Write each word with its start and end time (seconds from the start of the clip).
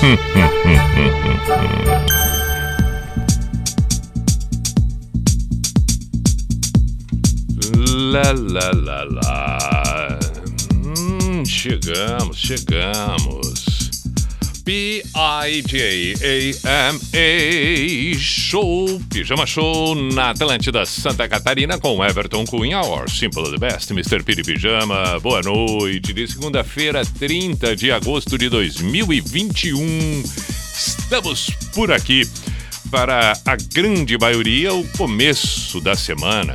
Lá, 0.00 0.08
lá, 8.32 8.72
lá, 8.74 9.04
lá. 9.04 10.18
Hum, 10.72 11.44
chegamos, 11.44 12.38
chegamos. 12.38 13.59
P-I-J-A-M-A 14.70 15.08
Show, 18.16 19.00
Pijama 19.12 19.44
Show 19.44 19.96
na 19.96 20.30
Atlântida 20.30 20.86
Santa 20.86 21.28
Catarina 21.28 21.76
com 21.76 22.04
Everton 22.04 22.44
Cunha, 22.44 22.80
or 22.80 23.10
Simple 23.10 23.50
the 23.50 23.58
Best, 23.58 23.90
Mr. 23.90 24.22
Piri 24.22 24.44
Pijama. 24.44 25.18
Boa 25.18 25.42
noite, 25.42 26.12
de 26.12 26.28
segunda-feira, 26.28 27.02
30 27.04 27.74
de 27.74 27.90
agosto 27.90 28.38
de 28.38 28.48
2021. 28.48 30.22
Estamos 30.22 31.50
por 31.74 31.90
aqui 31.90 32.22
para 32.92 33.32
a 33.44 33.56
grande 33.74 34.16
maioria 34.16 34.72
o 34.72 34.86
começo 34.96 35.80
da 35.80 35.96
semana. 35.96 36.54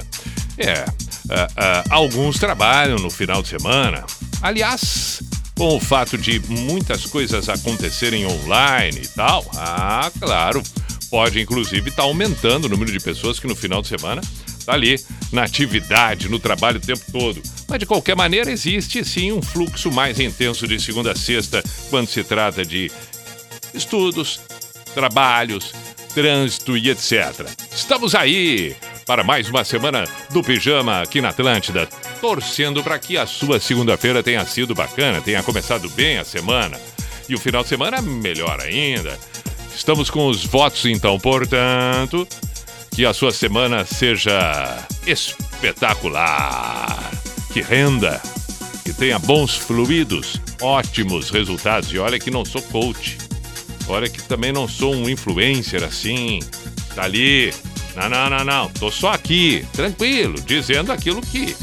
É, 0.58 0.86
Uh, 1.25 1.34
uh, 1.34 1.84
alguns 1.90 2.38
trabalham 2.38 3.00
no 3.00 3.09
final 3.09 3.42
de 3.42 3.47
semana. 3.47 4.06
Aliás, 4.44 5.23
com 5.58 5.75
o 5.75 5.80
fato 5.80 6.17
de 6.17 6.39
muitas 6.50 7.06
coisas 7.06 7.48
acontecerem 7.48 8.25
online 8.25 9.02
e 9.03 9.08
tal, 9.08 9.45
ah, 9.56 10.12
claro, 10.20 10.62
pode 11.09 11.39
inclusive 11.39 11.89
estar 11.89 12.03
tá 12.03 12.08
aumentando 12.08 12.66
o 12.66 12.70
número 12.70 12.92
de 12.92 13.00
pessoas 13.00 13.39
que 13.39 13.47
no 13.47 13.56
final 13.56 13.81
de 13.81 13.88
semana 13.88 14.22
tá 14.66 14.73
ali 14.73 15.00
na 15.31 15.44
atividade, 15.44 16.28
no 16.28 16.39
trabalho 16.39 16.78
o 16.78 16.81
tempo 16.81 17.03
todo. 17.12 17.42
Mas 17.67 17.80
de 17.80 17.86
qualquer 17.86 18.16
maneira, 18.16 18.52
existe 18.52 19.03
sim 19.06 19.31
um 19.31 19.42
fluxo 19.42 19.92
mais 19.92 20.20
intenso 20.20 20.67
de 20.67 20.80
segunda 20.80 21.12
a 21.12 21.16
sexta 21.16 21.64
quando 21.90 22.08
se 22.08 22.23
trata 22.23 22.66
de 22.66 22.92
estudos, 23.73 24.42
trabalhos, 24.94 25.73
trânsito 26.14 26.78
e 26.78 26.90
etc. 26.90 27.47
Estamos 27.73 28.16
aí 28.16 28.75
para 29.06 29.23
mais 29.23 29.50
uma 29.50 29.64
semana 29.64 30.06
do 30.31 30.44
Pijama 30.44 31.02
aqui 31.02 31.22
na 31.22 31.30
Atlântida, 31.30 31.88
torcendo 32.22 32.84
para 32.84 32.98
que 32.98 33.18
a 33.18 33.26
sua 33.26 33.60
segunda-feira 33.60 34.24
tenha 34.24 34.46
sido 34.46 34.74
bacana, 34.74 35.22
tenha 35.22 35.44
começado 35.44 35.90
bem 35.90 36.18
a 36.18 36.24
semana. 36.24 36.80
E 37.28 37.36
o 37.36 37.40
final 37.40 37.64
de 37.64 37.70
semana 37.70 38.02
melhor 38.02 38.62
ainda. 38.62 39.18
Estamos 39.76 40.10
com 40.10 40.28
os 40.28 40.46
votos 40.46 40.86
então, 40.86 41.20
portanto, 41.20 42.28
que 42.92 43.06
a 43.06 43.14
sua 43.14 43.32
semana 43.32 43.86
seja 43.86 44.86
espetacular, 45.06 47.12
que 47.52 47.62
renda, 47.62 48.22
que 48.84 48.94
tenha 48.94 49.20
bons 49.20 49.56
fluidos, 49.56 50.40
ótimos 50.62 51.30
resultados. 51.30 51.92
E 51.92 52.00
olha 52.00 52.20
que 52.20 52.32
não 52.32 52.46
sou 52.46 52.62
coach. 52.62 53.18
Olha 53.88 54.10
que 54.10 54.22
também 54.24 54.52
não 54.52 54.68
sou 54.68 54.96
um 54.96 55.10
influencer 55.10 55.84
assim. 55.84 56.40
Tá 56.96 57.04
ali 57.04 57.54
não, 57.96 58.10
não, 58.10 58.30
não, 58.30 58.44
não. 58.44 58.70
Tô 58.70 58.92
só 58.92 59.14
aqui, 59.14 59.66
tranquilo, 59.72 60.40
dizendo 60.42 60.92
aquilo 60.92 61.22
que 61.22 61.56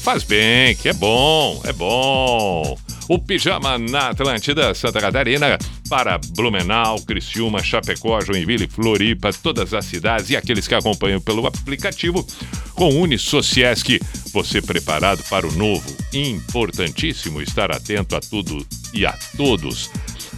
faz 0.00 0.24
bem, 0.24 0.74
que 0.74 0.88
é 0.88 0.92
bom, 0.92 1.60
é 1.64 1.72
bom. 1.72 2.78
O 3.08 3.18
Pijama 3.18 3.76
na 3.76 4.10
Atlântida, 4.10 4.72
Santa 4.74 5.00
Catarina, 5.00 5.58
para 5.88 6.16
Blumenau, 6.18 7.00
Criciúma, 7.02 7.62
Chapecó, 7.62 8.20
Joinville, 8.20 8.68
Floripa, 8.68 9.32
todas 9.32 9.74
as 9.74 9.84
cidades 9.84 10.30
e 10.30 10.36
aqueles 10.36 10.68
que 10.68 10.74
acompanham 10.74 11.20
pelo 11.20 11.46
aplicativo 11.46 12.26
com 12.74 13.00
Unisociesc. 13.00 14.00
Você 14.32 14.62
preparado 14.62 15.22
para 15.28 15.46
o 15.46 15.52
novo? 15.52 15.92
Importantíssimo 16.12 17.42
estar 17.42 17.72
atento 17.72 18.14
a 18.14 18.20
tudo 18.20 18.64
e 18.94 19.04
a 19.04 19.12
todos. 19.36 19.90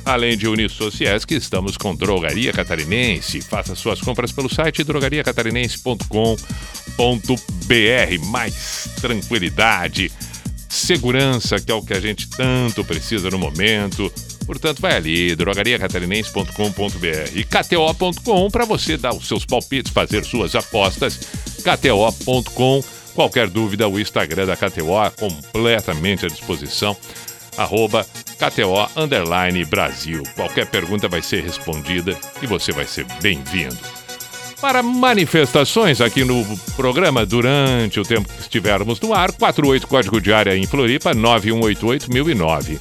Além 0.05 0.37
de 0.37 0.49
Unisociesc, 0.49 1.31
estamos 1.33 1.77
com 1.77 1.95
Drogaria 1.95 2.53
Catarinense. 2.53 3.41
Faça 3.41 3.75
suas 3.77 4.01
compras 4.01 4.33
pelo 4.33 4.53
site 4.53 4.83
drogariacatarinense.com.br. 6.97 8.27
Mais 8.27 8.89
tranquilidade, 9.01 10.13
segurança, 10.69 11.61
que 11.61 11.71
é 11.71 11.75
o 11.75 11.83
que 11.83 11.93
a 11.93 12.01
gente 12.01 12.29
tanto 12.29 12.85
precisa 12.85 13.31
no 13.31 13.39
momento. 13.39 14.13
Portanto, 14.47 14.81
vai 14.81 14.97
ali, 14.97 15.35
drogariacatarinense.com.br 15.37 17.31
e 17.35 17.45
kto.com 17.45 18.51
para 18.51 18.65
você 18.65 18.97
dar 18.97 19.15
os 19.15 19.29
seus 19.29 19.45
palpites, 19.45 19.93
fazer 19.93 20.25
suas 20.25 20.55
apostas. 20.55 21.19
kto.com. 21.63 22.83
Qualquer 23.15 23.49
dúvida, 23.49 23.87
o 23.87 24.01
Instagram 24.01 24.47
da 24.47 24.57
KTO 24.57 25.03
é 25.05 25.11
completamente 25.11 26.25
à 26.25 26.29
disposição 26.29 26.97
arroba 27.57 28.07
KTO 28.39 28.89
Brasil. 29.65 30.23
Qualquer 30.35 30.67
pergunta 30.67 31.09
vai 31.09 31.23
ser 31.23 31.43
respondida 31.43 32.19
e 32.41 32.47
você 32.47 32.73
vai 32.73 32.87
ser 32.87 33.07
bem-vindo. 33.21 34.02
Para 34.63 34.81
manifestações 34.81 36.01
aqui 36.01 36.23
no 36.23 36.47
programa 36.77 37.27
durante 37.27 37.99
o 37.99 38.05
tempo 38.05 38.33
que 38.33 38.43
estivermos 38.43 39.01
no 39.01 39.13
ar, 39.13 39.33
48 39.33 39.89
código 39.89 40.21
de 40.21 40.33
área 40.33 40.57
em 40.57 40.65
Floripa 40.69 41.13
9188009. 41.13 42.79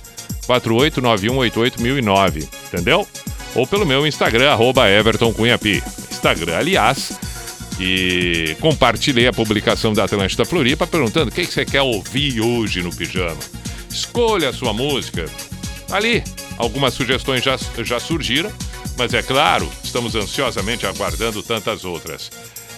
489188009, 0.47 2.47
entendeu? 2.67 3.07
Ou 3.55 3.65
pelo 3.65 3.83
meu 3.83 4.05
Instagram, 4.05 4.51
arroba 4.51 4.87
Everton 4.87 5.33
Cunhapi. 5.33 5.81
Instagram, 6.11 6.55
aliás, 6.55 7.13
e 7.79 8.55
compartilhei 8.59 9.25
a 9.25 9.33
publicação 9.33 9.91
da 9.91 10.03
Atlântida 10.03 10.45
Floripa 10.45 10.85
perguntando 10.85 11.31
o 11.31 11.33
que 11.33 11.43
você 11.43 11.65
quer 11.65 11.81
ouvir 11.81 12.41
hoje 12.41 12.83
no 12.83 12.95
pijama. 12.95 13.39
Escolha 13.89 14.49
a 14.49 14.53
sua 14.53 14.71
música. 14.71 15.25
Ali, 15.91 16.23
algumas 16.59 16.93
sugestões 16.93 17.43
já, 17.43 17.57
já 17.79 17.99
surgiram, 17.99 18.51
mas 18.97 19.13
é 19.13 19.21
claro, 19.21 19.71
estamos 19.83 20.15
ansiosamente 20.15 20.85
aguardando 20.85 21.41
tantas 21.41 21.85
outras. 21.85 22.29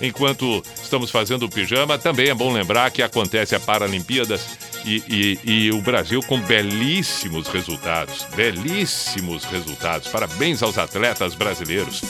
Enquanto 0.02 0.64
estamos 0.82 1.12
fazendo 1.12 1.44
o 1.44 1.50
pijama, 1.50 1.98
também 1.98 2.30
é 2.30 2.34
bom 2.34 2.52
lembrar 2.52 2.92
que 2.92 3.02
acontece 3.02 3.56
a 3.56 3.60
Paralimpíadas 3.60 4.58
e, 4.84 5.02
e, 5.08 5.40
e, 5.44 5.72
o 5.72 5.82
Brasil 5.82 6.22
com 6.24 6.40
belíssimos 6.42 7.48
resultados. 7.48 8.28
Belíssimos 8.36 9.46
resultados. 9.46 10.08
Parabéns 10.10 10.62
aos 10.62 10.78
atletas 10.78 11.36
brasileiros. 11.36 12.02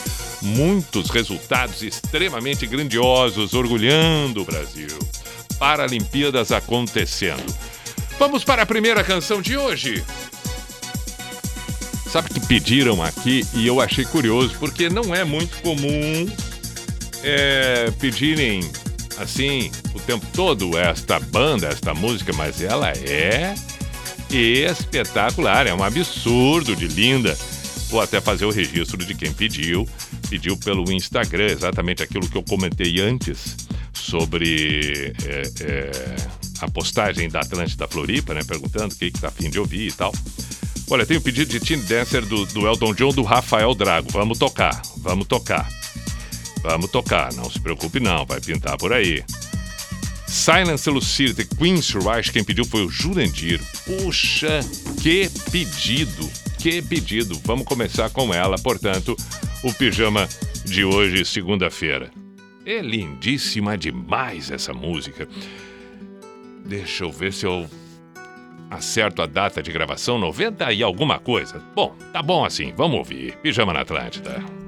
Muitos 0.42 1.08
resultados 1.10 1.82
extremamente 1.82 2.66
grandiosos, 2.66 3.54
orgulhando 3.54 4.42
o 4.42 4.44
Brasil. 4.44 4.98
Paralimpíadas 5.58 6.50
acontecendo. 6.50 7.54
Vamos 8.18 8.42
para 8.42 8.62
a 8.62 8.66
primeira 8.66 9.04
canção 9.04 9.40
de 9.40 9.56
hoje. 9.56 10.02
Pediram 12.54 13.02
aqui 13.02 13.44
e 13.52 13.66
eu 13.66 13.80
achei 13.80 14.04
curioso, 14.04 14.54
porque 14.60 14.88
não 14.88 15.12
é 15.12 15.24
muito 15.24 15.60
comum 15.60 16.28
é, 17.24 17.90
pedirem 17.98 18.60
assim 19.18 19.72
o 19.92 19.98
tempo 19.98 20.24
todo 20.32 20.78
esta 20.78 21.18
banda, 21.18 21.66
esta 21.66 21.92
música, 21.92 22.32
mas 22.32 22.62
ela 22.62 22.90
é 22.90 23.56
espetacular, 24.30 25.66
é 25.66 25.74
um 25.74 25.82
absurdo 25.82 26.76
de 26.76 26.86
linda. 26.86 27.36
Vou 27.88 28.00
até 28.00 28.20
fazer 28.20 28.44
o 28.44 28.52
registro 28.52 29.04
de 29.04 29.16
quem 29.16 29.32
pediu. 29.32 29.84
Pediu 30.30 30.56
pelo 30.56 30.92
Instagram 30.92 31.46
exatamente 31.46 32.04
aquilo 32.04 32.28
que 32.28 32.36
eu 32.36 32.44
comentei 32.44 33.00
antes 33.00 33.56
sobre 33.92 35.12
é, 35.26 35.42
é, 35.60 35.90
a 36.60 36.70
postagem 36.70 37.28
da 37.28 37.40
Atlântida 37.40 37.88
Floripa, 37.88 38.32
né? 38.32 38.42
Perguntando 38.46 38.94
o 38.94 38.96
que, 38.96 39.06
está 39.06 39.26
afim 39.26 39.50
de 39.50 39.58
ouvir 39.58 39.88
e 39.88 39.92
tal. 39.92 40.12
Olha, 40.90 41.06
tem 41.06 41.16
o 41.16 41.20
pedido 41.20 41.50
de 41.50 41.60
Teen 41.60 41.80
Dancer 41.80 42.24
do, 42.26 42.44
do 42.46 42.66
Elton 42.66 42.94
John 42.94 43.10
do 43.10 43.22
Rafael 43.22 43.74
Drago. 43.74 44.08
Vamos 44.10 44.38
tocar, 44.38 44.82
vamos 44.98 45.26
tocar. 45.26 45.68
Vamos 46.62 46.90
tocar, 46.90 47.30
não 47.34 47.50
se 47.50 47.60
preocupe 47.60 48.00
não, 48.00 48.24
vai 48.24 48.40
pintar 48.40 48.78
por 48.78 48.90
aí. 48.90 49.22
Silence 50.26 50.88
Lucidity, 50.88 51.46
Queen's 51.56 51.90
Rush, 51.90 52.30
quem 52.30 52.42
pediu 52.42 52.64
foi 52.64 52.84
o 52.84 52.88
Jurandir. 52.88 53.60
Puxa, 53.84 54.60
que 55.00 55.30
pedido, 55.50 56.28
que 56.58 56.80
pedido. 56.80 57.38
Vamos 57.44 57.66
começar 57.66 58.08
com 58.08 58.32
ela, 58.32 58.56
portanto, 58.56 59.14
o 59.62 59.72
pijama 59.74 60.26
de 60.64 60.84
hoje, 60.84 61.24
segunda-feira. 61.24 62.10
É 62.64 62.80
lindíssima 62.80 63.76
demais 63.76 64.50
essa 64.50 64.72
música. 64.72 65.28
Deixa 66.64 67.04
eu 67.04 67.12
ver 67.12 67.32
se 67.32 67.44
eu 67.44 67.68
Acerto 68.74 69.22
a 69.22 69.26
data 69.26 69.62
de 69.62 69.70
gravação 69.70 70.18
90 70.18 70.72
e 70.72 70.82
alguma 70.82 71.20
coisa. 71.20 71.62
Bom, 71.76 71.94
tá 72.12 72.20
bom 72.20 72.44
assim, 72.44 72.72
vamos 72.76 72.98
ouvir. 72.98 73.36
Pijama 73.36 73.72
na 73.72 73.82
Atlântida. 73.82 74.63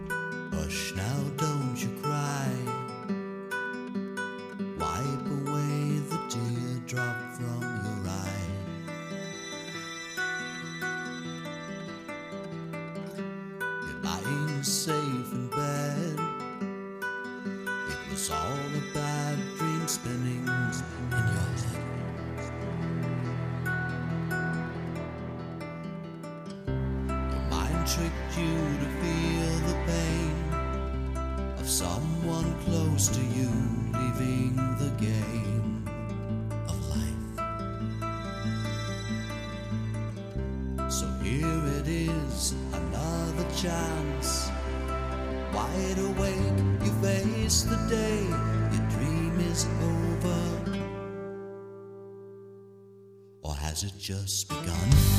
Has 53.77 53.85
it 53.85 53.99
just 53.99 54.49
begun? 54.49 55.16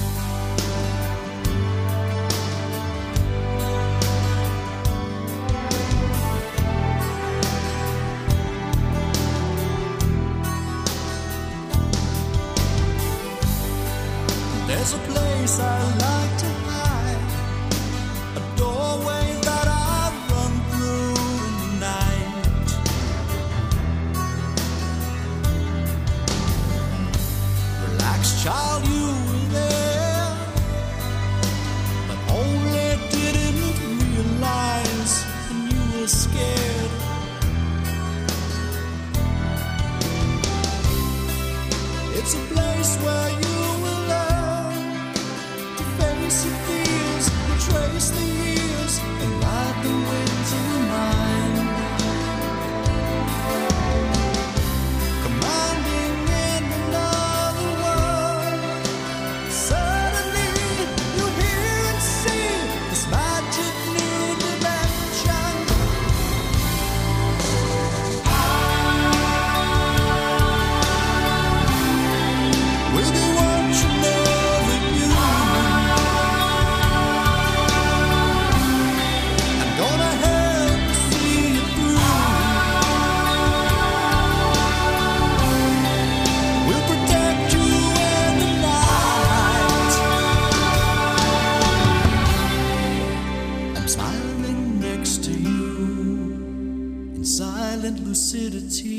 lucidity. 98.28 98.97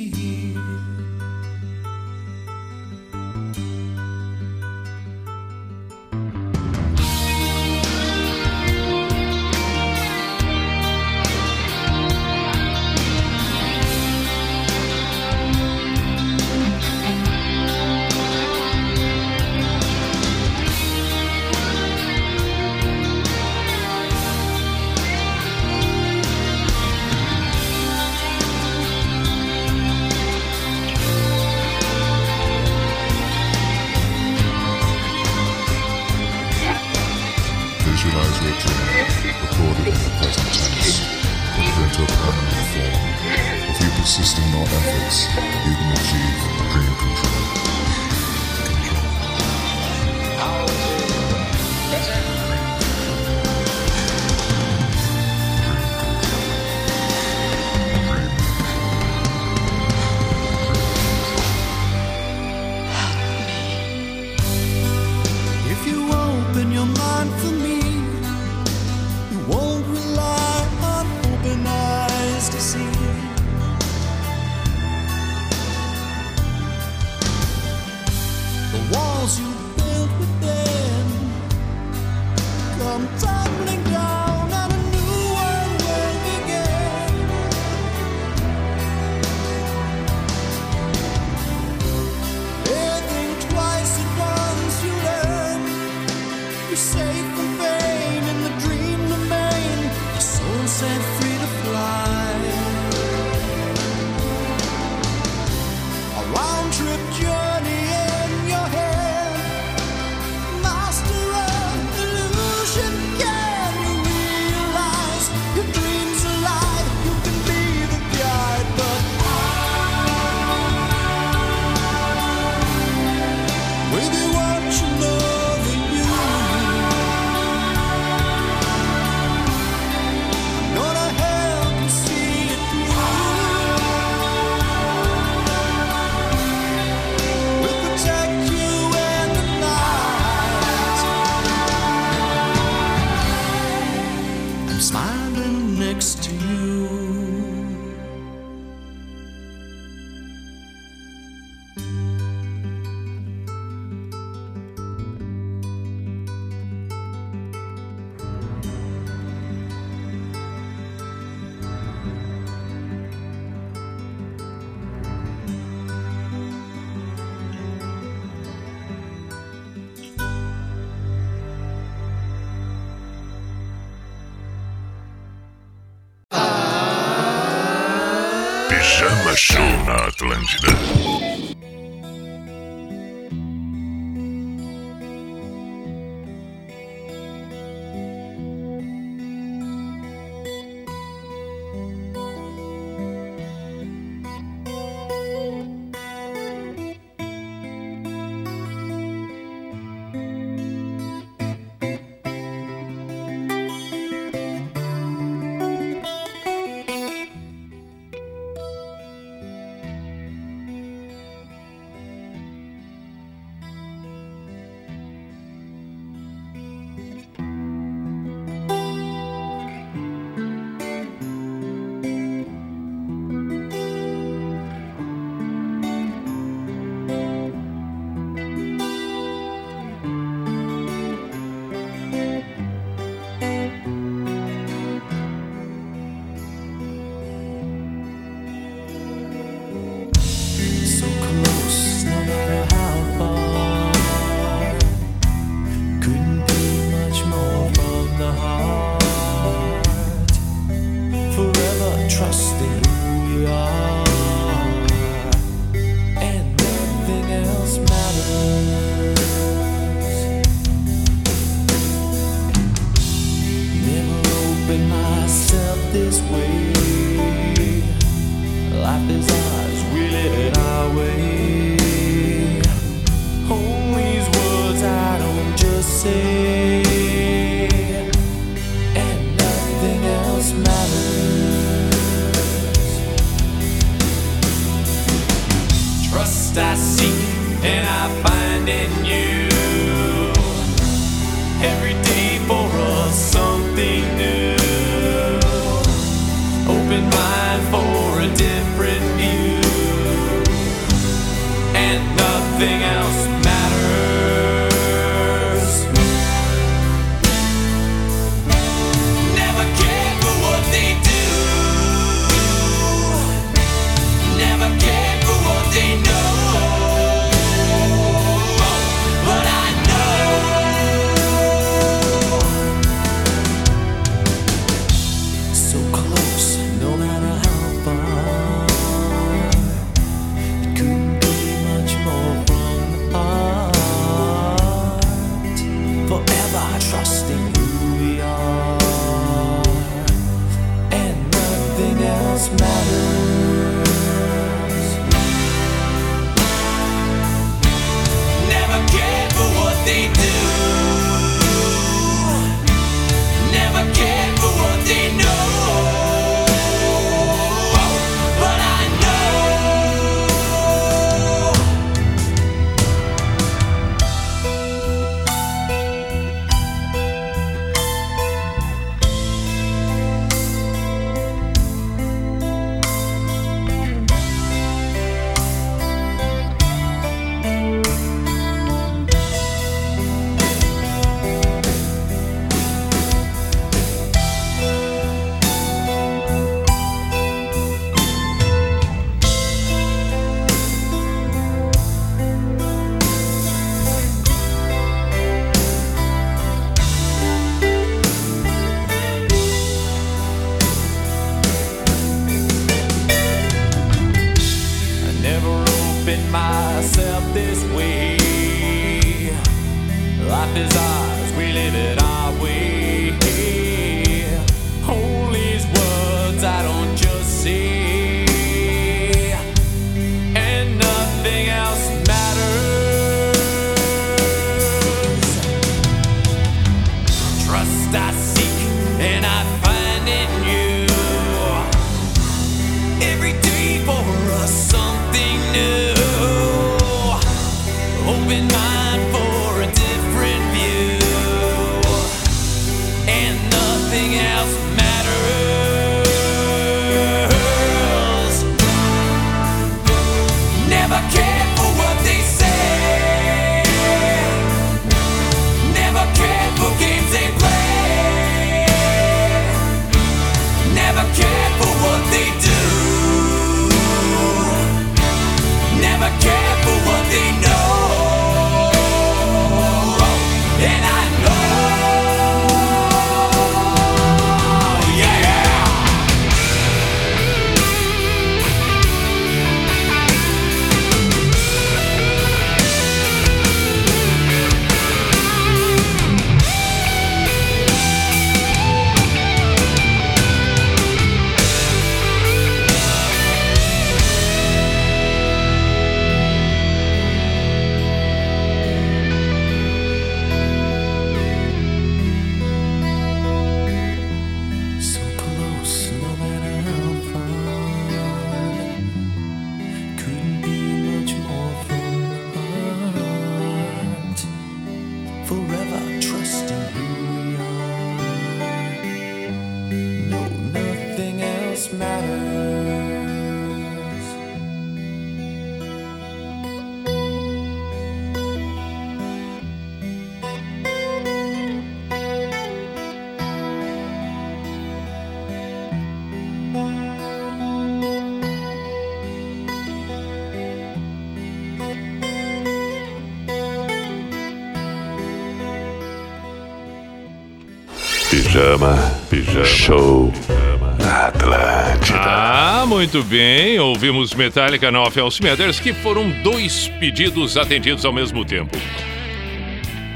Muito 552.79 553.03
bem. 553.03 553.59
Ouvimos 553.59 554.15
Metallica 554.15 554.71
no 554.71 554.81
Office 554.83 555.19
Matters, 555.19 555.59
que 555.59 555.73
foram 555.73 556.09
dois 556.23 556.69
pedidos 556.79 557.37
atendidos 557.37 557.85
ao 557.85 557.93
mesmo 557.93 558.25
tempo. 558.25 558.57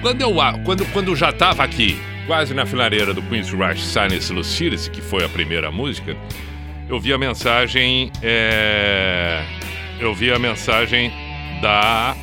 Quando 0.01 0.21
eu, 0.21 0.35
quando, 0.65 0.85
quando 0.87 1.15
já 1.15 1.31
estava 1.31 1.63
aqui, 1.63 1.97
quase 2.27 2.53
na 2.53 2.67
filareira 2.67 3.15
do 3.15 3.23
Queen's 3.23 3.53
Rush 3.53 3.85
Silence 3.85 4.33
Lucidity, 4.33 4.91
que 4.91 5.01
foi 5.01 5.25
a 5.25 5.29
primeira 5.29 5.71
música, 5.71 6.17
eu 6.89 6.99
vi 6.99 7.13
a 7.13 7.19
mensagem. 7.19 8.11
É... 8.21 9.45
Eu 10.01 10.13
vi 10.13 10.33
a 10.33 10.39
mensagem 10.41 11.13
da 11.63 12.17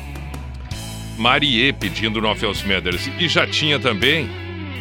Marie 1.16 1.72
pedindo 1.72 2.20
no 2.20 2.28
Office 2.28 2.62
Matters. 2.64 3.10
E 3.18 3.28
já 3.28 3.46
tinha 3.46 3.78
também, 3.78 4.28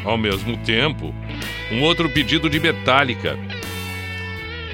ao 0.04 0.18
mesmo 0.18 0.58
tempo, 0.58 1.16
um 1.72 1.84
outro 1.84 2.10
pedido 2.10 2.50
de 2.50 2.60
Metallica 2.60 3.40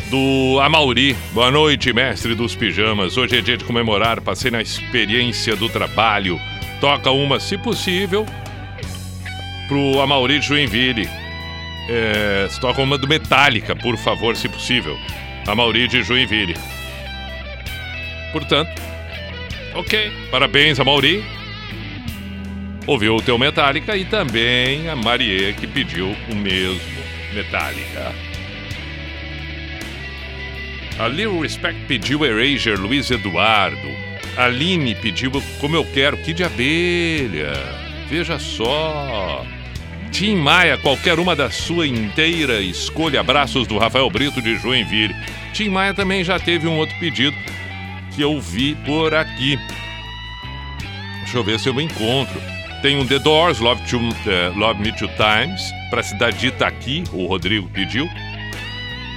do 0.09 0.59
Amauri. 0.61 1.15
Boa 1.33 1.51
noite, 1.51 1.93
mestre 1.93 2.35
dos 2.35 2.55
pijamas. 2.55 3.17
Hoje 3.17 3.37
é 3.37 3.41
dia 3.41 3.57
de 3.57 3.63
comemorar, 3.63 4.21
passei 4.21 4.51
na 4.51 4.61
experiência 4.61 5.55
do 5.55 5.69
trabalho 5.69 6.39
Toca 6.79 7.09
uma, 7.09 7.39
se 7.39 7.57
possível, 7.57 8.25
pro 9.67 10.01
Amauri 10.01 10.39
de 10.39 10.45
Joinville. 10.45 11.09
É, 11.89 12.47
toca 12.59 12.81
uma 12.81 12.97
do 12.97 13.07
Metallica, 13.07 13.75
por 13.75 13.97
favor, 13.97 14.35
se 14.35 14.49
possível. 14.49 14.97
Amauri 15.47 15.87
de 15.87 16.03
Joinville. 16.03 16.55
Portanto, 18.31 18.81
ok. 19.73 20.11
Parabéns, 20.29 20.79
Amauri. 20.79 21.23
Ouviu 22.85 23.15
o 23.15 23.21
teu 23.21 23.37
Metallica 23.37 23.97
e 23.97 24.05
também 24.05 24.89
a 24.89 24.95
Marie 24.95 25.53
que 25.53 25.65
pediu 25.65 26.15
o 26.29 26.35
mesmo 26.35 27.03
Metallica. 27.33 28.34
A 30.97 31.07
Little 31.09 31.41
Respect 31.41 31.77
pediu 31.87 32.25
Erasure, 32.25 32.77
Luiz 32.77 33.11
Eduardo. 33.11 33.77
Aline 34.37 34.95
pediu 34.95 35.31
como 35.59 35.75
eu 35.75 35.83
quero, 35.83 36.17
que 36.17 36.33
de 36.33 36.43
abelha. 36.43 37.53
Veja 38.09 38.39
só. 38.39 39.45
Tim 40.11 40.37
Maia, 40.37 40.77
qualquer 40.77 41.19
uma 41.19 41.35
da 41.35 41.51
sua 41.51 41.85
inteira 41.85 42.61
escolha. 42.61 43.19
Abraços 43.19 43.67
do 43.67 43.77
Rafael 43.77 44.09
Brito 44.09 44.41
de 44.41 44.55
Joinville. 44.55 45.15
Tim 45.53 45.69
Maia 45.69 45.93
também 45.93 46.23
já 46.23 46.39
teve 46.39 46.65
um 46.67 46.77
outro 46.77 46.97
pedido 46.97 47.35
que 48.15 48.21
eu 48.21 48.39
vi 48.39 48.75
por 48.85 49.13
aqui. 49.13 49.59
Deixa 51.23 51.37
eu 51.37 51.43
ver 51.43 51.59
se 51.59 51.67
eu 51.67 51.81
encontro. 51.81 52.41
Tem 52.81 52.97
um 52.97 53.05
The 53.05 53.19
Doors, 53.19 53.59
Love, 53.59 53.81
to, 53.89 53.97
uh, 53.97 54.57
Love 54.57 54.81
Me 54.81 54.91
Two 54.93 55.09
Times, 55.17 55.61
para 55.89 55.99
a 55.99 56.03
cidade 56.03 56.37
de 56.37 56.47
Itaqui, 56.47 57.03
o 57.11 57.25
Rodrigo 57.25 57.67
pediu. 57.69 58.07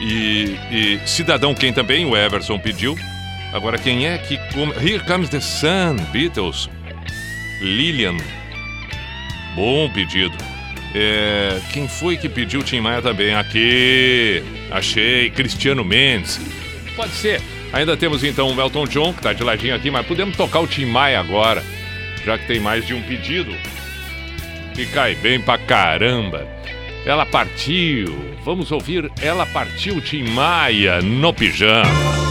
E, 0.00 0.56
e 0.70 1.00
Cidadão 1.06 1.54
Quem 1.54 1.72
também, 1.72 2.04
o 2.04 2.16
Everson 2.16 2.58
pediu. 2.58 2.96
Agora, 3.52 3.78
quem 3.78 4.06
é 4.06 4.18
que. 4.18 4.37
Come... 4.52 4.72
Here 4.74 5.02
Comes 5.04 5.28
the 5.28 5.40
Sun, 5.40 5.96
Beatles. 6.12 6.68
Lilian. 7.61 8.16
Bom 9.54 9.90
pedido. 9.90 10.37
É... 10.94 11.58
Quem 11.72 11.88
foi 11.88 12.16
que 12.16 12.28
pediu 12.28 12.62
Tim 12.62 12.80
Maia 12.80 13.02
também? 13.02 13.34
Aqui. 13.34 14.42
Achei. 14.70 15.30
Cristiano 15.30 15.84
Mendes. 15.84 16.40
Pode 16.94 17.12
ser. 17.12 17.40
Ainda 17.72 17.96
temos 17.96 18.24
então 18.24 18.54
o 18.54 18.61
Elton 18.61 18.87
John, 18.87 19.12
que 19.12 19.22
tá 19.22 19.32
de 19.32 19.42
ladinho 19.44 19.74
aqui, 19.74 19.90
mas 19.90 20.06
podemos 20.06 20.37
tocar 20.37 20.61
o 20.61 20.66
Tim 20.66 20.87
Maia 20.87 21.20
agora, 21.20 21.62
já 22.24 22.38
que 22.38 22.46
tem 22.46 22.58
mais 22.58 22.87
de 22.87 22.94
um 22.94 23.02
pedido. 23.02 23.54
E 24.76 24.87
cai 24.87 25.14
bem 25.14 25.40
pra 25.40 25.58
caramba. 25.58 26.46
Ela 27.04 27.24
partiu. 27.24 28.14
Vamos 28.44 28.70
ouvir 28.72 29.11
Ela 29.20 29.46
Partiu 29.46 30.00
Tim 30.00 30.24
Maia 30.24 31.00
no 31.00 31.32
pijama. 31.32 32.28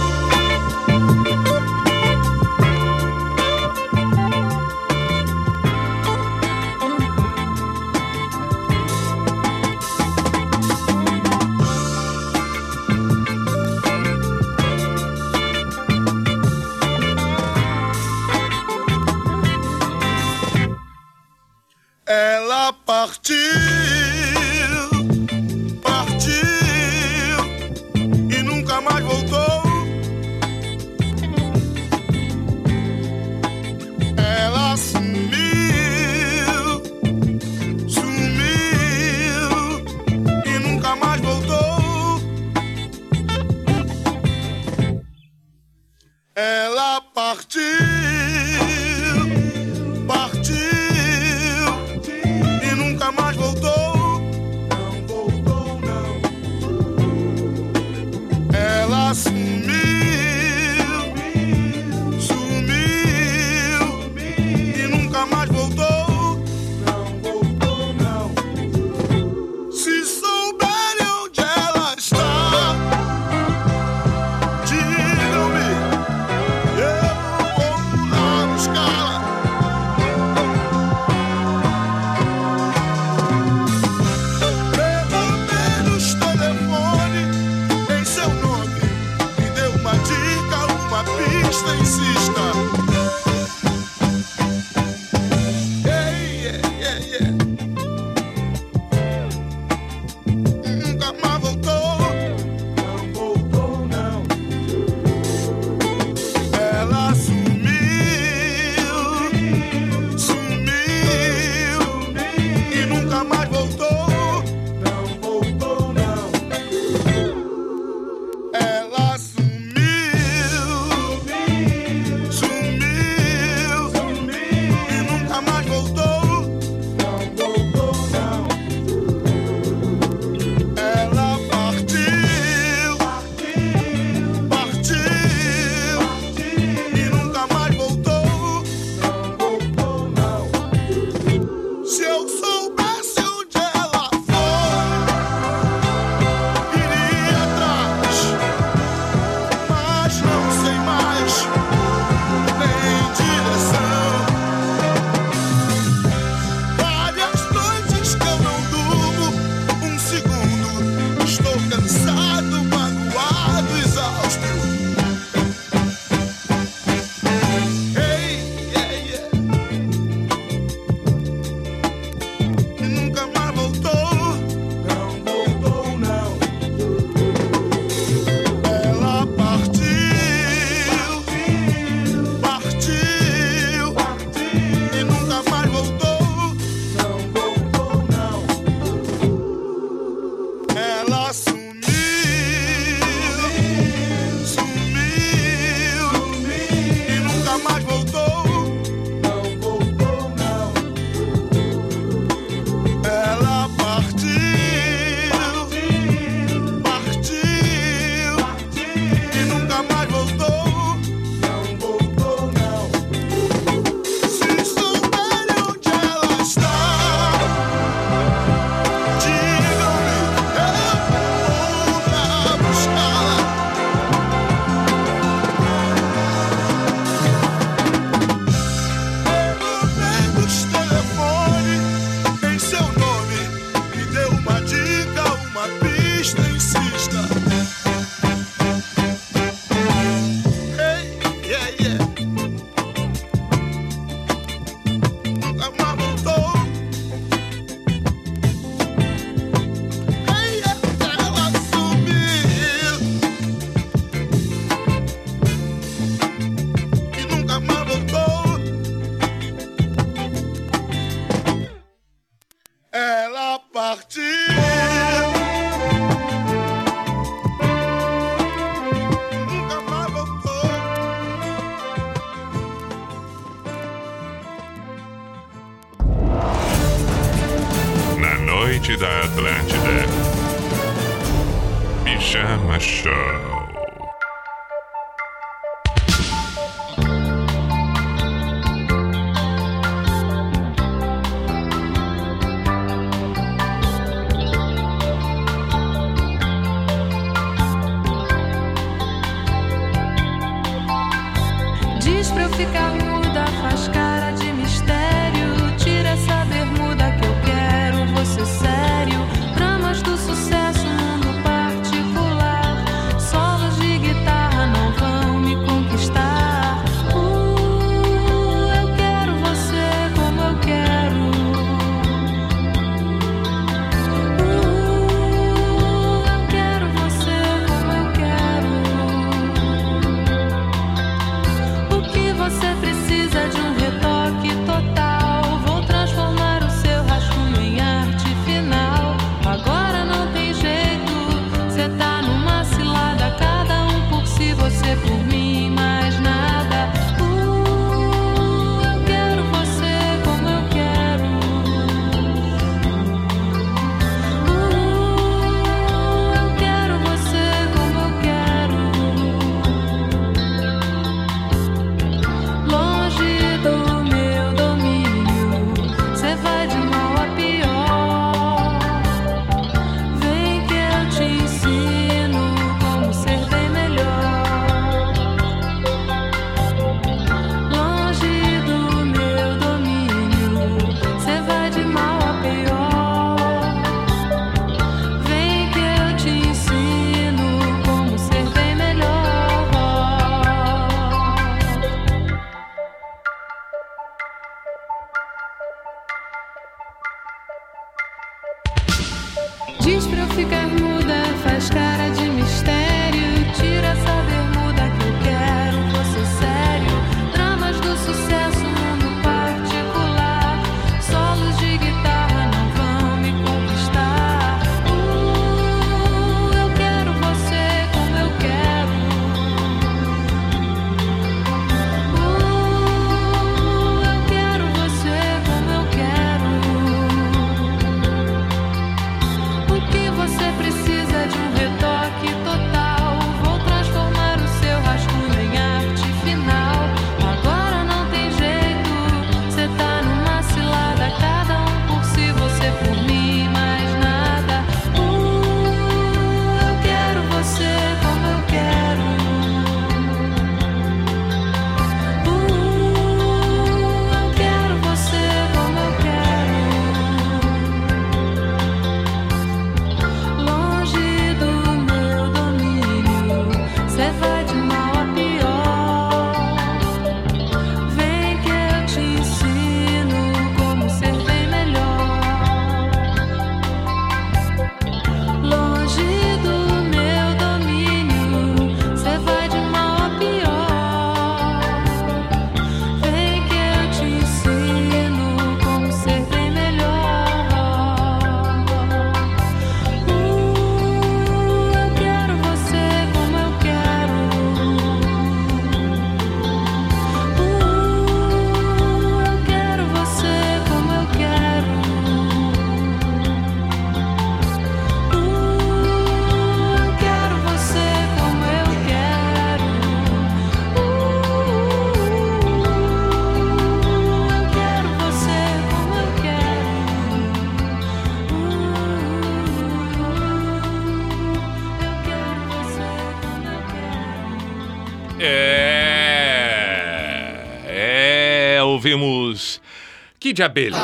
de 530.37 530.43
abelha. 530.43 530.77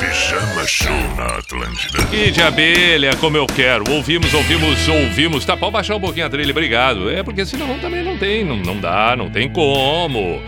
Pijama 0.00 0.66
Show 0.66 1.14
na 1.14 1.26
Atlântida. 1.26 1.98
E 2.10 2.30
de 2.30 2.40
abelha, 2.40 3.14
como 3.16 3.36
eu 3.36 3.46
quero. 3.46 3.84
Ouvimos, 3.90 4.32
ouvimos, 4.32 4.88
ouvimos. 4.88 5.44
Tá, 5.44 5.54
pode 5.54 5.72
baixar 5.72 5.96
um 5.96 6.00
pouquinho 6.00 6.24
a 6.24 6.30
trilha, 6.30 6.50
obrigado. 6.50 7.10
É 7.10 7.22
porque 7.22 7.44
senão 7.44 7.78
também 7.80 8.02
não 8.02 8.16
tem, 8.16 8.46
não, 8.46 8.56
não 8.56 8.80
dá, 8.80 9.14
não 9.14 9.28
tem 9.28 9.46
como. 9.50 10.40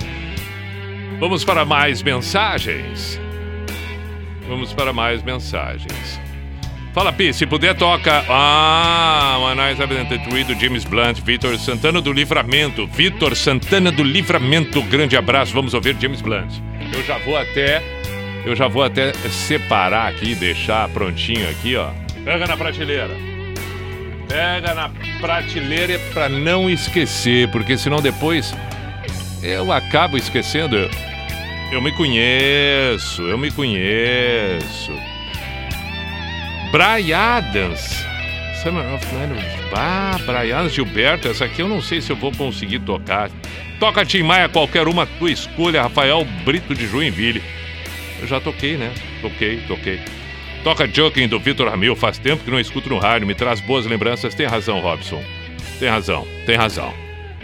Vamos 1.19 1.45
para 1.45 1.67
mais 1.67 2.03
mensagens. 2.03 3.21
Vamos 4.49 4.73
para 4.73 4.91
mais 4.91 5.23
mensagens. 5.23 6.19
Fala, 6.93 7.13
Pi, 7.13 7.33
se 7.33 7.47
puder, 7.47 7.75
toca. 7.77 8.25
Ah, 8.29 9.39
One 9.43 9.55
Night 9.55 9.81
Avenue 9.81 10.45
do 10.45 10.55
James 10.59 10.85
Blunt, 10.85 11.21
Vitor 11.21 11.57
Santana 11.57 12.01
do 12.01 12.13
Livramento. 12.13 12.87
Vitor 12.89 13.37
Santana 13.37 13.93
do 13.93 14.03
Livramento, 14.03 14.83
grande 14.83 15.17
abraço. 15.17 15.53
Vamos 15.53 15.73
ouvir 15.73 15.97
James 16.01 16.21
Blunt. 16.21 16.70
Eu 16.93 17.03
já 17.05 17.19
vou 17.19 17.37
até. 17.37 17.83
Eu 18.45 18.57
já 18.57 18.69
vou 18.69 18.83
até 18.83 19.13
separar 19.13 20.09
aqui, 20.09 20.35
deixar 20.35 20.89
prontinho 20.89 21.49
aqui, 21.51 21.77
ó. 21.77 21.91
Pega 22.25 22.47
na 22.47 22.57
prateleira. 22.57 23.11
Pega 24.29 24.75
na 24.75 24.91
prateleira 25.21 25.99
para 26.13 26.29
não 26.29 26.71
esquecer, 26.71 27.51
porque 27.51 27.77
senão 27.77 28.01
depois 28.01 28.55
eu 29.43 29.73
acabo 29.73 30.17
esquecendo. 30.17 30.77
Eu 31.71 31.81
me 31.81 31.93
conheço, 31.93 33.23
eu 33.23 33.39
me 33.39 33.51
conheço. 33.51 34.93
Brian 36.73 37.17
Adams. 37.17 38.05
Summer 38.63 38.85
of 38.95 39.07
Night. 39.15 39.59
Ah, 39.75 40.17
Brian 40.27 40.69
Gilberto, 40.69 41.29
essa 41.29 41.47
aqui 41.47 41.63
eu 41.63 41.69
não 41.69 41.81
sei 41.81 42.01
se 42.01 42.11
eu 42.11 42.17
vou 42.17 42.31
conseguir 42.33 42.81
tocar. 42.81 43.31
Toca 43.81 44.05
Tim 44.05 44.23
Maia, 44.23 44.47
qualquer 44.47 44.87
uma, 44.87 45.07
tua 45.07 45.31
escolha, 45.31 45.81
Rafael 45.81 46.23
Brito 46.45 46.75
de 46.75 46.87
Joinville. 46.87 47.43
Eu 48.21 48.27
já 48.27 48.39
toquei, 48.39 48.77
né? 48.77 48.93
Toquei, 49.23 49.63
toquei. 49.67 49.99
Toca 50.63 50.87
Joking 50.87 51.27
do 51.27 51.41
Vitor 51.41 51.67
Ramil, 51.67 51.97
faz 51.97 52.19
tempo 52.19 52.45
que 52.45 52.51
não 52.51 52.61
escuto 52.61 52.91
no 52.91 52.99
rádio, 52.99 53.27
me 53.27 53.35
traz 53.35 53.59
boas 53.59 53.87
lembranças. 53.87 54.35
Tem 54.35 54.47
razão, 54.47 54.81
Robson. 54.81 55.25
Tem 55.79 55.89
razão, 55.89 56.29
tem 56.45 56.57
razão. 56.57 56.93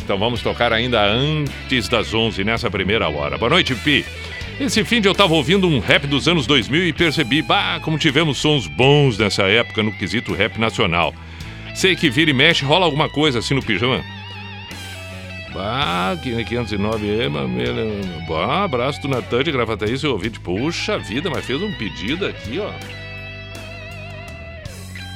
Então 0.04 0.18
vamos 0.18 0.42
tocar 0.42 0.74
ainda 0.74 1.02
antes 1.02 1.88
das 1.88 2.12
11, 2.12 2.44
nessa 2.44 2.70
primeira 2.70 3.08
hora. 3.08 3.38
Boa 3.38 3.48
noite, 3.48 3.74
Pi. 3.74 4.04
Esse 4.60 4.84
fim 4.84 5.00
de 5.00 5.08
eu 5.08 5.14
tava 5.14 5.32
ouvindo 5.32 5.66
um 5.66 5.78
rap 5.78 6.06
dos 6.06 6.28
anos 6.28 6.46
2000 6.46 6.88
e 6.88 6.92
percebi, 6.92 7.40
bah, 7.40 7.80
como 7.80 7.96
tivemos 7.96 8.36
sons 8.36 8.66
bons 8.66 9.16
nessa 9.16 9.44
época 9.44 9.82
no 9.82 9.90
quesito 9.90 10.34
rap 10.34 10.58
nacional. 10.58 11.14
Sei 11.74 11.96
que 11.96 12.10
vira 12.10 12.30
e 12.30 12.34
mexe, 12.34 12.62
rola 12.62 12.84
alguma 12.84 13.08
coisa 13.08 13.38
assim 13.38 13.54
no 13.54 13.62
pijama. 13.62 14.04
Bah, 15.56 16.14
509 16.22 17.18
é, 17.18 17.28
mamela. 17.30 17.80
Bah, 18.28 18.64
abraço 18.64 19.00
do 19.00 19.08
Natan 19.08 19.42
de 19.42 19.50
Gravataí, 19.50 19.96
seu 19.96 20.12
ouvinte. 20.12 20.38
Puxa 20.38 20.98
vida, 20.98 21.30
mas 21.30 21.46
fez 21.46 21.62
um 21.62 21.72
pedido 21.72 22.26
aqui, 22.26 22.58
ó. 22.58 22.70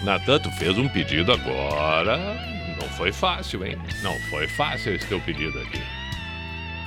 Natan, 0.03 0.39
tu 0.39 0.51
fez 0.53 0.79
um 0.79 0.89
pedido 0.89 1.31
agora. 1.31 2.17
Não 2.81 2.89
foi 2.89 3.13
fácil, 3.13 3.67
hein? 3.67 3.77
Não 4.03 4.19
foi 4.31 4.49
fácil 4.49 4.95
esse 4.95 5.07
teu 5.07 5.21
pedido 5.21 5.59
aqui. 5.61 5.83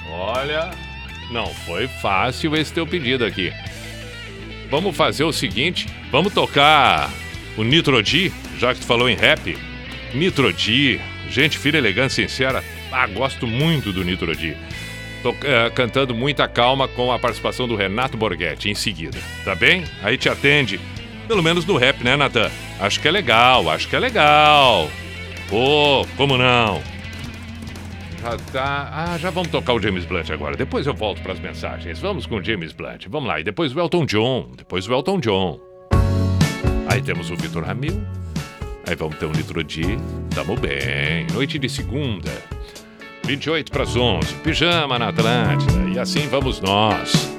Olha, 0.09 0.71
não 1.29 1.45
foi 1.45 1.87
fácil 1.87 2.55
esse 2.55 2.73
teu 2.73 2.87
pedido 2.87 3.23
aqui. 3.23 3.53
Vamos 4.71 4.97
fazer 4.97 5.25
o 5.25 5.31
seguinte, 5.31 5.87
vamos 6.09 6.33
tocar 6.33 7.11
o 7.55 7.63
Nitrodi, 7.63 8.33
já 8.57 8.73
que 8.73 8.79
tu 8.79 8.87
falou 8.87 9.07
em 9.07 9.15
rap. 9.15 9.55
Nitrodi, 10.15 10.99
gente 11.29 11.59
fina, 11.59 11.77
elegante, 11.77 12.13
sincera. 12.13 12.63
Ah, 12.93 13.07
gosto 13.07 13.47
muito 13.47 13.91
do 13.91 14.03
Nitrodi. 14.03 14.55
Tô 15.23 15.35
eh, 15.43 15.69
cantando 15.71 16.13
muita 16.13 16.47
calma 16.47 16.87
com 16.87 17.11
a 17.11 17.17
participação 17.17 17.67
do 17.67 17.75
Renato 17.75 18.15
Borghetti 18.15 18.69
em 18.69 18.75
seguida, 18.75 19.17
tá 19.43 19.55
bem? 19.55 19.83
Aí 20.03 20.17
te 20.17 20.29
atende, 20.29 20.79
pelo 21.27 21.41
menos 21.41 21.65
no 21.65 21.75
rap, 21.75 22.03
né, 22.03 22.15
Natan? 22.15 22.51
Acho 22.79 22.99
que 22.99 23.07
é 23.07 23.11
legal, 23.11 23.69
acho 23.69 23.87
que 23.87 23.95
é 23.95 23.99
legal. 23.99 24.89
Pô, 25.49 26.05
como 26.17 26.37
não? 26.37 26.81
Já 28.21 28.37
tá. 28.51 28.89
Ah, 28.91 29.17
já 29.17 29.29
vamos 29.29 29.49
tocar 29.49 29.73
o 29.73 29.81
James 29.81 30.05
Blunt 30.05 30.29
agora. 30.29 30.55
Depois 30.55 30.87
eu 30.87 30.93
volto 30.93 31.21
para 31.21 31.33
as 31.33 31.39
mensagens. 31.39 31.99
Vamos 31.99 32.25
com 32.25 32.35
o 32.35 32.43
James 32.43 32.71
Blunt. 32.71 33.07
Vamos 33.09 33.27
lá. 33.27 33.39
E 33.39 33.43
depois 33.43 33.75
o 33.75 33.79
Elton 33.79 34.05
John. 34.05 34.51
Depois 34.55 34.87
o 34.87 34.93
Elton 34.93 35.19
John. 35.19 35.59
Aí 36.87 37.01
temos 37.01 37.29
o 37.29 37.35
Vitor 37.35 37.63
Ramil. 37.63 38.01
Aí 38.87 38.95
vamos 38.95 39.17
ter 39.17 39.25
um 39.25 39.31
litro 39.31 39.63
de. 39.63 39.83
Tamo 40.33 40.55
bem. 40.55 41.27
Noite 41.33 41.59
de 41.59 41.67
segunda. 41.67 42.31
28 43.25 43.71
para 43.71 43.83
as 43.83 43.95
11. 43.95 44.33
Pijama 44.43 44.99
na 44.99 45.09
Atlântida. 45.09 45.89
E 45.89 45.97
assim 45.99 46.27
vamos 46.27 46.59
nós. 46.59 47.32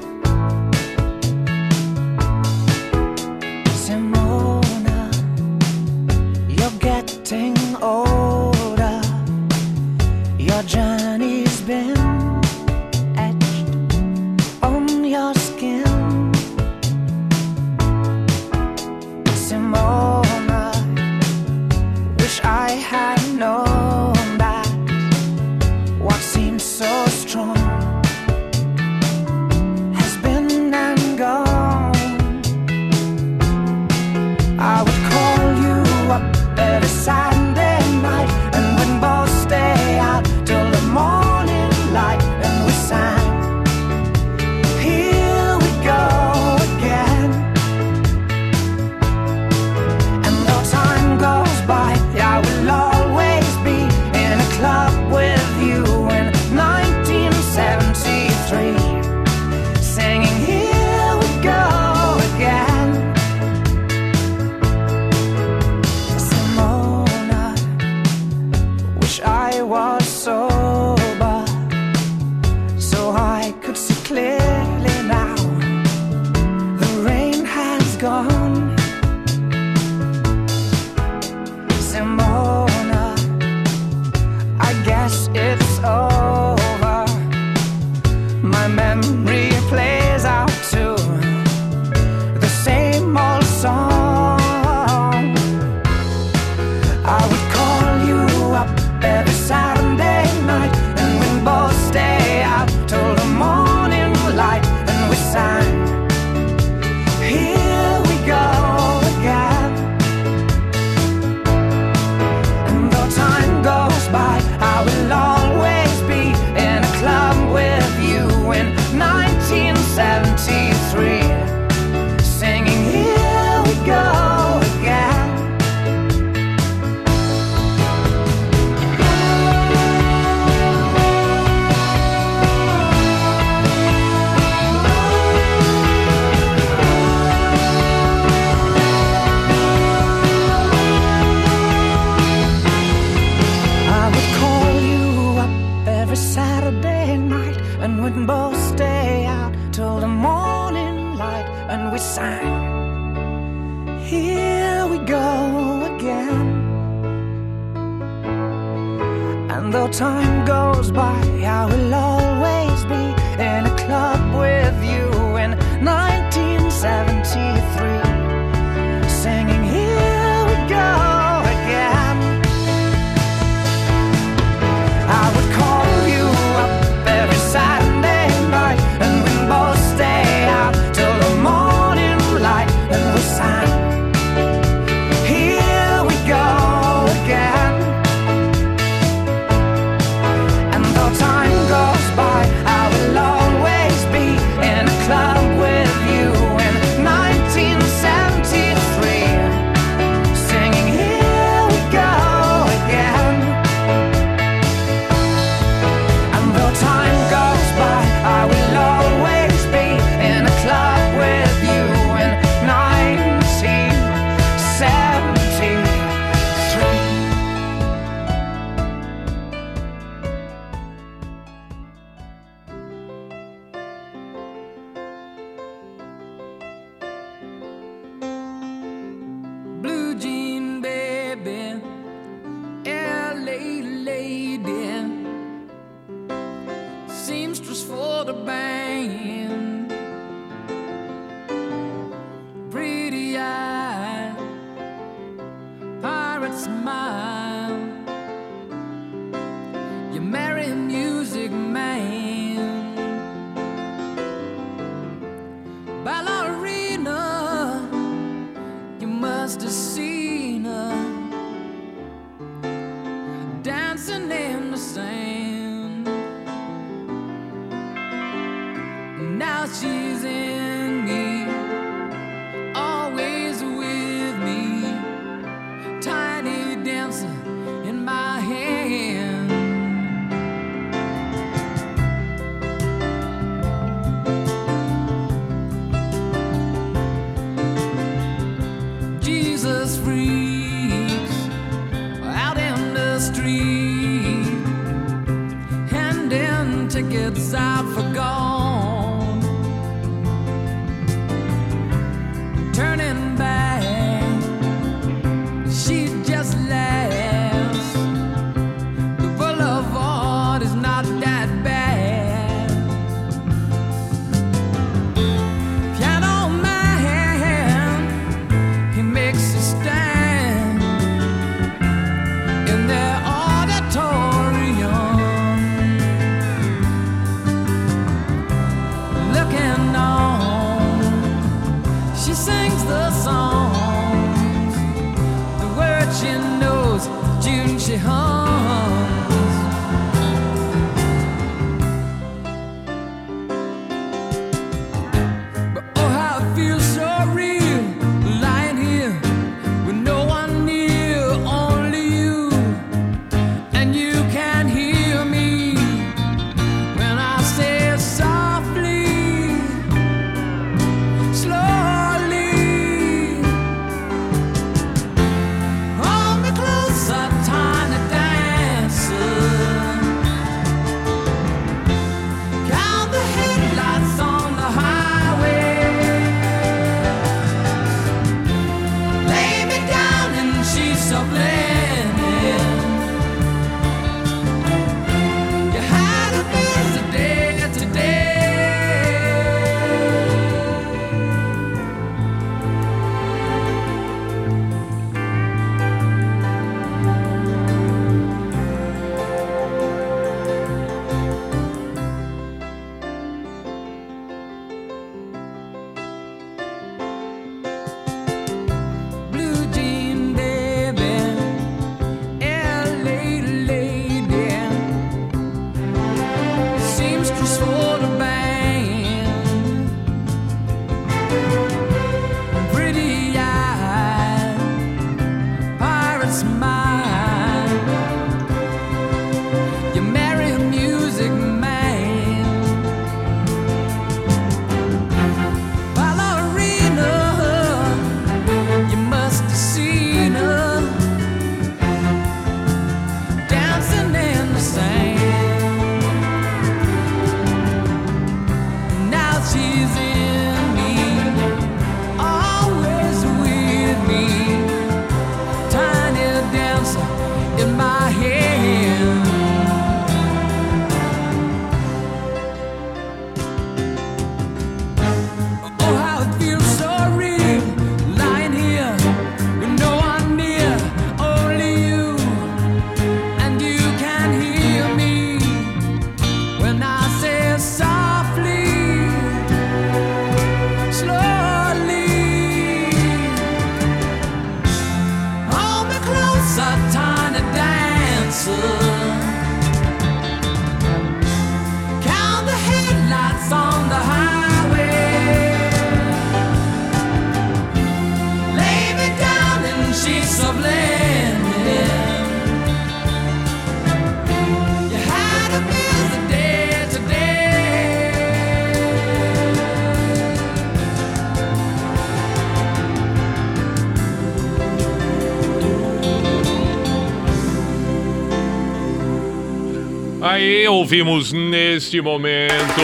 Ouvimos 520.74 521.32
neste 521.32 522.00
momento. 522.00 522.82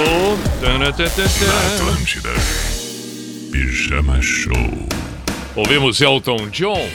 Tanatantantã. 0.60 1.26
Atlântida. 1.74 2.28
Pijama 3.50 4.22
Show. 4.22 4.88
Ouvimos 5.56 6.00
Elton 6.00 6.48
John. 6.52 6.88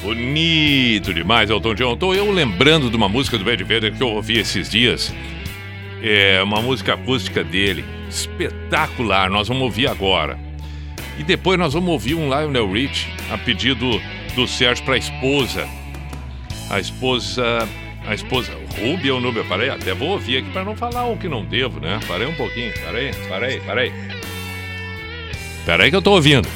Bonito 0.00 1.12
demais, 1.12 1.50
Elton 1.50 1.74
John. 1.74 1.96
Tô 1.96 2.14
eu 2.14 2.30
lembrando 2.30 2.88
de 2.88 2.96
uma 2.96 3.08
música 3.08 3.36
do 3.36 3.44
Bad 3.44 3.64
Vader 3.64 3.92
que 3.92 4.00
eu 4.00 4.10
ouvi 4.10 4.38
esses 4.38 4.70
dias. 4.70 5.12
É 6.00 6.40
uma 6.44 6.62
música 6.62 6.94
acústica 6.94 7.42
dele. 7.42 7.84
Espetacular. 8.08 9.28
Nós 9.28 9.48
vamos 9.48 9.64
ouvir 9.64 9.88
agora. 9.88 10.38
E 11.18 11.24
depois 11.24 11.58
nós 11.58 11.74
vamos 11.74 11.90
ouvir 11.90 12.14
um 12.14 12.28
Lionel 12.28 12.70
Rich 12.70 13.08
a 13.32 13.36
pedido 13.36 14.00
do 14.36 14.46
Sérgio 14.46 14.84
para 14.84 14.94
a 14.94 14.98
esposa. 14.98 15.68
A 16.70 16.78
esposa. 16.78 17.68
A 18.08 18.14
esposa. 18.14 18.50
Rubia 18.80 19.14
ou 19.14 19.20
Núbia? 19.20 19.44
Parei, 19.44 19.68
até 19.68 19.92
vou 19.92 20.08
ouvir 20.08 20.38
aqui 20.38 20.50
para 20.50 20.64
não 20.64 20.74
falar 20.74 21.04
o 21.04 21.18
que 21.18 21.28
não 21.28 21.44
devo, 21.44 21.78
né? 21.78 22.00
Parei 22.08 22.26
um 22.26 22.34
pouquinho. 22.34 22.72
Parei, 22.82 23.12
parei, 23.28 23.60
parei. 23.60 23.92
Peraí 25.66 25.90
que 25.90 25.96
eu 25.96 26.02
tô 26.02 26.12
ouvindo. 26.12 26.48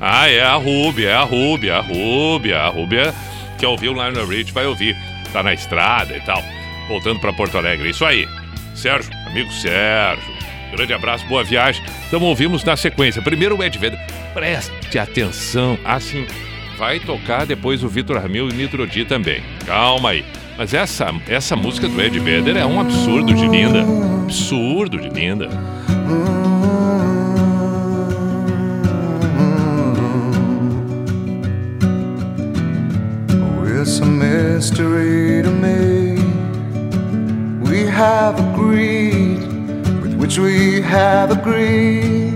Ah, 0.00 0.28
é 0.30 0.40
a 0.40 0.54
Rúbia, 0.54 1.08
é 1.08 1.14
a 1.14 1.22
Rúbia, 1.22 1.76
a 1.76 1.80
Rúbia, 1.80 2.58
a 2.60 2.68
Rúbia 2.68 3.14
que 3.58 3.66
ouviu 3.66 3.92
o 3.92 3.94
Lionel 3.94 4.26
Rich 4.26 4.52
vai 4.52 4.66
ouvir. 4.66 4.96
Tá 5.32 5.42
na 5.42 5.52
estrada 5.52 6.16
e 6.16 6.20
tal. 6.20 6.42
Voltando 6.88 7.20
pra 7.20 7.32
Porto 7.32 7.58
Alegre. 7.58 7.90
Isso 7.90 8.04
aí. 8.04 8.26
Sérgio, 8.74 9.10
amigo 9.26 9.50
Sérgio. 9.52 10.34
Grande 10.70 10.92
abraço, 10.92 11.26
boa 11.26 11.42
viagem. 11.42 11.82
Então 12.06 12.22
ouvimos 12.22 12.62
na 12.62 12.76
sequência. 12.76 13.22
Primeiro 13.22 13.56
o 13.56 13.64
Ed 13.64 13.76
Vedder. 13.78 13.98
Preste 14.32 14.98
atenção. 14.98 15.78
Assim, 15.84 16.26
Vai 16.76 17.00
tocar 17.00 17.46
depois 17.46 17.82
o 17.82 17.88
Vitor 17.88 18.18
Ramil 18.20 18.50
e 18.50 18.52
Nitro 18.52 18.86
D 18.86 19.04
também. 19.04 19.42
Calma 19.64 20.10
aí. 20.10 20.24
Mas 20.58 20.74
essa, 20.74 21.12
essa 21.26 21.56
música 21.56 21.88
do 21.88 22.00
Ed 22.00 22.18
Vedder 22.18 22.56
é 22.56 22.66
um 22.66 22.80
absurdo 22.80 23.34
de 23.34 23.46
linda. 23.46 23.84
Absurdo 24.24 24.98
de 24.98 25.08
linda. 25.08 25.48
Oh, 33.30 33.66
it's 33.66 34.00
a 34.00 34.06
mystery 34.06 35.42
to 35.42 35.50
me. 35.50 36.16
We 37.62 37.86
have 37.86 38.38
agreed 38.38 39.40
with 40.02 40.14
which 40.18 40.38
we 40.38 40.80
have 40.82 41.30
agreed. 41.30 42.35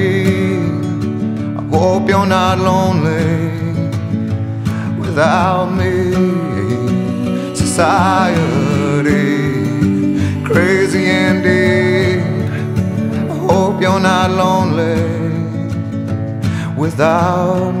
Hope 1.93 2.07
you're 2.07 2.25
not 2.25 2.57
lonely 2.57 3.51
without 4.97 5.65
me. 5.73 6.13
Society, 7.53 9.11
crazy 10.45 11.09
indeed. 11.09 12.23
I 13.29 13.35
hope 13.45 13.81
you're 13.81 13.99
not 13.99 14.31
lonely 14.31 15.03
without 16.77 17.73
me. 17.73 17.80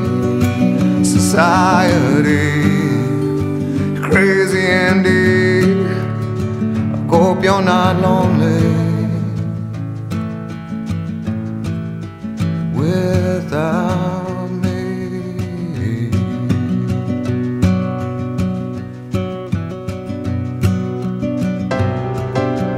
Society, 1.31 2.59
crazy 4.03 4.65
indeed. 4.67 5.87
I 5.87 7.07
hope 7.07 7.41
you're 7.41 7.61
not 7.61 7.95
lonely. 8.01 8.59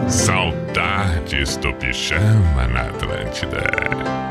Saudades 0.07 1.57
do 1.57 1.73
pijama 1.73 2.67
na 2.67 2.81
Atlântida. 2.81 4.22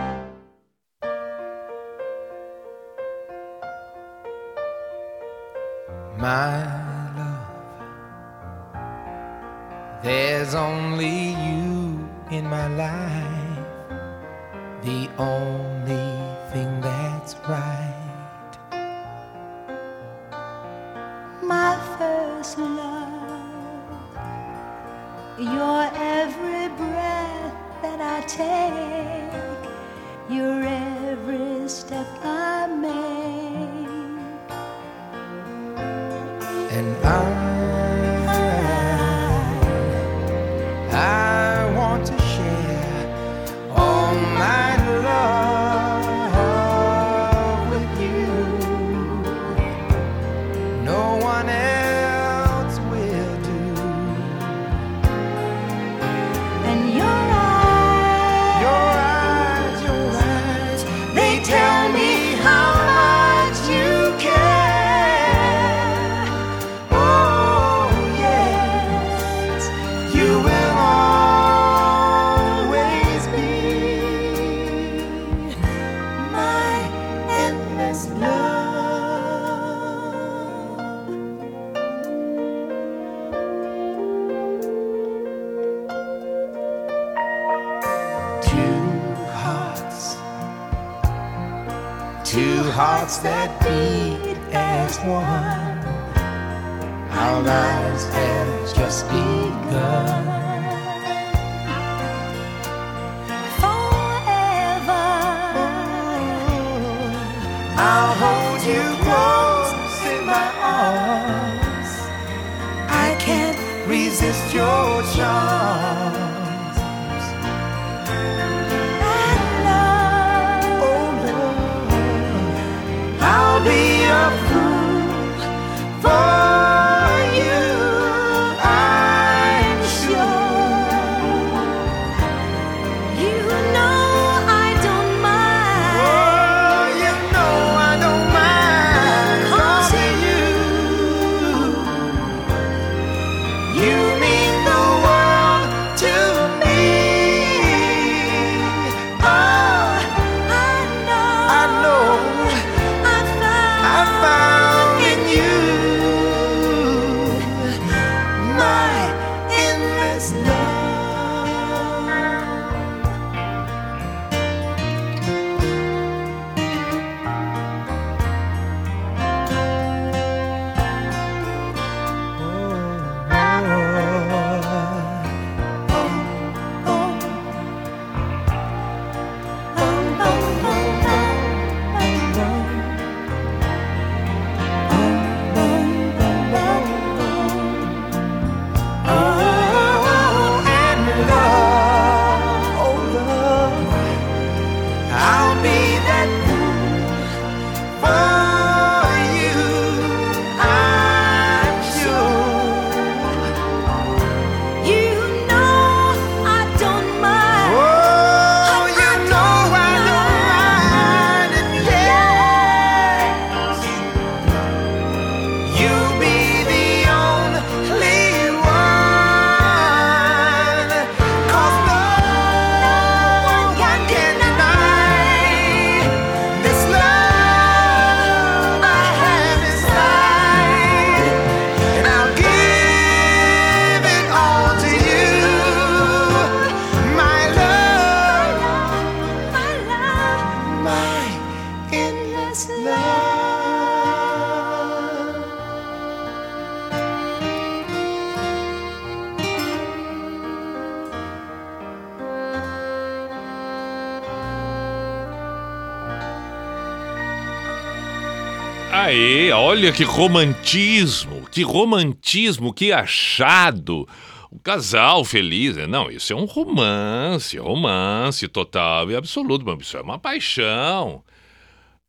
Olha 259.83 259.93
que 259.93 260.05
romantismo, 260.05 261.43
que 261.51 261.63
romantismo, 261.63 262.73
que 262.73 262.93
achado. 262.93 264.09
O 264.49 264.57
casal 264.61 265.25
feliz, 265.25 265.77
né? 265.77 265.89
não, 265.89 266.09
isso 266.09 266.33
é 266.33 266.37
um 266.37 266.45
romance, 266.45 267.59
romance 267.59 268.47
total 268.47 269.11
e 269.11 269.17
absoluto, 269.17 269.67
mas 269.67 269.81
isso 269.81 269.97
é 269.97 270.01
uma 270.01 270.21
paixão. 270.21 271.25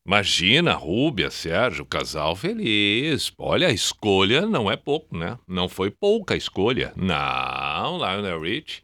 Imagina, 0.06 0.76
Rúbia, 0.76 1.32
Sérgio, 1.32 1.84
casal 1.84 2.36
feliz. 2.36 3.34
Olha, 3.40 3.70
a 3.70 3.74
escolha 3.74 4.46
não 4.46 4.70
é 4.70 4.76
pouco, 4.76 5.18
né? 5.18 5.40
Não 5.48 5.68
foi 5.68 5.90
pouca 5.90 6.36
escolha. 6.36 6.94
Não, 6.96 7.98
Lionel 7.98 8.40
Rich 8.40 8.84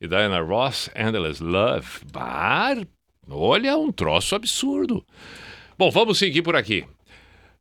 e 0.00 0.06
Diana 0.06 0.40
Ross, 0.40 0.88
Endless 0.94 1.42
Love. 1.42 1.88
Bar, 2.12 2.86
olha, 3.28 3.76
um 3.76 3.90
troço 3.90 4.36
absurdo. 4.36 5.04
Bom, 5.76 5.90
vamos 5.90 6.18
seguir 6.18 6.42
por 6.42 6.54
aqui. 6.54 6.86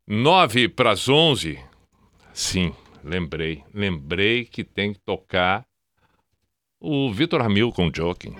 9 0.07 0.69
para 0.69 0.91
as 0.91 1.07
11. 1.07 1.59
Sim, 2.33 2.73
lembrei. 3.03 3.63
Lembrei 3.73 4.45
que 4.45 4.63
tem 4.63 4.93
que 4.93 4.99
tocar 4.99 5.65
o 6.79 7.11
Vitor 7.11 7.41
Ramil 7.41 7.71
com 7.71 7.91
Joking. 7.93 8.35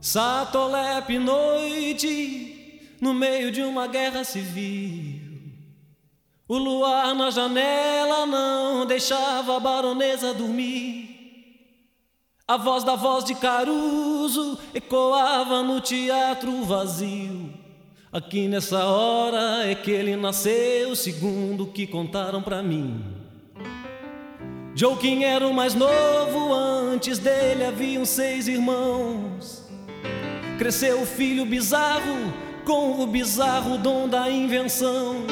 Satolep 0.00 1.18
noite, 1.18 2.59
no 3.00 3.14
meio 3.14 3.50
de 3.50 3.62
uma 3.62 3.86
guerra 3.86 4.24
civil. 4.24 5.20
O 6.46 6.58
luar 6.58 7.14
na 7.14 7.30
janela 7.30 8.26
não 8.26 8.84
deixava 8.84 9.56
a 9.56 9.60
baronesa 9.60 10.34
dormir. 10.34 11.08
A 12.46 12.56
voz 12.56 12.82
da 12.82 12.96
voz 12.96 13.24
de 13.24 13.36
Caruso 13.36 14.58
ecoava 14.74 15.62
no 15.62 15.80
teatro 15.80 16.64
vazio. 16.64 17.54
Aqui 18.12 18.48
nessa 18.48 18.84
hora 18.84 19.68
é 19.68 19.74
que 19.76 19.92
ele 19.92 20.16
nasceu, 20.16 20.96
segundo 20.96 21.68
que 21.68 21.86
contaram 21.86 22.42
pra 22.42 22.60
mim. 22.60 23.04
Joaquim 24.74 25.22
era 25.22 25.46
o 25.46 25.54
mais 25.54 25.74
novo, 25.76 26.52
antes 26.52 27.18
dele 27.18 27.64
haviam 27.64 28.04
seis 28.04 28.48
irmãos. 28.48 29.64
Cresceu 30.58 31.02
o 31.02 31.06
filho 31.06 31.46
bizarro, 31.46 32.32
com 32.70 33.02
o 33.02 33.06
bizarro 33.08 33.76
dom 33.76 34.08
da 34.08 34.30
invenção. 34.30 35.24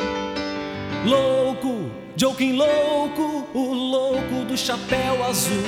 Louco, 1.07 1.89
Joaquim 2.17 2.57
louco, 2.57 3.47
o 3.55 3.73
louco 3.73 4.45
do 4.45 4.57
chapéu 4.57 5.25
azul. 5.25 5.63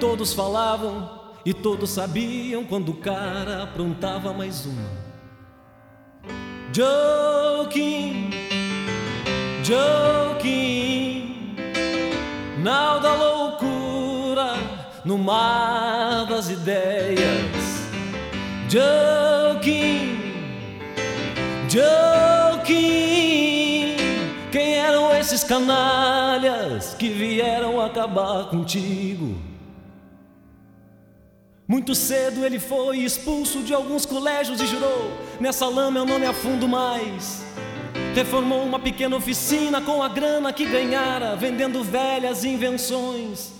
Todos 0.00 0.32
falavam 0.32 1.10
e 1.44 1.52
todos 1.52 1.90
sabiam 1.90 2.64
quando 2.64 2.88
o 2.88 2.94
cara 2.94 3.64
aprontava 3.64 4.32
mais 4.32 4.64
uma. 4.64 4.88
Joaquim, 6.72 8.30
Joaquim, 9.62 11.54
nau 12.62 12.98
da 12.98 13.12
loucura 13.12 14.54
no 15.04 15.18
mar 15.18 16.24
das 16.24 16.48
ideias. 16.48 17.20
Joaquim, 18.70 20.09
Joaquim, 21.72 22.74
quem 24.50 24.74
eram 24.74 25.14
esses 25.14 25.44
canalhas 25.44 26.94
que 26.94 27.08
vieram 27.08 27.80
acabar 27.80 28.46
contigo? 28.46 29.38
Muito 31.68 31.94
cedo 31.94 32.44
ele 32.44 32.58
foi 32.58 32.98
expulso 32.98 33.62
de 33.62 33.72
alguns 33.72 34.04
colégios 34.04 34.60
e 34.60 34.66
jurou: 34.66 35.12
Nessa 35.38 35.68
lama 35.68 36.00
eu 36.00 36.04
não 36.04 36.18
me 36.18 36.26
afundo 36.26 36.66
mais. 36.66 37.44
Reformou 38.16 38.64
uma 38.64 38.80
pequena 38.80 39.14
oficina 39.14 39.80
com 39.80 40.02
a 40.02 40.08
grana 40.08 40.52
que 40.52 40.66
ganhara, 40.66 41.36
vendendo 41.36 41.84
velhas 41.84 42.42
invenções. 42.44 43.52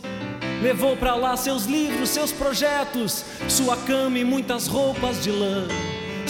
Levou 0.60 0.96
pra 0.96 1.14
lá 1.14 1.36
seus 1.36 1.64
livros, 1.64 2.08
seus 2.08 2.32
projetos, 2.32 3.24
sua 3.48 3.76
cama 3.76 4.18
e 4.18 4.24
muitas 4.24 4.66
roupas 4.66 5.22
de 5.22 5.30
lã. 5.30 5.68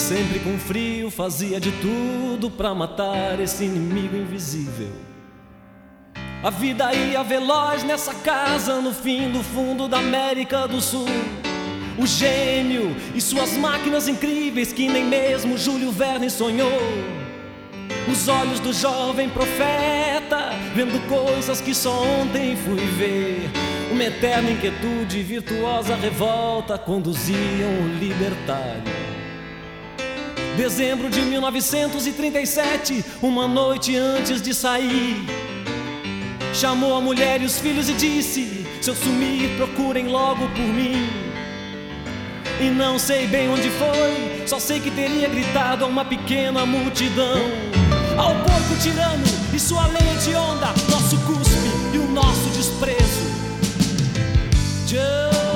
Sempre 0.01 0.40
com 0.40 0.59
frio, 0.59 1.11
fazia 1.11 1.61
de 1.61 1.70
tudo 1.72 2.51
pra 2.51 2.74
matar 2.74 3.38
esse 3.38 3.64
inimigo 3.64 4.16
invisível. 4.16 4.90
A 6.42 6.48
vida 6.48 6.92
ia 6.92 7.22
veloz 7.22 7.84
nessa 7.84 8.14
casa 8.14 8.80
no 8.80 8.92
fim 8.94 9.30
do 9.30 9.42
fundo 9.42 9.86
da 9.86 9.98
América 9.98 10.66
do 10.66 10.80
Sul. 10.80 11.07
O 11.98 12.07
gênio 12.07 12.96
e 13.14 13.20
suas 13.20 13.53
máquinas 13.59 14.09
incríveis 14.09 14.72
que 14.72 14.88
nem 14.88 15.05
mesmo 15.05 15.59
Júlio 15.59 15.92
Verne 15.92 16.30
sonhou. 16.30 16.80
Os 18.11 18.26
olhos 18.26 18.59
do 18.59 18.72
jovem 18.72 19.28
profeta, 19.28 20.51
vendo 20.74 20.98
coisas 21.09 21.61
que 21.61 21.74
só 21.74 22.03
ontem 22.03 22.57
fui 22.57 22.80
ver. 22.96 23.51
Uma 23.92 24.05
eterna 24.05 24.51
inquietude 24.51 25.18
e 25.18 25.22
virtuosa 25.22 25.94
revolta 25.94 26.78
conduziam 26.78 27.70
o 27.84 27.98
libertário. 28.01 29.19
Dezembro 30.57 31.09
de 31.09 31.20
1937, 31.22 33.05
uma 33.22 33.46
noite 33.46 33.96
antes 33.96 34.42
de 34.42 34.55
sair. 34.55 35.24
Chamou 36.53 36.94
a 36.94 37.01
mulher 37.01 37.40
e 37.40 37.44
os 37.44 37.59
filhos 37.59 37.88
e 37.88 37.94
disse: 37.94 38.66
Se 38.80 38.90
eu 38.90 38.94
sumir, 38.94 39.57
procurem 39.57 40.09
logo 40.09 40.48
por 40.48 40.59
mim. 40.59 41.09
E 42.61 42.64
não 42.64 42.98
sei 42.98 43.26
bem 43.26 43.48
onde 43.48 43.70
foi, 43.70 44.46
só 44.46 44.59
sei 44.59 44.80
que 44.80 44.90
teria 44.90 45.28
gritado 45.28 45.84
a 45.84 45.88
uma 45.88 46.05
pequena 46.05 46.66
multidão: 46.66 47.40
Ao 48.18 48.34
porco 48.34 48.82
tirano 48.82 49.24
e 49.55 49.59
sua 49.59 49.86
lei 49.86 50.12
hedionda, 50.14 50.66
nosso 50.90 51.16
cuspe 51.20 51.70
e 51.94 51.98
o 51.98 52.09
nosso 52.09 52.51
desprezo. 52.51 53.30
Joking, 54.86 55.49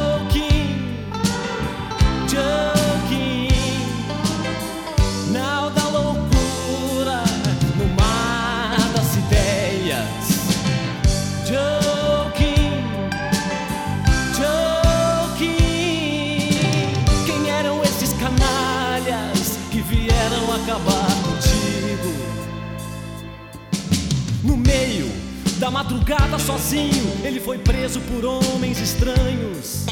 da 25.65 25.71
madrugada, 25.71 26.39
sozinho, 26.39 27.11
ele 27.25 27.41
foi 27.41 27.57
preso 27.57 27.99
por 28.03 28.23
homens 28.23 28.79
estranhos. 28.79 29.87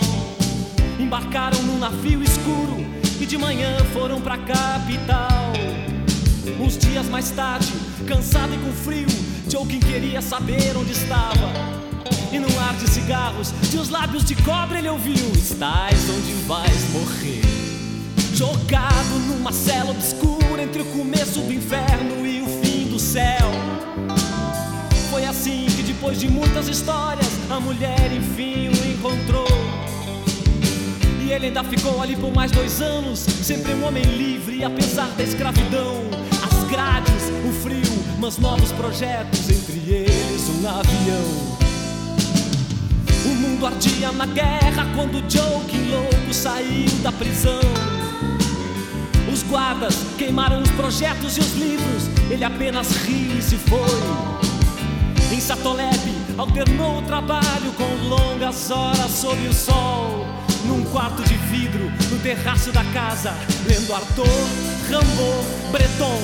Embarcaram 1.00 1.62
num 1.62 1.78
navio 1.78 2.22
escuro 2.22 2.76
e 3.18 3.24
de 3.24 3.38
manhã 3.38 3.78
foram 3.94 4.20
pra 4.20 4.36
capital. 4.36 5.50
Uns 6.60 6.76
dias 6.76 7.06
mais 7.06 7.30
tarde, 7.30 7.72
cansado 8.06 8.52
e 8.54 8.58
com 8.58 8.70
frio, 8.70 9.06
Joking 9.48 9.80
queria 9.80 10.20
saber 10.20 10.76
onde 10.76 10.92
estava. 10.92 11.48
E 12.30 12.38
num 12.38 12.60
ar 12.60 12.74
de 12.74 12.90
cigarros, 12.90 13.50
de 13.70 13.78
os 13.78 13.88
lábios 13.88 14.26
de 14.26 14.34
cobre 14.42 14.76
ele 14.76 14.90
ouviu: 14.90 15.32
Estás 15.34 16.06
onde 16.10 16.34
vais 16.46 16.90
morrer. 16.90 17.40
Jogado 18.34 19.18
numa 19.26 19.52
cela 19.52 19.92
obscura 19.92 20.62
entre 20.62 20.82
o 20.82 20.86
começo 20.86 21.40
do 21.40 21.50
inferno 21.50 22.26
e 22.26 22.42
o 22.42 22.62
fim 22.62 22.90
do 22.90 22.98
céu. 22.98 23.50
Que 26.02 26.06
depois 26.06 26.20
de 26.20 26.28
muitas 26.28 26.66
histórias, 26.66 27.28
a 27.48 27.60
mulher 27.60 28.10
enfim 28.12 28.70
o 28.70 28.92
encontrou. 28.92 29.46
E 31.24 31.30
ele 31.30 31.46
ainda 31.46 31.62
ficou 31.62 32.02
ali 32.02 32.16
por 32.16 32.34
mais 32.34 32.50
dois 32.50 32.82
anos, 32.82 33.20
sempre 33.20 33.72
um 33.74 33.86
homem 33.86 34.02
livre, 34.02 34.64
apesar 34.64 35.06
da 35.10 35.22
escravidão. 35.22 36.02
As 36.42 36.68
grades, 36.68 37.30
o 37.48 37.52
frio, 37.62 38.18
mas 38.18 38.36
novos 38.38 38.72
projetos, 38.72 39.48
entre 39.48 39.78
eles 39.92 40.48
um 40.48 40.68
avião. 40.68 41.58
O 43.24 43.34
mundo 43.36 43.64
ardia 43.64 44.10
na 44.10 44.26
guerra 44.26 44.84
quando 44.96 45.22
Joking 45.30 45.88
louco 45.88 46.34
saiu 46.34 46.90
da 47.04 47.12
prisão. 47.12 47.60
Os 49.32 49.44
guardas 49.44 49.96
queimaram 50.18 50.60
os 50.62 50.70
projetos 50.72 51.36
e 51.36 51.40
os 51.40 51.52
livros, 51.52 52.08
ele 52.28 52.42
apenas 52.42 52.90
riu 53.04 53.38
e 53.38 53.42
se 53.42 53.56
foi. 53.56 54.51
Em 55.32 55.40
Satolep, 55.40 55.98
alternou 56.36 56.98
o 56.98 57.02
trabalho 57.02 57.72
com 57.78 58.06
longas 58.06 58.70
horas 58.70 59.10
sob 59.12 59.48
o 59.48 59.54
sol. 59.54 60.26
Num 60.66 60.84
quarto 60.84 61.22
de 61.22 61.32
vidro, 61.34 61.90
no 62.10 62.18
terraço 62.18 62.70
da 62.70 62.84
casa, 62.92 63.32
lendo 63.66 63.94
Arthur, 63.94 64.26
Rimbaud, 64.88 65.46
Breton. 65.72 66.20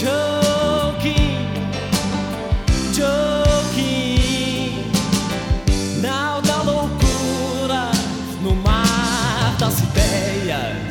Joking, 0.00 1.46
joking, 2.94 4.90
nau 6.00 6.40
da 6.40 6.62
loucura 6.62 7.90
no 8.42 8.54
mar 8.54 9.56
das 9.58 9.78
ideias. 9.80 10.88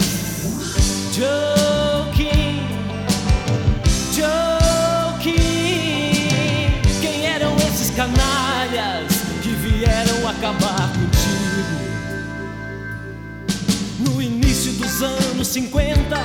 Dos 14.98 15.04
anos 15.04 15.48
50, 15.50 16.18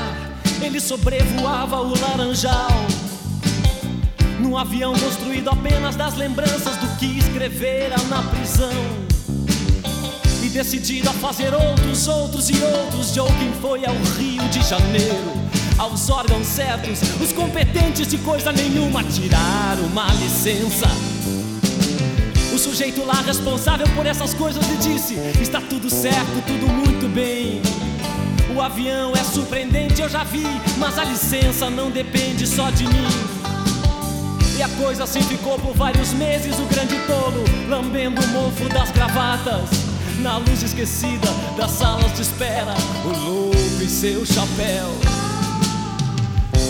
ele 0.63 0.81
sobrevoava 0.81 1.79
o 1.83 1.93
Laranjal. 2.01 2.71
Num 4.41 4.57
avião 4.57 4.95
construído 4.95 5.51
apenas 5.51 5.95
das 5.95 6.15
lembranças 6.17 6.77
do 6.77 6.97
que 6.97 7.19
escrevera 7.19 7.97
na 8.09 8.23
prisão. 8.23 8.71
E 10.43 10.49
decidido 10.49 11.11
a 11.11 11.13
fazer 11.13 11.53
outros, 11.53 12.09
outros 12.09 12.49
e 12.49 12.63
outros, 12.63 13.13
Joking 13.13 13.53
foi 13.61 13.85
ao 13.85 13.95
Rio 14.17 14.43
de 14.49 14.63
Janeiro. 14.63 15.33
Aos 15.77 16.09
órgãos 16.09 16.47
certos, 16.47 17.01
os 17.21 17.31
competentes 17.31 18.07
de 18.07 18.17
coisa 18.19 18.53
nenhuma 18.53 19.05
tiraram 19.05 19.85
uma 19.85 20.07
licença. 20.15 20.87
O 22.55 22.59
sujeito 22.59 23.05
lá 23.05 23.21
responsável 23.21 23.87
por 23.95 24.07
essas 24.07 24.33
coisas 24.33 24.67
lhe 24.67 24.77
disse: 24.79 25.15
Está 25.43 25.61
tudo 25.61 25.91
certo, 25.91 26.43
tudo 26.47 26.69
muito 26.69 27.07
bem. 27.09 27.61
O 28.55 28.61
avião 28.61 29.13
é 29.17 29.25
surpreendente, 29.25 30.03
eu 30.03 30.09
já 30.11 30.25
vi, 30.25 30.45
mas 30.77 30.99
a 30.99 31.05
licença 31.05 31.71
não 31.71 31.91
depende 31.91 32.47
só 32.47 32.71
de 32.71 32.85
mim. 32.85 33.09
E 34.59 34.63
a 34.63 34.69
coisa 34.69 35.05
assim 35.05 35.23
ficou 35.23 35.59
por 35.59 35.75
vários 35.75 36.13
meses, 36.13 36.59
o 36.59 36.65
grande 36.65 36.97
tolo 37.07 37.43
lambendo 37.69 38.21
o 38.21 38.29
mofo 38.29 38.69
das 38.69 38.91
gravatas. 38.91 39.71
Na 40.19 40.37
luz 40.37 40.63
esquecida 40.63 41.29
das 41.57 41.71
salas 41.71 42.13
de 42.13 42.23
espera, 42.23 42.75
o 43.07 43.19
louco 43.19 43.83
e 43.83 43.89
seu 43.89 44.25
chapéu. 44.27 44.91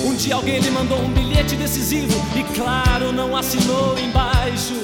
Um 0.07 0.15
dia 0.15 0.37
alguém 0.37 0.61
lhe 0.61 0.71
mandou 0.71 1.01
um 1.01 1.13
bilhete 1.13 1.57
decisivo 1.57 2.15
e, 2.37 2.45
claro, 2.55 3.13
não 3.13 3.37
assinou 3.37 3.99
embaixo. 3.99 4.75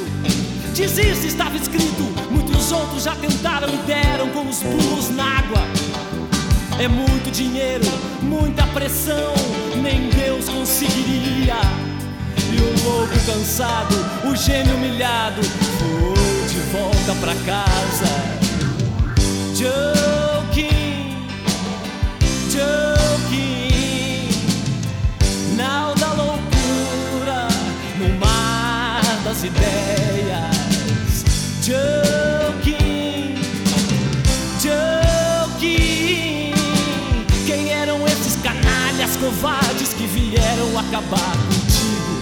Desiste, 0.75 1.29
estava 1.29 1.57
escrito. 1.57 2.03
Muitos 2.31 2.73
outros 2.73 3.05
já 3.05 3.15
tentaram 3.15 3.69
e 3.69 3.77
deram 3.87 4.31
com 4.31 4.49
os 4.49 4.63
burros 4.63 5.11
na 5.11 5.39
água. 5.39 5.98
É 6.81 6.87
muito 6.87 7.29
dinheiro, 7.33 7.85
muita 8.23 8.65
pressão, 8.69 9.35
nem 9.83 10.09
Deus 10.11 10.49
conseguiria. 10.49 11.57
E 12.53 12.57
o 12.61 12.85
louco 12.85 13.19
cansado, 13.27 13.97
o 14.25 14.37
gênio 14.37 14.77
humilhado, 14.77 15.43
foi 15.43 16.49
de 16.49 16.61
volta 16.71 17.15
pra 17.21 17.35
casa. 17.45 18.07
Joking, 19.57 21.27
joking, 22.49 24.29
nau 25.57 25.97
da 25.97 26.13
loucura 26.13 27.49
no 27.99 28.09
mar 28.21 29.03
das 29.25 29.43
ideias. 29.43 31.25
Joking, 31.61 32.38
vieram 40.29 40.79
acabar 40.79 41.37
contigo? 41.49 42.15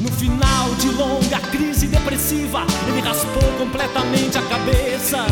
No 0.00 0.12
final 0.12 0.74
de 0.76 0.88
longa 0.90 1.40
crise 1.50 1.88
depressiva, 1.88 2.64
ele 2.86 3.00
raspou 3.00 3.42
completamente 3.58 4.38
a 4.38 4.42
cabeça 4.42 5.26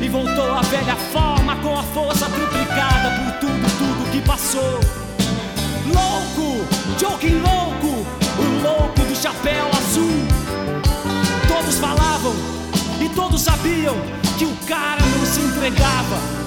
e 0.00 0.08
voltou 0.08 0.52
à 0.52 0.60
velha 0.62 0.94
forma 1.12 1.56
com 1.56 1.76
a 1.76 1.82
força 1.82 2.26
triplicada 2.26 3.10
por 3.16 3.40
tudo, 3.40 3.78
tudo 3.78 4.10
que 4.12 4.20
passou. 4.22 4.80
Louco, 5.86 6.64
joking 6.98 7.40
louco, 7.40 8.06
o 8.38 8.62
louco 8.62 9.00
do 9.00 9.16
chapéu 9.16 9.66
azul. 9.76 10.26
Todos 11.48 11.78
falavam 11.78 12.34
e 13.00 13.08
todos 13.08 13.42
sabiam 13.42 13.96
que 14.38 14.44
o 14.44 14.56
cara 14.68 15.02
não 15.02 15.26
se 15.26 15.40
entregava. 15.40 16.45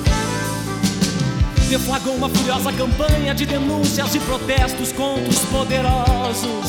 Deflagrou 1.70 2.16
uma 2.16 2.28
furiosa 2.30 2.74
campanha 2.74 3.36
de 3.36 3.46
denúncias 3.46 4.16
e 4.16 4.20
protestos 4.22 4.92
contra 4.92 5.30
os 5.30 5.38
poderosos. 5.46 6.66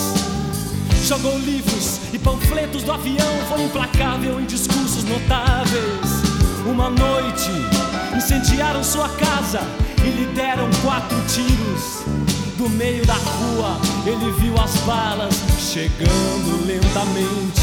Jogou 1.07 1.39
livros 1.39 2.01
e 2.13 2.19
panfletos 2.19 2.83
do 2.83 2.93
avião, 2.93 3.33
foi 3.49 3.63
implacável 3.63 4.39
em 4.39 4.45
discursos 4.45 5.03
notáveis. 5.05 6.07
Uma 6.67 6.91
noite 6.91 7.51
incendiaram 8.15 8.85
sua 8.85 9.09
casa 9.09 9.61
e 10.05 10.11
lhe 10.11 10.27
deram 10.35 10.69
quatro 10.83 11.17
tiros. 11.29 12.05
Do 12.59 12.69
meio 12.69 13.07
da 13.07 13.15
rua 13.15 13.81
ele 14.05 14.31
viu 14.33 14.55
as 14.63 14.77
balas 14.81 15.35
chegando 15.59 16.67
lentamente. 16.67 17.63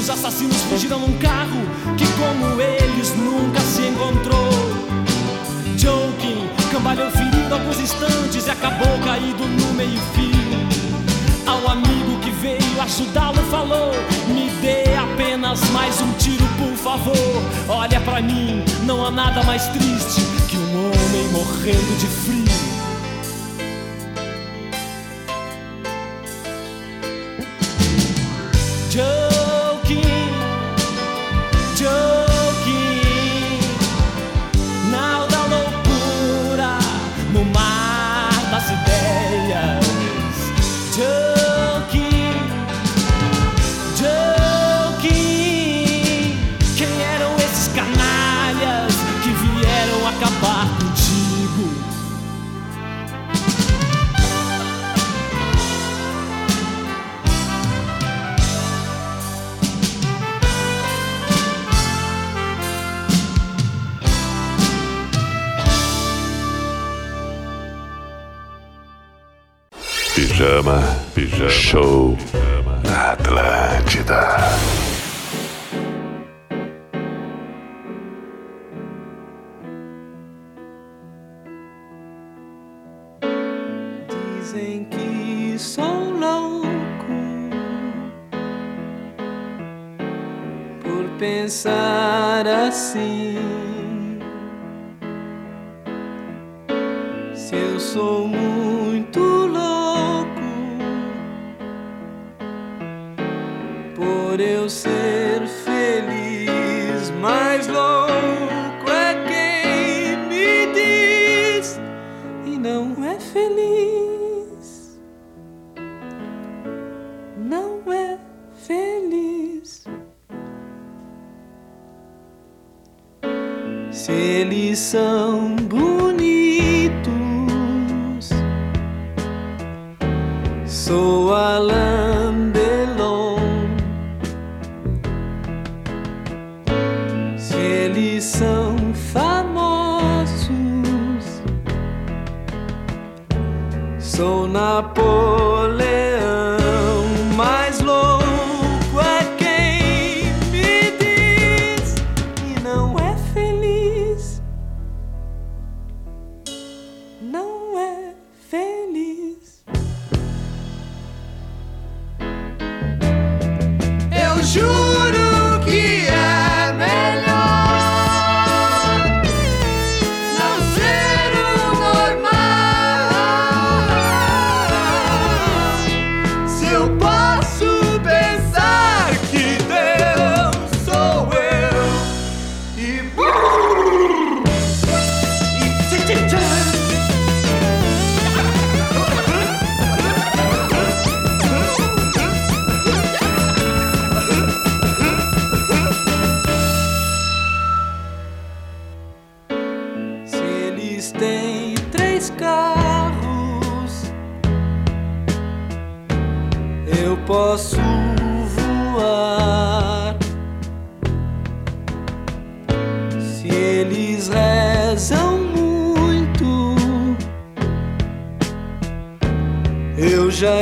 Os 0.00 0.08
assassinos 0.08 0.62
fugiram 0.62 0.98
num 0.98 1.18
carro 1.18 1.60
que, 1.98 2.06
como 2.16 2.58
eles, 2.58 3.14
nunca 3.14 3.60
se 3.60 3.82
encontrou. 3.82 4.77
Joking 5.88 6.50
cambalhou 6.70 7.10
ferido 7.10 7.54
alguns 7.54 7.80
instantes 7.80 8.46
e 8.46 8.50
acabou 8.50 8.98
caído 9.02 9.42
no 9.42 9.72
meio-fio. 9.72 10.28
Ao 11.46 11.66
amigo 11.66 12.20
que 12.20 12.30
veio 12.30 12.82
ajudá-lo, 12.82 13.38
falou: 13.50 13.92
Me 14.28 14.50
dê 14.60 14.94
apenas 14.94 15.58
mais 15.70 15.98
um 16.02 16.12
tiro, 16.18 16.46
por 16.58 16.76
favor. 16.76 17.42
Olha 17.66 17.98
pra 18.02 18.20
mim, 18.20 18.62
não 18.84 19.06
há 19.06 19.10
nada 19.10 19.42
mais 19.44 19.66
triste 19.68 20.20
que 20.46 20.58
um 20.58 20.88
homem 20.88 21.28
morrendo 21.32 21.98
de 21.98 22.06
frio. 22.06 22.67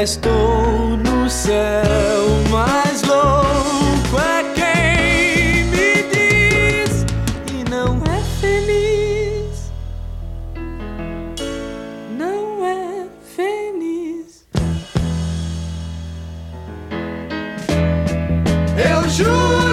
Estou 0.07 0.97
no 0.99 1.29
céu. 1.29 2.23
Mais 2.49 3.03
louco 3.03 4.17
é 4.21 4.45
quem 4.55 5.65
me 5.65 6.05
diz 6.15 7.05
e 7.53 7.69
não 7.69 7.97
é 8.05 8.21
feliz. 8.41 9.73
Não 12.17 12.65
é 12.65 13.09
feliz. 13.35 14.47
Eu 18.79 19.09
juro 19.09 19.66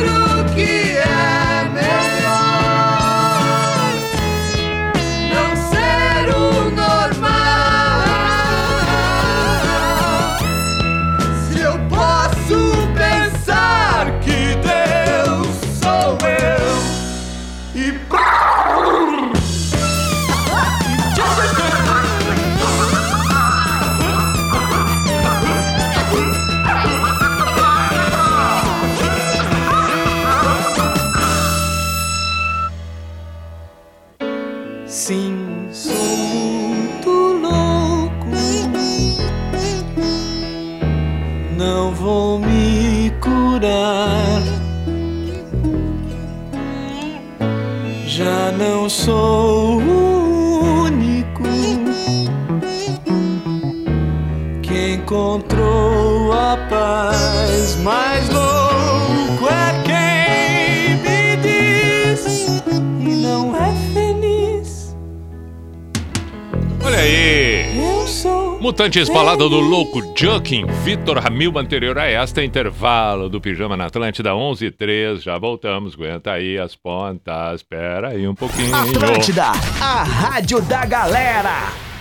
Mutantes 68.63 69.09
Balada 69.09 69.49
do 69.49 69.59
Louco 69.59 70.01
Jucking, 70.15 70.65
Vitor 70.85 71.17
Ramil 71.17 71.57
anterior 71.57 71.99
a 71.99 72.05
esta, 72.05 72.41
intervalo 72.41 73.27
do 73.27 73.41
Pijama 73.41 73.75
na 73.75 73.87
Atlântida 73.87 74.33
11 74.33 74.67
e 74.67 74.71
3, 74.71 75.21
já 75.21 75.37
voltamos, 75.37 75.95
aguenta 75.95 76.31
aí 76.31 76.57
as 76.57 76.73
pontas, 76.73 77.55
espera 77.55 78.11
aí 78.11 78.25
um 78.25 78.33
pouquinho. 78.33 78.73
Atlântida, 78.73 79.47
a 79.81 80.03
rádio 80.03 80.61
da 80.61 80.85
galera. 80.85 81.92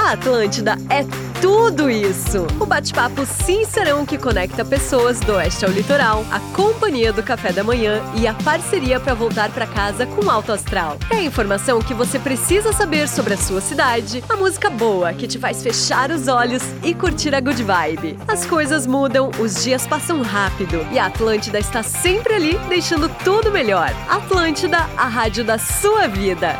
A 0.07 0.13
Atlântida 0.13 0.77
é 0.89 1.03
tudo 1.41 1.89
isso. 1.89 2.47
O 2.61 2.65
bate-papo 2.65 3.25
sincerão 3.25 4.05
que 4.05 4.17
conecta 4.17 4.63
pessoas 4.63 5.19
do 5.19 5.33
oeste 5.33 5.65
ao 5.65 5.71
litoral, 5.71 6.23
a 6.31 6.39
companhia 6.55 7.11
do 7.11 7.21
café 7.21 7.51
da 7.51 7.61
manhã 7.61 8.01
e 8.15 8.25
a 8.25 8.33
parceria 8.33 9.01
para 9.01 9.13
voltar 9.13 9.51
para 9.51 9.67
casa 9.67 10.05
com 10.05 10.31
alto 10.31 10.53
astral. 10.53 10.97
É 11.09 11.17
a 11.17 11.23
informação 11.23 11.81
que 11.81 11.93
você 11.93 12.17
precisa 12.19 12.71
saber 12.71 13.09
sobre 13.09 13.33
a 13.33 13.37
sua 13.37 13.59
cidade, 13.59 14.23
a 14.29 14.37
música 14.37 14.69
boa 14.69 15.11
que 15.11 15.27
te 15.27 15.37
faz 15.37 15.61
fechar 15.61 16.09
os 16.09 16.29
olhos 16.29 16.63
e 16.85 16.93
curtir 16.93 17.35
a 17.35 17.41
good 17.41 17.61
vibe. 17.61 18.17
As 18.29 18.45
coisas 18.45 18.87
mudam, 18.87 19.29
os 19.37 19.61
dias 19.61 19.85
passam 19.85 20.21
rápido 20.21 20.87
e 20.89 20.97
a 20.97 21.07
Atlântida 21.07 21.59
está 21.59 21.83
sempre 21.83 22.33
ali, 22.33 22.57
deixando 22.69 23.09
tudo 23.25 23.51
melhor. 23.51 23.91
Atlântida, 24.07 24.77
a 24.95 25.05
rádio 25.09 25.43
da 25.43 25.57
sua 25.57 26.07
vida. 26.07 26.57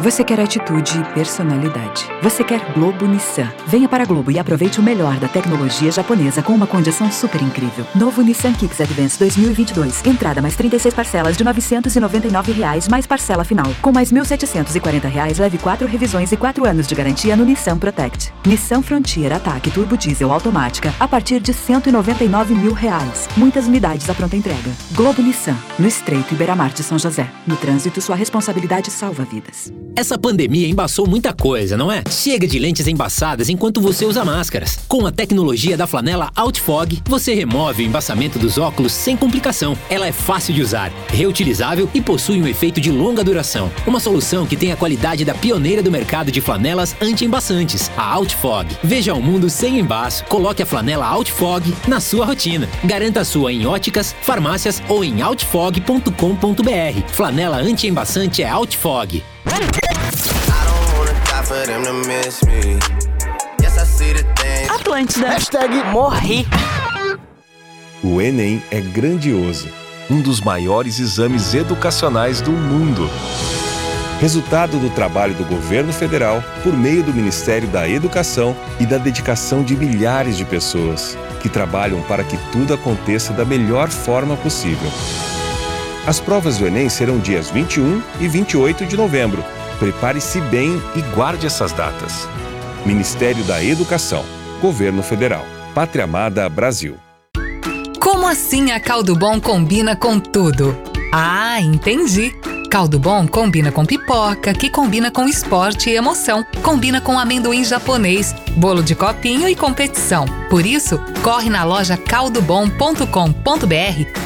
Você 0.00 0.22
quer 0.22 0.38
atitude 0.38 0.96
e 0.96 1.04
personalidade. 1.12 2.06
Você 2.22 2.44
quer 2.44 2.72
Globo 2.72 3.04
Nissan. 3.04 3.52
Venha 3.66 3.88
para 3.88 4.04
a 4.04 4.06
Globo 4.06 4.30
e 4.30 4.38
aproveite 4.38 4.78
o 4.78 4.82
melhor 4.82 5.16
da 5.16 5.26
tecnologia 5.26 5.90
japonesa 5.90 6.40
com 6.40 6.52
uma 6.52 6.68
condição 6.68 7.10
super 7.10 7.42
incrível. 7.42 7.84
Novo 7.96 8.22
Nissan 8.22 8.52
Kicks 8.52 8.80
Advance 8.80 9.18
2022. 9.18 10.06
Entrada 10.06 10.40
mais 10.40 10.54
36 10.54 10.94
parcelas 10.94 11.36
de 11.36 11.42
999 11.42 12.52
reais, 12.52 12.86
mais 12.86 13.08
parcela 13.08 13.42
final. 13.42 13.66
Com 13.82 13.90
mais 13.90 14.12
1.740 14.12 15.08
reais, 15.08 15.38
leve 15.38 15.58
4 15.58 15.88
revisões 15.88 16.30
e 16.30 16.36
4 16.36 16.64
anos 16.64 16.86
de 16.86 16.94
garantia 16.94 17.34
no 17.34 17.44
Nissan 17.44 17.76
Protect. 17.76 18.32
Nissan 18.46 18.82
Frontier 18.82 19.32
Ataque 19.32 19.68
Turbo 19.68 19.96
Diesel 19.96 20.32
Automática 20.32 20.94
a 21.00 21.08
partir 21.08 21.40
de 21.40 21.52
199 21.52 22.54
mil 22.54 22.72
reais. 22.72 23.28
Muitas 23.36 23.66
unidades 23.66 24.08
à 24.08 24.14
pronta 24.14 24.36
entrega. 24.36 24.70
Globo 24.92 25.20
Nissan. 25.20 25.56
No 25.76 25.88
Estreito 25.88 26.34
Iberamar 26.34 26.72
de 26.72 26.84
São 26.84 27.00
José. 27.00 27.28
No 27.44 27.56
trânsito, 27.56 28.00
sua 28.00 28.14
responsabilidade 28.14 28.92
salva 28.92 29.24
vidas. 29.24 29.72
Essa 29.96 30.16
pandemia 30.16 30.68
embaçou 30.68 31.06
muita 31.08 31.32
coisa, 31.32 31.76
não 31.76 31.90
é? 31.90 32.04
Chega 32.10 32.46
de 32.46 32.58
lentes 32.58 32.86
embaçadas 32.86 33.48
enquanto 33.48 33.80
você 33.80 34.04
usa 34.04 34.24
máscaras. 34.24 34.78
Com 34.86 35.06
a 35.06 35.12
tecnologia 35.12 35.76
da 35.76 35.86
flanela 35.86 36.30
Outfog, 36.36 37.02
você 37.04 37.34
remove 37.34 37.82
o 37.82 37.86
embaçamento 37.86 38.38
dos 38.38 38.58
óculos 38.58 38.92
sem 38.92 39.16
complicação. 39.16 39.76
Ela 39.90 40.06
é 40.06 40.12
fácil 40.12 40.54
de 40.54 40.62
usar, 40.62 40.92
reutilizável 41.08 41.88
e 41.92 42.00
possui 42.00 42.40
um 42.40 42.46
efeito 42.46 42.80
de 42.80 42.92
longa 42.92 43.24
duração. 43.24 43.70
Uma 43.86 43.98
solução 43.98 44.46
que 44.46 44.56
tem 44.56 44.70
a 44.70 44.76
qualidade 44.76 45.24
da 45.24 45.34
pioneira 45.34 45.82
do 45.82 45.90
mercado 45.90 46.30
de 46.30 46.40
flanelas 46.40 46.94
anti-embaçantes, 47.00 47.90
a 47.96 48.14
Outfog. 48.14 48.68
Veja 48.82 49.14
o 49.14 49.22
mundo 49.22 49.50
sem 49.50 49.80
embaço. 49.80 50.24
Coloque 50.26 50.62
a 50.62 50.66
flanela 50.66 51.06
Outfog 51.06 51.74
na 51.88 51.98
sua 51.98 52.24
rotina. 52.24 52.68
Garanta 52.84 53.20
a 53.20 53.24
sua 53.24 53.52
em 53.52 53.66
óticas, 53.66 54.14
farmácias 54.22 54.82
ou 54.88 55.02
em 55.02 55.22
outfog.com.br. 55.22 56.12
Flanela 57.08 57.56
anti-embaçante 57.56 58.42
é 58.42 58.48
Outfog. 58.48 59.22
Atlântida. 64.70 65.28
Hashtag 65.28 65.84
morri. 65.84 66.46
O 68.02 68.20
Enem 68.20 68.62
é 68.70 68.80
grandioso, 68.80 69.68
um 70.10 70.20
dos 70.20 70.40
maiores 70.40 70.98
exames 71.00 71.54
educacionais 71.54 72.40
do 72.42 72.50
mundo. 72.50 73.10
Resultado 74.20 74.78
do 74.78 74.90
trabalho 74.90 75.34
do 75.34 75.44
governo 75.44 75.92
federal 75.92 76.42
por 76.62 76.76
meio 76.76 77.02
do 77.02 77.14
Ministério 77.14 77.68
da 77.68 77.88
Educação 77.88 78.54
e 78.78 78.84
da 78.84 78.98
dedicação 78.98 79.62
de 79.62 79.74
milhares 79.74 80.36
de 80.36 80.44
pessoas 80.44 81.16
que 81.40 81.48
trabalham 81.48 82.02
para 82.02 82.22
que 82.22 82.36
tudo 82.52 82.74
aconteça 82.74 83.32
da 83.32 83.44
melhor 83.44 83.88
forma 83.88 84.36
possível. 84.36 84.90
As 86.06 86.18
provas 86.20 86.58
do 86.58 86.66
Enem 86.66 86.88
serão 86.88 87.18
dias 87.18 87.50
21 87.50 88.02
e 88.20 88.28
28 88.28 88.86
de 88.86 88.96
novembro. 88.96 89.44
Prepare-se 89.78 90.40
bem 90.42 90.82
e 90.96 91.02
guarde 91.14 91.46
essas 91.46 91.72
datas. 91.72 92.28
Ministério 92.84 93.44
da 93.44 93.62
Educação, 93.62 94.24
Governo 94.60 95.02
Federal, 95.02 95.44
Pátria 95.74 96.04
Amada 96.04 96.48
Brasil. 96.48 96.96
Como 98.00 98.26
assim 98.26 98.72
a 98.72 98.80
caldo 98.80 99.14
bom 99.14 99.40
combina 99.40 99.94
com 99.94 100.18
tudo? 100.18 100.76
Ah, 101.12 101.60
entendi. 101.60 102.34
Caldo 102.70 102.98
bom 102.98 103.26
combina 103.26 103.72
com 103.72 103.84
pipoca, 103.84 104.52
que 104.52 104.68
combina 104.68 105.10
com 105.10 105.26
esporte 105.26 105.88
e 105.88 105.96
emoção, 105.96 106.44
combina 106.62 107.00
com 107.00 107.18
amendoim 107.18 107.64
japonês, 107.64 108.34
bolo 108.56 108.82
de 108.82 108.94
copinho 108.94 109.48
e 109.48 109.56
competição. 109.56 110.26
Por 110.50 110.66
isso, 110.66 111.00
corre 111.22 111.48
na 111.48 111.64
loja 111.64 111.96
caldobom.com.br 111.96 113.06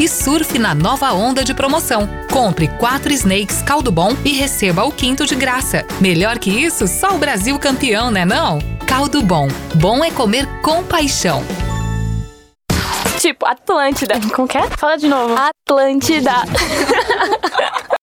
e 0.00 0.08
surfe 0.08 0.58
na 0.58 0.74
nova 0.74 1.12
onda 1.12 1.44
de 1.44 1.54
promoção. 1.54 2.08
Compre 2.32 2.66
quatro 2.78 3.12
snakes 3.12 3.62
caldo 3.62 3.92
bom 3.92 4.10
e 4.24 4.32
receba 4.32 4.84
o 4.84 4.90
quinto 4.90 5.24
de 5.24 5.36
graça. 5.36 5.86
Melhor 6.00 6.38
que 6.38 6.50
isso, 6.50 6.88
só 6.88 7.14
o 7.14 7.18
Brasil 7.18 7.56
campeão, 7.60 8.10
né 8.10 8.24
não? 8.24 8.58
Caldo 8.86 9.22
bom. 9.22 9.46
Bom 9.76 10.04
é 10.04 10.10
comer 10.10 10.48
com 10.62 10.82
paixão. 10.82 11.44
Tipo, 13.20 13.46
Atlântida. 13.46 14.20
Como 14.34 14.48
que 14.48 14.58
é? 14.58 14.68
Fala 14.76 14.96
de 14.96 15.06
novo. 15.06 15.36
Atlântida. 15.36 16.32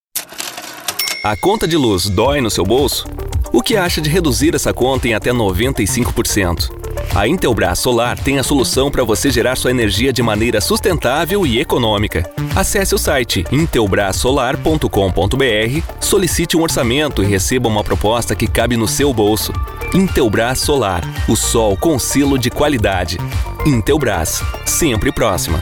A 1.22 1.36
conta 1.36 1.68
de 1.68 1.76
luz 1.76 2.10
dói 2.10 2.40
no 2.40 2.50
seu 2.50 2.66
bolso? 2.66 3.06
O 3.52 3.62
que 3.62 3.76
acha 3.76 4.00
de 4.00 4.10
reduzir 4.10 4.56
essa 4.56 4.74
conta 4.74 5.06
em 5.06 5.14
até 5.14 5.32
95%? 5.32 6.70
A 7.14 7.28
Intelbras 7.28 7.80
Solar 7.80 8.18
tem 8.18 8.40
a 8.40 8.44
solução 8.44 8.90
para 8.90 9.04
você 9.04 9.30
gerar 9.30 9.58
sua 9.58 9.72
energia 9.72 10.14
de 10.14 10.24
maneira 10.24 10.62
sustentável 10.62 11.46
e 11.46 11.60
econômica. 11.60 12.24
Acesse 12.56 12.96
o 12.96 12.98
site 12.98 13.44
intelbrasolar.com.br, 13.52 15.82
solicite 16.00 16.56
um 16.56 16.62
orçamento 16.62 17.22
e 17.22 17.26
receba 17.26 17.68
uma 17.68 17.84
proposta 17.84 18.34
que 18.34 18.48
cabe 18.48 18.78
no 18.78 18.88
seu 18.88 19.14
bolso. 19.14 19.52
Intelbras 19.94 20.60
Solar, 20.60 21.04
o 21.28 21.36
sol 21.36 21.76
com 21.76 22.00
selo 22.00 22.40
de 22.40 22.50
qualidade. 22.50 23.18
Intelbras, 23.66 24.42
sempre 24.66 25.12
próxima. 25.12 25.60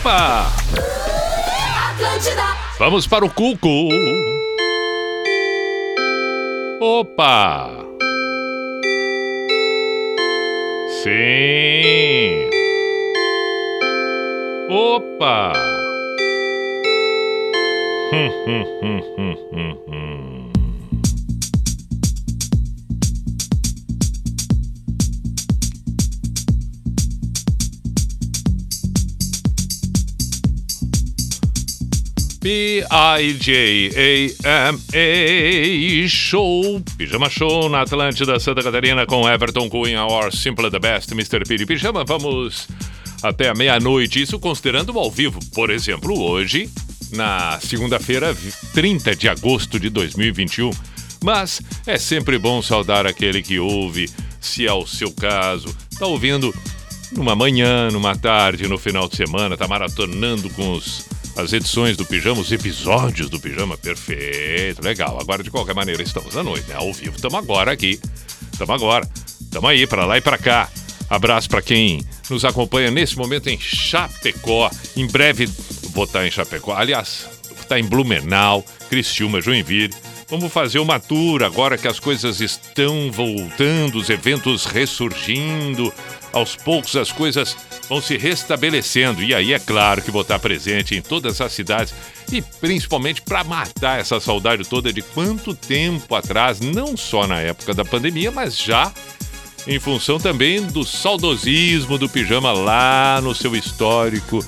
Opa! 0.00 0.46
Vamos 2.78 3.06
para 3.06 3.22
o 3.22 3.28
Cuco. 3.28 3.68
Opa! 6.80 7.68
Sim! 11.02 12.48
Opa! 14.70 15.52
Hum, 18.10 18.30
hum, 18.46 18.64
hum, 18.80 19.02
hum, 19.18 19.36
hum, 19.52 19.78
hum. 19.86 20.29
P-I-J-A-M-A 32.40 32.88
Show, 36.08 36.80
Pijama 36.96 37.28
Show 37.28 37.68
na 37.68 37.82
Atlântida 37.82 38.40
Santa 38.40 38.62
Catarina 38.62 39.04
com 39.04 39.28
Everton 39.28 39.68
Cunha, 39.68 40.06
or 40.06 40.34
Simple 40.34 40.70
the 40.70 40.78
Best, 40.78 41.12
Mr. 41.12 41.46
Piri 41.46 41.66
Pijama. 41.66 42.02
Vamos 42.02 42.66
até 43.22 43.50
a 43.50 43.54
meia-noite, 43.54 44.22
isso 44.22 44.38
considerando 44.38 44.94
o 44.94 44.98
ao 44.98 45.10
vivo. 45.10 45.38
Por 45.54 45.68
exemplo, 45.68 46.18
hoje, 46.18 46.70
na 47.12 47.60
segunda-feira, 47.60 48.34
30 48.72 49.14
de 49.14 49.28
agosto 49.28 49.78
de 49.78 49.90
2021. 49.90 50.70
Mas 51.22 51.60
é 51.86 51.98
sempre 51.98 52.38
bom 52.38 52.62
saudar 52.62 53.06
aquele 53.06 53.42
que 53.42 53.58
ouve, 53.58 54.08
se 54.40 54.66
é 54.66 54.72
o 54.72 54.86
seu 54.86 55.12
caso, 55.12 55.68
tá 55.98 56.06
ouvindo 56.06 56.54
numa 57.12 57.36
manhã, 57.36 57.90
numa 57.90 58.16
tarde, 58.16 58.66
no 58.66 58.78
final 58.78 59.06
de 59.06 59.16
semana, 59.16 59.58
tá 59.58 59.68
maratonando 59.68 60.48
com 60.50 60.72
os 60.72 61.04
as 61.40 61.52
edições 61.52 61.96
do 61.96 62.04
Pijama, 62.04 62.40
os 62.40 62.52
episódios 62.52 63.30
do 63.30 63.40
Pijama, 63.40 63.76
perfeito, 63.76 64.82
legal. 64.82 65.18
Agora, 65.20 65.42
de 65.42 65.50
qualquer 65.50 65.74
maneira, 65.74 66.02
estamos 66.02 66.36
à 66.36 66.42
noite, 66.42 66.68
né? 66.68 66.74
Ao 66.76 66.92
vivo, 66.92 67.16
estamos 67.16 67.38
agora 67.38 67.72
aqui. 67.72 67.98
Estamos 68.52 68.74
agora. 68.74 69.08
Estamos 69.40 69.70
aí, 69.70 69.86
para 69.86 70.04
lá 70.04 70.18
e 70.18 70.20
para 70.20 70.38
cá. 70.38 70.68
Abraço 71.08 71.48
para 71.48 71.62
quem 71.62 72.04
nos 72.28 72.44
acompanha 72.44 72.90
nesse 72.90 73.16
momento 73.16 73.48
em 73.48 73.58
Chapecó. 73.58 74.70
Em 74.96 75.06
breve 75.06 75.46
vou 75.92 76.04
estar 76.04 76.26
em 76.26 76.30
Chapecó. 76.30 76.74
Aliás, 76.76 77.26
vou 77.48 77.60
estar 77.60 77.78
em 77.78 77.84
Blumenau, 77.84 78.64
Criciúma, 78.88 79.40
Joinville. 79.40 79.94
Vamos 80.28 80.52
fazer 80.52 80.78
uma 80.78 81.00
tour 81.00 81.42
agora 81.42 81.76
que 81.76 81.88
as 81.88 81.98
coisas 81.98 82.40
estão 82.40 83.10
voltando, 83.10 83.96
os 83.98 84.08
eventos 84.08 84.64
ressurgindo. 84.64 85.92
Aos 86.32 86.54
poucos 86.56 86.94
as 86.96 87.10
coisas 87.10 87.56
vão 87.88 88.00
se 88.00 88.16
restabelecendo. 88.16 89.22
E 89.22 89.34
aí 89.34 89.52
é 89.52 89.58
claro 89.58 90.02
que 90.02 90.10
vou 90.10 90.22
estar 90.22 90.38
presente 90.38 90.94
em 90.94 91.02
todas 91.02 91.40
as 91.40 91.52
cidades 91.52 91.92
e 92.32 92.40
principalmente 92.40 93.22
para 93.22 93.42
matar 93.42 93.98
essa 93.98 94.20
saudade 94.20 94.64
toda 94.64 94.92
de 94.92 95.02
quanto 95.02 95.54
tempo 95.54 96.14
atrás, 96.14 96.60
não 96.60 96.96
só 96.96 97.26
na 97.26 97.40
época 97.40 97.74
da 97.74 97.84
pandemia, 97.84 98.30
mas 98.30 98.56
já 98.56 98.92
em 99.66 99.78
função 99.78 100.18
também 100.18 100.62
do 100.62 100.84
saudosismo 100.84 101.98
do 101.98 102.08
pijama 102.08 102.52
lá 102.52 103.20
no 103.22 103.34
seu 103.34 103.54
histórico, 103.54 104.44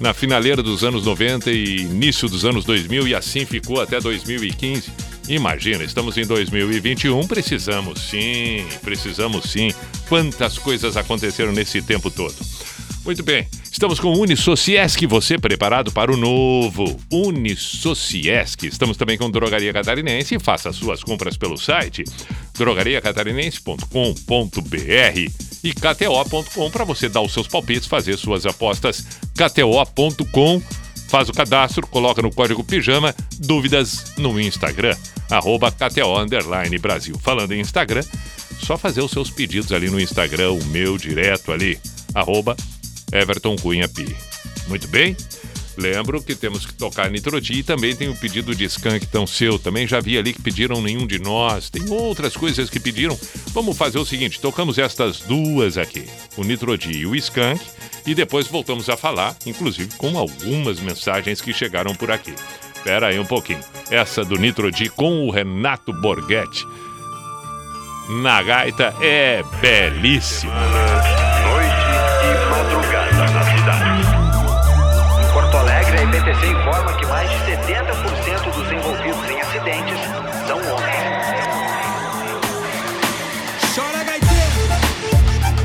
na 0.00 0.14
finaleira 0.14 0.62
dos 0.62 0.82
anos 0.82 1.04
90 1.04 1.50
e 1.50 1.82
início 1.82 2.28
dos 2.28 2.44
anos 2.44 2.64
2000 2.64 3.08
e 3.08 3.14
assim 3.14 3.44
ficou 3.44 3.80
até 3.80 4.00
2015. 4.00 4.90
Imagina, 5.30 5.84
estamos 5.84 6.18
em 6.18 6.26
2021, 6.26 7.24
precisamos 7.28 8.00
sim, 8.00 8.66
precisamos 8.82 9.52
sim. 9.52 9.72
Quantas 10.08 10.58
coisas 10.58 10.96
aconteceram 10.96 11.52
nesse 11.52 11.80
tempo 11.80 12.10
todo. 12.10 12.34
Muito 13.04 13.22
bem, 13.22 13.46
estamos 13.70 14.00
com 14.00 14.08
o 14.08 14.18
Unisociesc, 14.18 15.06
você 15.06 15.38
preparado 15.38 15.92
para 15.92 16.12
o 16.12 16.16
novo 16.16 16.98
Unisociesc. 17.12 18.66
Estamos 18.66 18.96
também 18.96 19.16
com 19.16 19.30
Drogaria 19.30 19.72
Catarinense, 19.72 20.36
faça 20.40 20.72
suas 20.72 21.04
compras 21.04 21.36
pelo 21.36 21.56
site 21.56 22.02
drogariacatarinense.com.br 22.54 25.30
e 25.62 25.72
kto.com 25.72 26.70
para 26.72 26.84
você 26.84 27.08
dar 27.08 27.20
os 27.20 27.32
seus 27.32 27.46
palpites, 27.46 27.86
fazer 27.86 28.16
suas 28.16 28.46
apostas. 28.46 29.06
kto.com 29.36 30.60
Faz 31.10 31.28
o 31.28 31.32
cadastro, 31.32 31.88
coloca 31.88 32.22
no 32.22 32.32
código 32.32 32.62
pijama, 32.62 33.12
dúvidas 33.40 34.12
no 34.16 34.40
Instagram, 34.40 34.96
arroba 35.30 35.70
KTO 35.70 36.18
Underline 36.18 36.78
Brasil. 36.78 37.18
Falando 37.22 37.52
em 37.52 37.60
Instagram, 37.60 38.02
só 38.62 38.76
fazer 38.76 39.00
os 39.00 39.10
seus 39.10 39.30
pedidos 39.30 39.72
ali 39.72 39.88
no 39.88 40.00
Instagram, 40.00 40.52
o 40.52 40.64
meu 40.66 40.98
direto 40.98 41.52
ali, 41.52 41.78
arroba 42.14 42.56
Everton 43.12 43.56
Cunha 43.56 43.88
Pi. 43.88 44.14
Muito 44.68 44.86
bem? 44.88 45.16
Lembro 45.76 46.22
que 46.22 46.34
temos 46.34 46.66
que 46.66 46.74
tocar 46.74 47.10
Nitrodi 47.10 47.54
e 47.54 47.62
também 47.62 47.96
tem 47.96 48.08
o 48.08 48.14
pedido 48.14 48.54
de 48.54 48.64
Skank 48.64 49.06
tão 49.06 49.26
seu. 49.26 49.58
Também 49.58 49.86
já 49.86 49.98
vi 49.98 50.18
ali 50.18 50.34
que 50.34 50.42
pediram 50.42 50.82
nenhum 50.82 51.06
de 51.06 51.18
nós. 51.18 51.70
Tem 51.70 51.88
outras 51.90 52.36
coisas 52.36 52.68
que 52.68 52.78
pediram. 52.78 53.18
Vamos 53.48 53.78
fazer 53.78 53.98
o 53.98 54.04
seguinte: 54.04 54.40
tocamos 54.40 54.78
estas 54.78 55.20
duas 55.20 55.78
aqui, 55.78 56.04
o 56.36 56.44
Nitrodi 56.44 56.92
e 56.92 57.06
o 57.06 57.16
Skank, 57.16 57.64
e 58.06 58.14
depois 58.14 58.46
voltamos 58.46 58.90
a 58.90 58.96
falar, 58.96 59.34
inclusive 59.46 59.96
com 59.96 60.18
algumas 60.18 60.80
mensagens 60.80 61.40
que 61.40 61.52
chegaram 61.52 61.94
por 61.94 62.10
aqui. 62.10 62.34
Espera 62.80 63.08
aí 63.08 63.18
um 63.20 63.26
pouquinho. 63.26 63.60
Essa 63.90 64.24
do 64.24 64.36
Nitrodi 64.38 64.88
com 64.88 65.26
o 65.26 65.30
Renato 65.30 65.92
Borghetti. 65.92 66.66
Na 68.22 68.42
gaita 68.42 68.94
é 69.02 69.44
belíssima. 69.60 70.54
e 72.24 72.50
madrugada 72.50 73.30
na 73.32 73.44
cidade. 73.44 74.00
Em 75.20 75.32
Porto 75.32 75.56
Alegre, 75.58 75.98
a 75.98 76.02
IPTC 76.04 76.46
informa 76.46 76.92
que 76.94 77.06
mais 77.06 77.28
de 77.28 77.36
70% 77.36 78.50
dos 78.50 78.72
envolvidos 78.72 79.30
em 79.30 79.40
acidentes 79.42 80.00
são 80.46 80.58
homens. 80.74 81.10
Chora, 83.74 84.04
gaiteiro! 84.04 84.60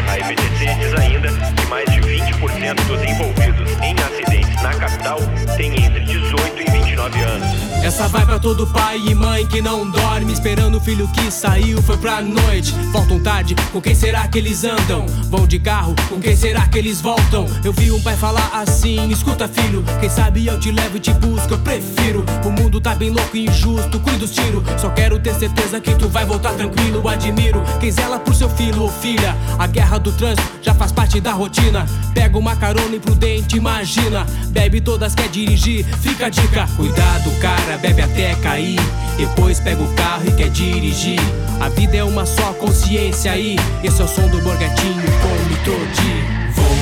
A 0.10 0.20
IPTC 0.20 0.76
diz 0.80 0.94
ainda 1.00 1.30
que 1.30 1.66
mais 1.68 1.90
de 1.90 2.02
20% 2.02 2.76
dos 2.88 3.02
envolvidos 3.04 3.72
em 3.82 3.96
acidentes 4.04 4.62
na 4.62 4.74
capital 4.76 5.20
têm 5.56 5.86
entre 5.86 6.02
18 6.02 6.62
e 6.62 6.72
29 6.72 6.85
anos. 7.14 7.55
Essa 7.86 8.08
vai 8.08 8.26
pra 8.26 8.40
todo 8.40 8.66
pai 8.66 8.98
e 8.98 9.14
mãe 9.14 9.46
que 9.46 9.62
não 9.62 9.88
dorme 9.88 10.34
Esperando 10.34 10.78
o 10.78 10.82
filho 10.82 11.08
que 11.10 11.30
saiu, 11.30 11.80
foi 11.84 11.96
pra 11.98 12.20
noite. 12.20 12.74
Voltam 12.92 13.20
tarde, 13.20 13.54
com 13.72 13.80
quem 13.80 13.94
será 13.94 14.28
que 14.28 14.40
eles 14.40 14.64
andam? 14.64 15.06
Vão 15.30 15.46
de 15.46 15.60
carro, 15.60 15.94
com 16.10 16.20
quem 16.20 16.36
será 16.36 16.66
que 16.66 16.80
eles 16.80 17.00
voltam? 17.00 17.46
Eu 17.64 17.72
vi 17.72 17.92
um 17.92 18.02
pai 18.02 18.18
falar 18.18 18.50
assim, 18.54 19.08
escuta 19.12 19.48
filho 19.48 19.84
Quem 20.00 20.10
sabe 20.10 20.48
eu 20.48 20.60
te 20.60 20.72
levo 20.72 20.98
e 20.98 21.00
te 21.00 21.14
busco, 21.14 21.54
eu 21.54 21.60
prefiro. 21.60 22.26
O 22.44 22.50
mundo 22.50 22.82
tá 22.82 22.96
bem 22.96 23.12
louco 23.12 23.38
e 23.38 23.46
injusto, 23.46 24.00
cuida 24.00 24.26
os 24.26 24.32
tiros 24.32 24.64
Só 24.82 24.90
quero 24.90 25.20
ter 25.20 25.36
certeza 25.36 25.80
que 25.80 25.94
tu 25.94 26.10
vai 26.10 26.26
voltar 26.26 26.54
tranquilo 26.54 27.08
Admiro. 27.08 27.62
Quem 27.80 27.92
zela 27.92 28.18
por 28.18 28.34
seu 28.34 28.50
filho 28.50 28.82
ou 28.82 28.90
filha. 28.90 29.38
A 29.60 29.68
guerra 29.68 30.00
do 30.00 30.12
trânsito 30.12 30.50
já 30.60 30.74
faz 30.74 30.92
parte 30.92 31.22
da 31.22 31.34
rotina. 31.34 31.86
Pega 32.16 32.36
uma 32.36 32.56
carona 32.56 32.96
imprudente, 32.96 33.58
imagina. 33.58 34.26
Bebe 34.48 34.82
todas, 34.82 35.14
quer 35.14 35.30
dirigir, 35.30 35.86
fica 36.02 36.26
a 36.26 36.30
dica. 36.30 36.68
Cuidado 36.76 37.30
cara, 37.40 37.75
bebe 37.78 38.02
até 38.02 38.36
cair. 38.36 38.80
Depois 39.18 39.60
pega 39.60 39.82
o 39.82 39.94
carro 39.94 40.28
e 40.28 40.32
quer 40.32 40.50
dirigir. 40.50 41.20
A 41.60 41.70
vida 41.70 41.98
é 41.98 42.04
uma 42.04 42.26
só 42.26 42.54
consciência 42.54 43.32
aí. 43.32 43.56
Esse 43.84 44.02
é 44.02 44.06
o 44.06 44.08
som 44.08 44.28
do 44.28 44.42
Borgatinho 44.42 45.04
com 45.22 45.50
Nitrodi 45.50 46.24
Vou 46.54 46.76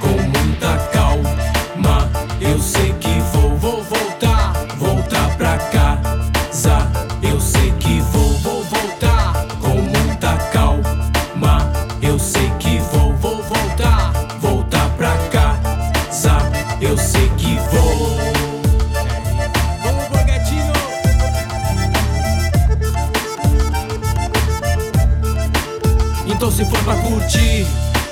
com 0.00 0.22
muita 0.22 0.76
calma. 0.92 1.42
Eu 2.40 2.58
sei 2.60 2.91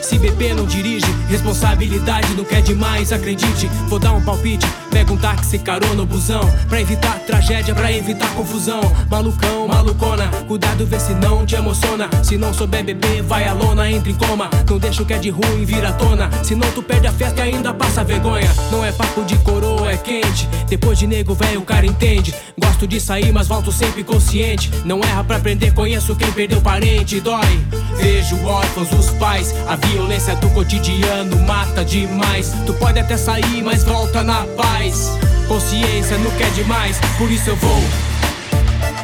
se 0.01 0.19
beber 0.19 0.55
não 0.55 0.65
dirige, 0.65 1.07
responsabilidade 1.31 2.35
não 2.35 2.44
quer 2.44 2.61
demais, 2.61 3.12
acredite. 3.12 3.69
Vou 3.89 3.98
dar 3.98 4.12
um 4.12 4.20
palpite, 4.20 4.66
pega 4.90 5.12
um 5.12 5.16
táxi, 5.16 5.59
carona 5.59 6.01
ou 6.01 6.07
busão. 6.07 6.40
Pra 6.69 6.81
evitar 6.81 7.20
tragédia, 7.20 7.74
pra 7.74 7.93
evitar 7.93 8.28
confusão. 8.35 8.81
Malucão, 9.09 9.69
malucona, 9.69 10.27
cuidado, 10.48 10.85
vê 10.85 10.98
se 10.98 11.15
não 11.15 11.47
te 11.47 11.55
emociona. 11.55 12.11
Se 12.24 12.36
não 12.36 12.52
souber 12.52 12.85
beber, 12.85 13.23
vai 13.23 13.47
à 13.47 13.52
lona, 13.52 13.90
entra 13.90 14.11
em 14.11 14.15
coma. 14.15 14.51
Não 14.69 14.78
deixa 14.78 15.02
o 15.02 15.07
que 15.07 15.15
é 15.15 15.19
de 15.19 15.31
ruim 15.31 15.65
vir 15.65 15.85
à 15.85 15.93
tona. 15.93 16.28
Senão 16.43 16.69
tu 16.73 16.82
perde 16.82 17.07
a 17.07 17.12
festa 17.12 17.47
e 17.47 17.55
ainda 17.55 17.73
passa 17.73 18.02
vergonha. 18.02 18.51
Não 18.73 18.85
é 18.85 18.90
papo 18.90 19.23
de 19.23 19.36
coroa, 19.39 19.93
é 19.93 19.97
quente. 19.97 20.48
Depois 20.69 20.98
de 20.98 21.07
nego 21.07 21.35
velho, 21.35 21.61
o 21.61 21.65
cara 21.65 21.86
entende. 21.86 22.35
Gosto 22.61 22.86
de 22.89 23.01
sair, 23.01 23.32
mas 23.32 23.47
volto 23.47 23.70
sempre 23.70 24.02
consciente. 24.02 24.70
Não 24.85 25.01
erra 25.01 25.23
pra 25.23 25.36
aprender, 25.36 25.73
conheço 25.73 26.16
quem 26.16 26.31
perdeu 26.32 26.61
parente. 26.61 27.20
Dói, 27.20 27.61
vejo 27.98 28.36
órfãos, 28.44 28.90
os 28.93 29.11
pais. 29.12 29.55
A 29.69 29.77
violência 29.77 30.35
do 30.36 30.51
cotidiano 30.51 31.20
mano, 31.25 31.39
mata 31.47 31.85
demais. 31.85 32.53
Tu 32.67 32.73
pode 32.75 32.99
até 32.99 33.17
sair, 33.17 33.63
mas 33.63 33.85
volta 33.85 34.23
na 34.23 34.47
paz. 34.57 35.19
Consciência 35.47 36.17
não 36.19 36.31
quer 36.33 36.51
demais, 36.53 36.99
por 37.19 37.31
isso 37.31 37.51
eu 37.51 37.57
vou 37.57 37.83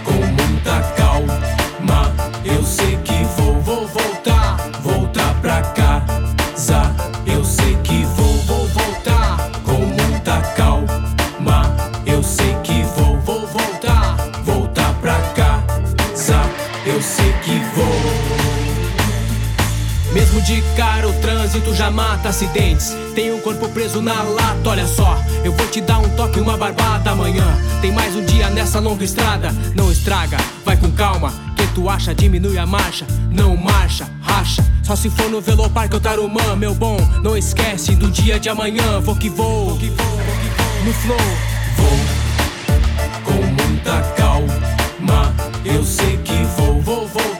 com 0.04 0.12
muita 0.12 0.80
calma. 0.96 1.56
Eu 2.44 2.62
sei 2.64 2.96
que 2.98 3.24
vou, 3.36 3.60
vou 3.60 3.88
voltar, 3.88 4.56
voltar 4.82 5.34
pra 5.40 5.60
casa. 5.62 6.94
Eu 7.26 7.44
sei 7.44 7.76
que 7.82 8.04
de 20.46 20.62
cara, 20.76 21.08
o 21.08 21.12
trânsito 21.14 21.74
já 21.74 21.90
mata 21.90 22.28
acidentes. 22.28 22.96
Tem 23.16 23.32
um 23.32 23.40
corpo 23.40 23.68
preso 23.68 24.00
na 24.00 24.22
lata, 24.22 24.70
olha 24.70 24.86
só. 24.86 25.20
Eu 25.44 25.52
vou 25.52 25.66
te 25.66 25.80
dar 25.80 25.98
um 25.98 26.08
toque, 26.10 26.38
uma 26.38 26.56
barbada 26.56 27.10
amanhã. 27.10 27.44
Tem 27.82 27.90
mais 27.90 28.14
um 28.14 28.24
dia 28.24 28.48
nessa 28.50 28.78
longa 28.78 29.02
estrada. 29.02 29.50
Não 29.74 29.90
estraga, 29.90 30.36
vai 30.64 30.76
com 30.76 30.88
calma. 30.92 31.32
Que 31.56 31.66
tu 31.74 31.90
acha, 31.90 32.14
diminui 32.14 32.58
a 32.58 32.64
marcha. 32.64 33.04
Não 33.28 33.56
marcha, 33.56 34.08
racha. 34.20 34.64
Só 34.84 34.94
se 34.94 35.10
for 35.10 35.28
no 35.28 35.40
velopar 35.40 35.88
que 35.88 35.96
eu 35.96 36.00
Tarumã, 36.00 36.54
meu 36.54 36.76
bom. 36.76 36.96
Não 37.24 37.36
esquece 37.36 37.96
do 37.96 38.08
dia 38.08 38.38
de 38.38 38.48
amanhã. 38.48 39.00
Vou 39.00 39.16
que 39.16 39.28
vou, 39.28 39.70
vou 39.70 39.78
que 39.78 39.90
vou, 39.90 40.06
vou 40.06 40.16
que 40.16 40.62
vou. 40.62 40.84
No 40.84 40.92
flow, 40.92 41.16
vou 41.76 41.98
com 43.24 43.64
muita 43.64 44.00
calma. 44.12 45.34
Eu 45.64 45.84
sei 45.84 46.16
que 46.18 46.44
vou, 46.56 46.80
vou, 46.80 47.08
vou. 47.08 47.35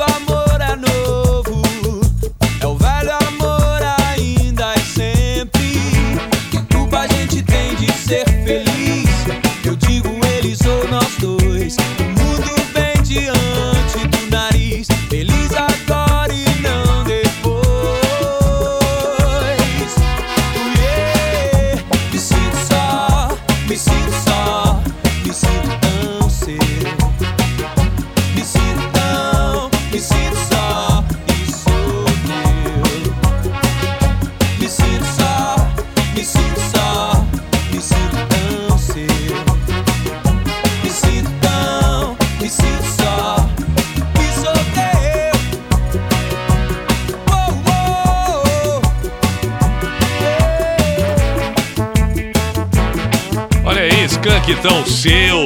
tu 0.00 0.14
amor. 0.14 0.39
Tão 54.56 54.84
seu. 54.84 55.44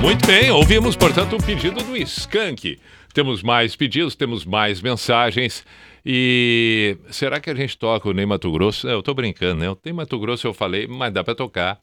Muito 0.00 0.26
bem, 0.26 0.50
ouvimos, 0.50 0.96
portanto, 0.96 1.36
o 1.36 1.42
pedido 1.42 1.82
do 1.82 1.96
Skank. 1.96 2.78
Temos 3.12 3.42
mais 3.42 3.76
pedidos, 3.76 4.14
temos 4.14 4.44
mais 4.44 4.80
mensagens. 4.80 5.64
E 6.04 6.96
será 7.10 7.40
que 7.40 7.50
a 7.50 7.54
gente 7.54 7.76
toca 7.76 8.08
o 8.08 8.12
Ney 8.12 8.24
Mato 8.24 8.50
Grosso? 8.50 8.88
Eu 8.88 9.02
tô 9.02 9.12
brincando, 9.12 9.60
né? 9.60 9.70
O 9.70 9.78
Ney 9.84 9.92
Mato 9.92 10.18
Grosso 10.18 10.46
eu 10.46 10.54
falei, 10.54 10.86
mas 10.86 11.12
dá 11.12 11.22
para 11.22 11.34
tocar. 11.34 11.78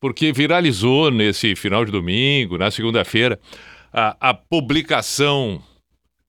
Porque 0.00 0.32
viralizou 0.32 1.10
nesse 1.10 1.56
final 1.56 1.84
de 1.84 1.90
domingo, 1.90 2.58
na 2.58 2.70
segunda-feira, 2.70 3.40
a, 3.92 4.16
a 4.30 4.34
publicação 4.34 5.60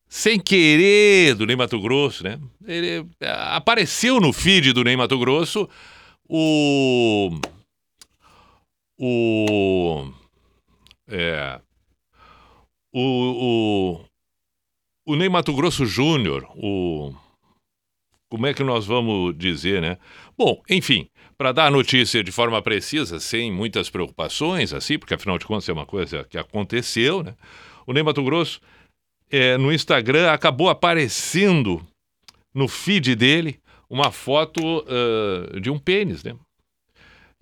sem 0.07 0.39
querer 0.39 1.35
do 1.35 1.45
Ney 1.45 1.55
Mato 1.55 1.79
Grosso, 1.79 2.23
né? 2.23 2.39
Ele 2.65 3.05
ah, 3.21 3.57
apareceu 3.57 4.19
no 4.19 4.33
feed 4.33 4.73
do 4.73 4.83
Ney 4.83 4.95
Mato 4.95 5.17
Grosso 5.19 5.69
o 6.27 7.37
o 8.97 10.11
é 11.07 11.59
o, 12.93 13.01
o 13.01 14.05
o 15.07 15.15
Ney 15.15 15.29
Mato 15.29 15.53
Grosso 15.53 15.85
Júnior, 15.85 16.47
o 16.55 17.13
como 18.29 18.47
é 18.47 18.53
que 18.53 18.63
nós 18.63 18.85
vamos 18.85 19.37
dizer, 19.37 19.81
né? 19.81 19.97
Bom, 20.37 20.61
enfim, 20.69 21.07
para 21.37 21.51
dar 21.51 21.67
a 21.67 21.71
notícia 21.71 22.23
de 22.23 22.31
forma 22.31 22.61
precisa, 22.61 23.19
sem 23.19 23.51
muitas 23.51 23.89
preocupações, 23.89 24.73
assim, 24.73 24.97
porque 24.97 25.13
afinal 25.13 25.37
de 25.37 25.45
contas 25.45 25.69
é 25.69 25.73
uma 25.73 25.85
coisa 25.85 26.23
que 26.23 26.37
aconteceu, 26.37 27.23
né? 27.23 27.35
O 27.85 27.93
Ney 27.93 28.01
Mato 28.01 28.23
Grosso 28.23 28.59
é, 29.29 29.57
no 29.57 29.71
Instagram 29.71 30.31
acabou 30.31 30.69
aparecendo 30.69 31.85
no 32.53 32.67
feed 32.67 33.15
dele 33.15 33.59
uma 33.89 34.11
foto 34.11 34.85
ah, 34.87 35.59
de 35.59 35.69
um 35.69 35.77
pênis, 35.77 36.23
né? 36.23 36.35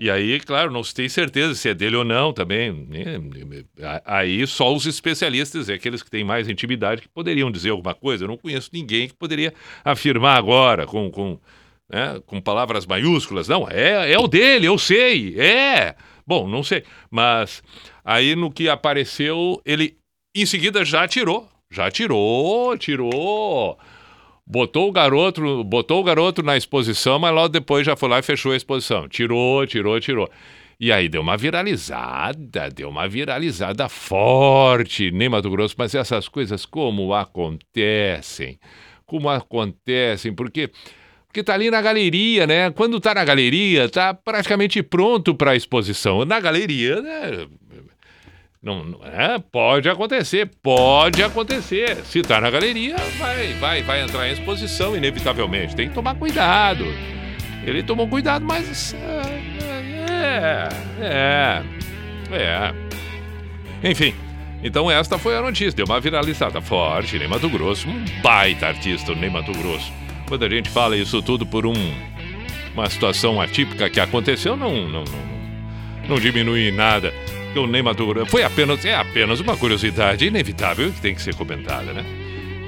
E 0.03 0.11
aí, 0.11 0.37
claro, 0.41 0.69
não 0.69 0.83
se 0.83 0.93
tem 0.93 1.07
certeza 1.07 1.55
se 1.55 1.69
é 1.69 1.73
dele 1.73 1.95
ou 1.95 2.03
não 2.03 2.33
também. 2.33 2.73
né? 2.89 3.63
Aí 4.03 4.45
só 4.45 4.75
os 4.75 4.85
especialistas, 4.85 5.69
é 5.69 5.75
aqueles 5.75 6.03
que 6.03 6.11
têm 6.11 6.25
mais 6.25 6.49
intimidade, 6.49 7.01
que 7.01 7.07
poderiam 7.07 7.49
dizer 7.49 7.69
alguma 7.69 7.95
coisa. 7.95 8.25
Eu 8.25 8.27
não 8.27 8.35
conheço 8.35 8.69
ninguém 8.73 9.07
que 9.07 9.13
poderia 9.13 9.53
afirmar 9.81 10.37
agora 10.37 10.85
com, 10.85 11.09
com, 11.09 11.39
né, 11.89 12.21
com 12.25 12.41
palavras 12.41 12.85
maiúsculas. 12.85 13.47
Não, 13.47 13.65
é, 13.69 14.11
é 14.11 14.19
o 14.19 14.27
dele, 14.27 14.65
eu 14.65 14.77
sei, 14.77 15.39
é. 15.39 15.95
Bom, 16.27 16.49
não 16.49 16.63
sei. 16.63 16.83
Mas 17.09 17.63
aí 18.03 18.35
no 18.35 18.51
que 18.51 18.67
apareceu, 18.67 19.61
ele 19.65 19.95
em 20.35 20.45
seguida 20.45 20.83
já 20.83 21.07
tirou. 21.07 21.47
Já 21.71 21.89
tirou, 21.89 22.77
tirou. 22.77 23.79
Botou 24.45 24.89
o 24.89 24.91
garoto, 24.91 25.63
botou 25.63 26.01
o 26.01 26.03
garoto 26.03 26.43
na 26.43 26.57
exposição, 26.57 27.17
mas 27.17 27.33
logo 27.33 27.49
depois 27.49 27.85
já 27.85 27.95
foi 27.95 28.09
lá 28.09 28.19
e 28.19 28.23
fechou 28.23 28.51
a 28.51 28.57
exposição. 28.57 29.07
Tirou, 29.07 29.65
tirou, 29.65 29.99
tirou. 29.99 30.29
E 30.79 30.91
aí 30.91 31.07
deu 31.07 31.21
uma 31.21 31.37
viralizada, 31.37 32.69
deu 32.69 32.89
uma 32.89 33.07
viralizada 33.07 33.87
forte, 33.87 35.11
nem 35.11 35.29
Mato 35.29 35.49
Grosso, 35.49 35.75
mas 35.77 35.95
essas 35.95 36.27
coisas 36.27 36.65
como 36.65 37.13
acontecem, 37.13 38.59
como 39.05 39.29
acontecem, 39.29 40.33
porque 40.33 40.69
porque 41.33 41.41
tá 41.41 41.55
ali 41.55 41.71
na 41.71 41.81
galeria, 41.81 42.45
né? 42.45 42.69
Quando 42.69 42.99
tá 42.99 43.15
na 43.15 43.25
galeria, 43.25 43.89
tá 43.89 44.13
praticamente 44.13 44.83
pronto 44.83 45.33
para 45.33 45.51
a 45.51 45.55
exposição. 45.55 46.23
Na 46.25 46.39
galeria, 46.39 47.01
né? 47.01 47.47
Não, 48.63 48.85
não 48.85 48.99
é? 49.03 49.37
Pode 49.51 49.89
acontecer, 49.89 50.49
pode 50.61 51.21
acontecer. 51.21 51.97
Se 52.05 52.21
tá 52.21 52.39
na 52.39 52.49
galeria, 52.49 52.95
vai, 53.19 53.53
vai, 53.55 53.83
vai 53.83 54.01
entrar 54.01 54.29
em 54.29 54.31
exposição, 54.31 54.95
inevitavelmente. 54.95 55.75
Tem 55.75 55.89
que 55.89 55.93
tomar 55.93 56.15
cuidado. 56.15 56.85
Ele 57.65 57.83
tomou 57.83 58.07
cuidado, 58.07 58.45
mas. 58.45 58.95
É, 60.09 60.69
é, 61.01 61.61
é. 62.31 63.89
Enfim, 63.89 64.15
então 64.63 64.89
esta 64.89 65.17
foi 65.17 65.35
a 65.35 65.41
notícia. 65.41 65.73
Deu 65.73 65.85
uma 65.85 65.99
viralizada 65.99 66.61
forte. 66.61 67.19
Ney 67.19 67.27
Mato 67.27 67.49
Grosso, 67.49 67.89
um 67.89 68.05
baita 68.21 68.67
artista, 68.67 69.11
o 69.11 69.15
Ney 69.15 69.29
Mato 69.29 69.51
Grosso. 69.51 69.91
Quando 70.25 70.45
a 70.45 70.49
gente 70.49 70.69
fala 70.69 70.95
isso 70.95 71.21
tudo 71.21 71.45
por 71.45 71.65
um, 71.65 71.73
uma 72.73 72.89
situação 72.89 73.41
atípica 73.41 73.89
que 73.89 73.99
aconteceu, 73.99 74.55
não, 74.55 74.87
não, 74.87 75.03
não, 75.03 76.07
não 76.07 76.15
diminui 76.17 76.71
nada. 76.71 77.13
Porque 77.53 77.59
o 77.59 77.67
Ney 77.67 77.83
Grosso 77.83 78.25
foi 78.25 78.43
apenas, 78.43 78.83
é 78.83 78.95
apenas 78.95 79.39
uma 79.39 79.55
curiosidade 79.55 80.25
inevitável 80.25 80.91
que 80.91 80.99
tem 80.99 81.13
que 81.13 81.21
ser 81.21 81.35
comentada, 81.35 81.93
né? 81.93 82.03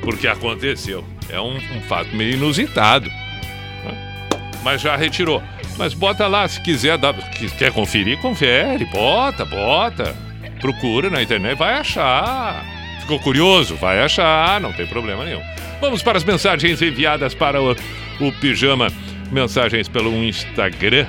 Porque 0.02 0.28
aconteceu. 0.28 1.04
É 1.28 1.42
um, 1.42 1.56
um 1.58 1.82
fato 1.88 2.16
meio 2.16 2.34
inusitado. 2.36 3.10
né? 3.10 4.32
Mas 4.64 4.82
já 4.82 4.96
retirou. 4.96 5.42
Mas 5.76 5.96
bota 5.96 6.28
lá, 6.28 6.48
se 6.48 6.62
quiser, 6.62 7.00
que- 7.36 7.50
quer 7.50 7.72
conferir, 7.72 8.20
confere. 8.20 8.86
Bota, 8.86 9.44
bota. 9.44 10.16
Procura 10.62 11.10
na 11.10 11.24
internet, 11.24 11.58
vai 11.58 11.74
achar. 11.80 12.64
Ficou 13.02 13.20
curioso? 13.20 13.76
Vai 13.76 14.00
achar, 14.04 14.62
não 14.62 14.72
tem 14.72 14.86
problema 14.86 15.26
nenhum. 15.26 15.42
Vamos 15.82 16.04
para 16.04 16.18
as 16.20 16.24
mensagens 16.24 16.80
enviadas 16.80 17.34
para 17.34 17.60
o, 17.60 17.72
o 18.20 18.32
Pijama. 18.40 18.90
Mensagens 19.32 19.88
pelo 19.88 20.12
Instagram. 20.24 21.08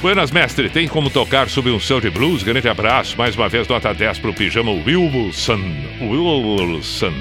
Buenas, 0.00 0.30
mestre. 0.30 0.70
Tem 0.70 0.88
como 0.88 1.10
tocar 1.10 1.48
sob 1.50 1.70
um 1.70 1.78
céu 1.78 2.00
de 2.00 2.08
blues? 2.08 2.42
Grande 2.42 2.68
abraço. 2.68 3.16
Mais 3.18 3.36
uma 3.36 3.48
vez, 3.48 3.68
nota 3.68 3.92
10 3.92 4.18
para 4.18 4.30
o 4.30 4.34
Pijama 4.34 4.70
Wilson. 4.72 5.60
Wilson. 6.00 7.12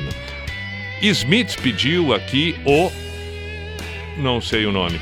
Smith 1.01 1.57
pediu 1.61 2.13
aqui 2.13 2.55
o... 2.65 2.89
Não 4.17 4.39
sei 4.39 4.65
o 4.65 4.71
nome. 4.71 4.99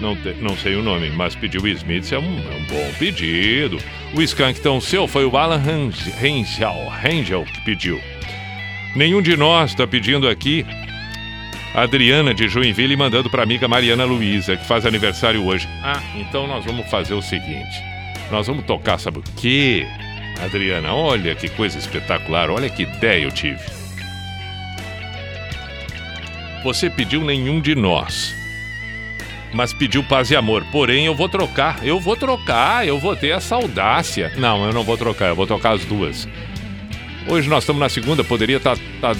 Não, 0.00 0.14
te- 0.16 0.36
não 0.40 0.56
sei 0.56 0.74
o 0.76 0.82
nome, 0.82 1.10
mas 1.10 1.34
pediu 1.34 1.66
Smith, 1.68 2.12
é 2.12 2.18
um, 2.18 2.22
é 2.38 2.54
um 2.56 2.64
bom 2.66 2.92
pedido. 2.98 3.78
O 4.14 4.22
Skank 4.22 4.58
então 4.60 4.80
seu 4.80 5.08
foi 5.08 5.24
o 5.24 5.36
Alan 5.36 5.56
Rangel, 5.58 6.88
Rangel 6.88 7.44
que 7.44 7.60
pediu. 7.62 8.00
Nenhum 8.94 9.20
de 9.20 9.36
nós 9.36 9.70
está 9.70 9.86
pedindo 9.86 10.28
aqui. 10.28 10.64
Adriana 11.74 12.34
de 12.34 12.48
Joinville 12.48 12.96
mandando 12.96 13.30
para 13.30 13.42
amiga 13.42 13.68
Mariana 13.68 14.04
Luiza, 14.04 14.56
que 14.56 14.66
faz 14.66 14.84
aniversário 14.86 15.44
hoje. 15.44 15.68
Ah, 15.82 16.02
então 16.16 16.46
nós 16.46 16.64
vamos 16.64 16.88
fazer 16.90 17.14
o 17.14 17.22
seguinte. 17.22 17.82
Nós 18.30 18.46
vamos 18.46 18.64
tocar, 18.64 18.98
sabe 18.98 19.18
o 19.18 19.24
quê? 19.36 19.86
Adriana, 20.42 20.92
olha 20.92 21.34
que 21.34 21.48
coisa 21.48 21.78
espetacular, 21.78 22.50
olha 22.50 22.70
que 22.70 22.82
ideia 22.82 23.24
eu 23.24 23.30
tive. 23.30 23.60
Você 26.64 26.90
pediu 26.90 27.22
nenhum 27.22 27.60
de 27.60 27.74
nós 27.74 28.38
mas 29.52 29.72
pediu 29.72 30.02
paz 30.02 30.30
e 30.30 30.36
amor. 30.36 30.64
Porém, 30.70 31.06
eu 31.06 31.14
vou 31.14 31.28
trocar, 31.28 31.78
eu 31.82 31.98
vou 31.98 32.16
trocar, 32.16 32.86
eu 32.86 32.98
vou 32.98 33.16
ter 33.16 33.28
essa 33.28 33.54
audácia. 33.54 34.32
Não, 34.36 34.66
eu 34.66 34.72
não 34.72 34.84
vou 34.84 34.96
trocar, 34.96 35.28
eu 35.28 35.36
vou 35.36 35.46
trocar 35.46 35.72
as 35.72 35.84
duas. 35.84 36.28
Hoje 37.26 37.48
nós 37.48 37.62
estamos 37.62 37.80
na 37.80 37.88
segunda, 37.88 38.24
poderia 38.24 38.56
estar 38.56 38.76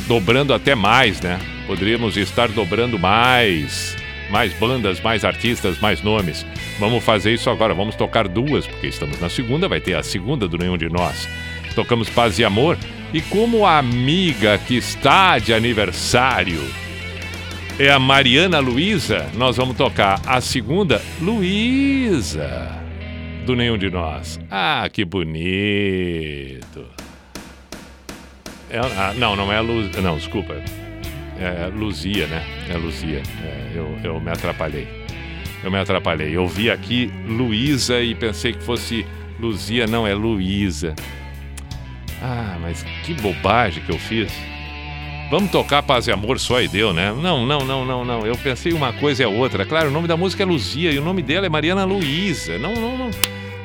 dobrando 0.07 0.55
até 0.55 0.75
mais, 0.75 1.21
né? 1.21 1.39
Poderíamos 1.69 2.17
estar 2.17 2.49
dobrando 2.49 2.99
mais, 2.99 3.95
mais 4.31 4.55
bandas, 4.55 5.03
mais 5.03 5.23
artistas, 5.23 5.79
mais 5.79 6.01
nomes. 6.03 6.47
Vamos 6.81 7.05
fazer 7.05 7.35
isso 7.35 7.51
agora, 7.51 7.75
vamos 7.75 7.95
tocar 7.95 8.27
duas, 8.27 8.67
porque 8.67 8.87
estamos 8.87 9.21
na 9.21 9.29
segunda, 9.29 9.69
vai 9.69 9.79
ter 9.79 9.95
a 9.95 10.03
segunda 10.03 10.49
do 10.49 10.57
Nenhum 10.57 10.79
de 10.79 10.89
Nós. 10.89 11.29
Tocamos 11.75 12.09
Paz 12.09 12.39
e 12.39 12.45
Amor. 12.45 12.79
E 13.13 13.21
como 13.21 13.67
a 13.67 13.77
amiga 13.77 14.57
que 14.57 14.77
está 14.79 15.39
de 15.39 15.53
aniversário 15.53 16.59
é 17.79 17.91
a 17.91 17.99
Mariana 17.99 18.61
Luísa, 18.61 19.31
nós 19.35 19.59
vamos 19.59 19.77
tocar 19.77 20.23
a 20.27 20.41
segunda, 20.41 21.03
Luísa, 21.21 22.81
do 23.45 23.55
Nenhum 23.55 23.77
de 23.77 23.91
Nós. 23.91 24.41
Ah, 24.51 24.89
que 24.91 25.05
bonito. 25.05 26.87
É- 28.71 28.79
ah, 28.79 29.13
não, 29.19 29.37
não 29.37 29.53
é 29.53 29.59
a 29.59 29.61
Luz. 29.61 29.95
Não, 29.97 30.17
desculpa. 30.17 30.55
É 31.41 31.67
Luzia, 31.73 32.27
né? 32.27 32.43
É 32.69 32.77
Luzia. 32.77 33.23
É, 33.43 33.73
eu, 33.75 33.97
eu 34.03 34.21
me 34.21 34.31
atrapalhei. 34.31 34.89
Eu 35.63 35.71
me 35.71 35.79
atrapalhei. 35.79 36.37
Eu 36.37 36.47
vi 36.47 36.71
aqui 36.71 37.11
Luísa 37.27 38.01
e 38.01 38.15
pensei 38.15 38.53
que 38.53 38.63
fosse 38.63 39.07
Luzia, 39.39 39.87
não, 39.87 40.07
é 40.07 40.15
Luísa. 40.15 40.95
Ah, 42.21 42.59
mas 42.61 42.85
que 43.05 43.15
bobagem 43.15 43.83
que 43.85 43.91
eu 43.93 43.99
fiz. 43.99 44.33
Vamos 45.31 45.51
tocar 45.51 45.83
Paz 45.83 46.07
e 46.07 46.11
Amor 46.13 46.41
só 46.41 46.61
e 46.61 46.69
deu, 46.69 46.93
né? 46.93 47.13
Não, 47.13 47.45
não, 47.47 47.61
não, 47.65 47.85
não, 47.85 48.05
não. 48.05 48.27
Eu 48.27 48.35
pensei 48.37 48.73
uma 48.73 48.93
coisa 48.95 49.23
é 49.23 49.27
outra. 49.27 49.65
Claro, 49.67 49.89
o 49.89 49.93
nome 49.93 50.09
da 50.09 50.17
música 50.17 50.43
é 50.43 50.47
Luzia 50.47 50.91
e 50.91 50.99
o 50.99 51.05
nome 51.05 51.23
dela 51.23 51.47
é 51.47 51.49
Mariana 51.49 51.85
Luísa. 51.85 52.59
Não, 52.59 52.75
não, 52.75 52.97
não. 52.97 53.11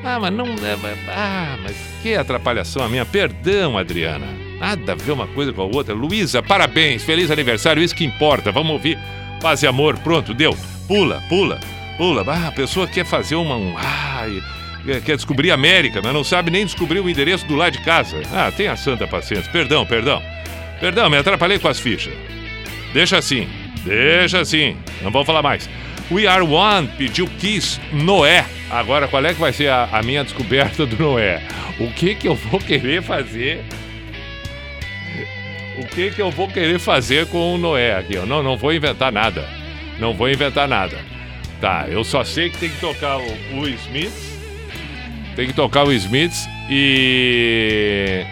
Ah, 0.04 0.20
mas 0.20 0.34
não. 0.34 0.45
é, 0.45 0.78
Ah, 1.08 1.58
mas 1.64 1.76
que 2.04 2.14
atrapalhação 2.16 2.84
a 2.84 2.90
minha. 2.90 3.06
Perdão, 3.06 3.78
Adriana. 3.78 4.43
Nada 4.64 4.94
a 4.94 4.95
ver 4.95 5.11
uma 5.11 5.27
coisa 5.27 5.52
com 5.52 5.61
a 5.61 5.65
outra. 5.65 5.94
Luísa, 5.94 6.41
parabéns. 6.41 7.03
Feliz 7.03 7.30
aniversário. 7.30 7.84
Isso 7.84 7.94
que 7.94 8.06
importa. 8.06 8.49
Vamos 8.49 8.72
ouvir 8.72 8.98
Paz 9.41 9.61
e 9.61 9.68
Amor. 9.68 9.98
Pronto, 9.98 10.34
deu. 10.34 10.57
Pula, 10.88 11.22
pula, 11.27 11.60
pula. 11.98 12.23
Ah, 12.26 12.48
a 12.48 12.52
pessoa 12.53 12.88
quer 12.88 13.06
fazer 13.06 13.35
uma. 13.35 13.57
Um... 13.57 13.76
Ai, 13.77 14.41
quer 15.03 15.18
descobrir 15.18 15.52
a 15.52 15.56
América, 15.56 15.99
mas 16.02 16.14
não 16.14 16.23
sabe 16.23 16.49
nem 16.49 16.65
descobrir 16.65 17.02
o 17.02 17.10
endereço 17.10 17.45
do 17.45 17.57
lado 17.57 17.73
de 17.73 17.84
casa. 17.84 18.22
Ah, 18.31 18.49
tenha 18.56 18.73
santa 18.77 19.06
paciência. 19.06 19.52
Perdão, 19.52 19.85
perdão. 19.85 20.23
Perdão, 20.80 21.10
me 21.10 21.18
atrapalhei 21.18 21.60
com 21.60 21.68
as 21.68 21.81
fichas. 21.81 22.14
Deixa 22.94 23.18
assim, 23.18 23.49
deixa 23.84 24.40
assim. 24.40 24.77
Não 25.02 25.11
vou 25.11 25.26
falar 25.26 25.41
mais. 25.41 25.69
We 26.10 26.26
Are 26.26 26.41
One 26.41 26.88
pediu 26.98 27.27
Kiss 27.27 27.81
Noé. 27.91 28.45
Agora, 28.72 29.10
qual 29.10 29.26
é 29.26 29.34
que 29.34 29.41
vai 29.41 29.52
ser 29.52 29.68
a, 29.68 29.90
a 29.91 30.02
minha 30.02 30.23
descoberta 30.23 30.85
do 30.85 30.98
Noé? 30.98 31.44
O 31.77 31.91
que 31.91 32.15
que 32.15 32.30
eu 32.30 32.35
vou 32.35 32.61
querer 32.61 33.03
fazer? 33.03 33.61
O 35.78 35.86
que 35.88 36.12
que 36.12 36.22
eu 36.22 36.30
vou 36.30 36.48
querer 36.48 36.80
fazer 36.80 37.28
com 37.28 37.56
o 37.56 37.58
Noé 37.58 37.98
aqui? 37.98 38.18
ó? 38.18 38.26
não, 38.26 38.44
não 38.44 38.58
vou 38.58 38.74
inventar 38.74 39.12
nada. 39.12 39.48
Não 40.00 40.14
vou 40.14 40.30
inventar 40.30 40.68
nada. 40.68 40.98
Tá, 41.60 41.86
eu 41.88 42.04
só 42.04 42.24
sei 42.24 42.50
que 42.50 42.58
tem 42.58 42.70
que 42.70 42.80
tocar 42.80 43.18
o, 43.18 43.60
o 43.60 43.68
Smiths. 43.70 44.38
Tem 45.36 45.48
que 45.48 45.54
tocar 45.54 45.84
o 45.84 45.94
Smiths 45.94 46.48
e. 46.70 48.24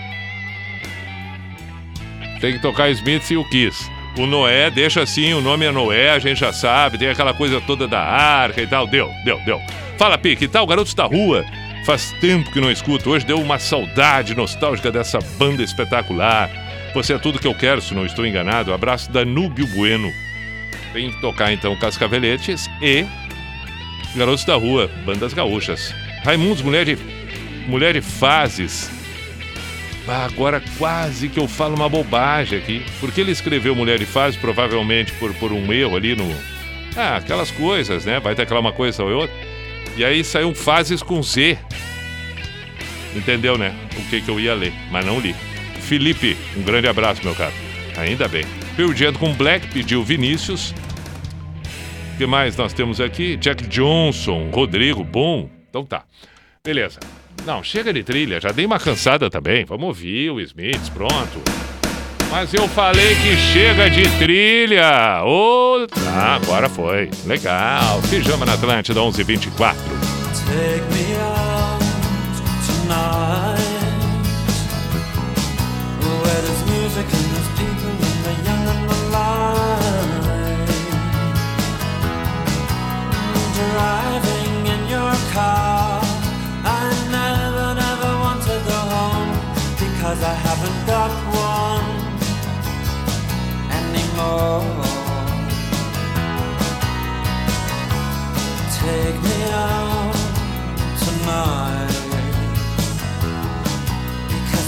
Tem 2.39 2.53
que 2.53 2.59
tocar 2.59 2.89
o 2.89 2.91
Smiths 2.91 3.31
e 3.31 3.37
o 3.37 3.49
Kiss. 3.49 3.89
O 4.17 4.25
Noé, 4.25 4.69
deixa 4.69 5.01
assim, 5.01 5.33
o 5.33 5.41
nome 5.41 5.65
é 5.65 5.71
Noé, 5.71 6.11
a 6.11 6.19
gente 6.19 6.39
já 6.41 6.51
sabe, 6.51 6.97
tem 6.97 7.07
aquela 7.07 7.33
coisa 7.33 7.61
toda 7.61 7.87
da 7.87 8.01
arca 8.01 8.61
e 8.61 8.67
tal. 8.67 8.85
Deu, 8.85 9.09
deu, 9.23 9.39
deu. 9.45 9.61
Fala, 9.97 10.17
Pi, 10.17 10.35
que 10.35 10.47
tal, 10.47 10.67
Garotos 10.67 10.93
da 10.93 11.05
Rua? 11.05 11.45
Faz 11.85 12.11
tempo 12.19 12.51
que 12.51 12.59
não 12.59 12.69
escuto. 12.69 13.09
Hoje 13.09 13.25
deu 13.25 13.39
uma 13.39 13.57
saudade 13.57 14.35
nostálgica 14.35 14.91
dessa 14.91 15.19
banda 15.39 15.63
espetacular. 15.63 16.49
Você 16.93 17.13
é 17.13 17.17
tudo 17.17 17.39
que 17.39 17.47
eu 17.47 17.55
quero, 17.55 17.81
se 17.81 17.93
não 17.93 18.05
estou 18.05 18.25
enganado. 18.25 18.73
Abraço 18.73 19.11
da 19.11 19.23
Núbio 19.23 19.65
Bueno. 19.67 20.11
Que 20.91 21.21
tocar 21.21 21.53
então 21.53 21.75
Cascaveletes 21.77 22.69
e 22.81 23.05
Garotos 24.15 24.43
da 24.43 24.55
Rua, 24.55 24.89
Bandas 25.05 25.33
Gaúchas. 25.33 25.95
Raimundos, 26.25 26.61
Mulher 26.61 26.83
de, 26.83 26.97
Mulher 27.65 27.93
de 27.93 28.01
Fases. 28.01 28.91
Ah, 30.05 30.25
agora 30.25 30.61
quase 30.77 31.29
que 31.29 31.39
eu 31.39 31.47
falo 31.47 31.75
uma 31.75 31.87
bobagem 31.87 32.59
aqui. 32.59 32.85
Porque 32.99 33.21
ele 33.21 33.31
escreveu 33.31 33.73
Mulher 33.73 33.97
de 33.97 34.05
Fases, 34.05 34.39
provavelmente 34.39 35.13
por, 35.13 35.33
por 35.35 35.53
um 35.53 35.71
erro 35.71 35.95
ali 35.95 36.13
no. 36.13 36.29
Ah, 36.97 37.15
aquelas 37.15 37.51
coisas, 37.51 38.03
né? 38.03 38.19
Vai 38.19 38.35
teclar 38.35 38.59
uma 38.59 38.73
coisa 38.73 39.01
ou 39.01 39.11
outra. 39.11 39.35
E 39.95 40.03
aí 40.03 40.25
saiu 40.25 40.53
Fases 40.53 41.01
com 41.01 41.23
Z. 41.23 41.57
Entendeu, 43.15 43.57
né? 43.57 43.73
O 43.97 44.09
que, 44.09 44.21
que 44.21 44.29
eu 44.29 44.39
ia 44.39 44.53
ler, 44.53 44.73
mas 44.91 45.05
não 45.05 45.19
li. 45.19 45.33
Felipe, 45.91 46.37
um 46.55 46.61
grande 46.61 46.87
abraço, 46.87 47.19
meu 47.21 47.35
caro. 47.35 47.51
Ainda 47.97 48.25
bem. 48.25 48.45
Jam 48.95 49.11
com 49.11 49.33
Black 49.33 49.67
pediu 49.73 50.01
Vinícius. 50.01 50.73
O 52.13 52.17
que 52.17 52.25
mais 52.25 52.55
nós 52.55 52.71
temos 52.71 53.01
aqui? 53.01 53.35
Jack 53.35 53.67
Johnson, 53.67 54.49
Rodrigo, 54.53 55.03
bom. 55.03 55.49
Então 55.69 55.85
tá. 55.85 56.05
Beleza. 56.63 56.97
Não, 57.45 57.61
chega 57.61 57.91
de 57.91 58.03
trilha, 58.03 58.39
já 58.39 58.53
dei 58.53 58.65
uma 58.65 58.79
cansada 58.79 59.29
também. 59.29 59.65
Vamos 59.65 59.85
ouvir 59.85 60.29
o 60.29 60.39
Smiths, 60.39 60.87
pronto. 60.87 61.41
Mas 62.29 62.53
eu 62.53 62.69
falei 62.69 63.13
que 63.15 63.35
chega 63.51 63.89
de 63.89 64.03
trilha. 64.17 65.25
Ô, 65.25 65.85
ah, 66.07 66.35
agora 66.35 66.69
foi. 66.69 67.09
Legal. 67.25 68.01
Pijama 68.09 68.45
na 68.45 68.53
Atlântida 68.53 69.01
1124. 69.01 69.77
Take 70.47 70.95
me 70.95 71.00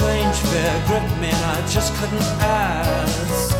strange 0.00 0.38
fear 0.48 0.82
gripped 0.86 1.16
me, 1.20 1.28
and 1.28 1.44
I 1.56 1.60
just 1.68 1.92
couldn't 1.96 2.30
ask. 2.40 3.50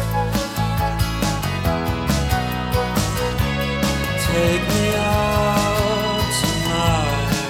Take 4.27 4.65
me 4.75 4.87
out 4.97 6.31
tonight. 6.41 7.45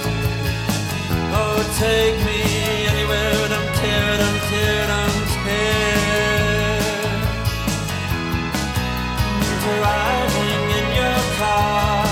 Oh, 1.38 1.58
take 1.84 2.18
me 2.26 2.40
anywhere. 2.90 3.34
Don't 3.54 3.72
care, 3.80 4.12
don't 4.24 4.42
care, 4.50 4.82
don't 4.94 5.28
care. 5.44 6.00
Driving 9.66 10.64
in 10.78 10.86
your 11.00 11.20
car. 11.38 12.02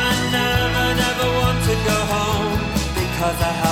I 0.00 0.06
never, 0.36 0.86
never 1.04 1.28
want 1.38 1.58
to 1.68 1.74
go 1.90 1.98
home 2.16 2.52
because 2.96 3.40
I 3.52 3.67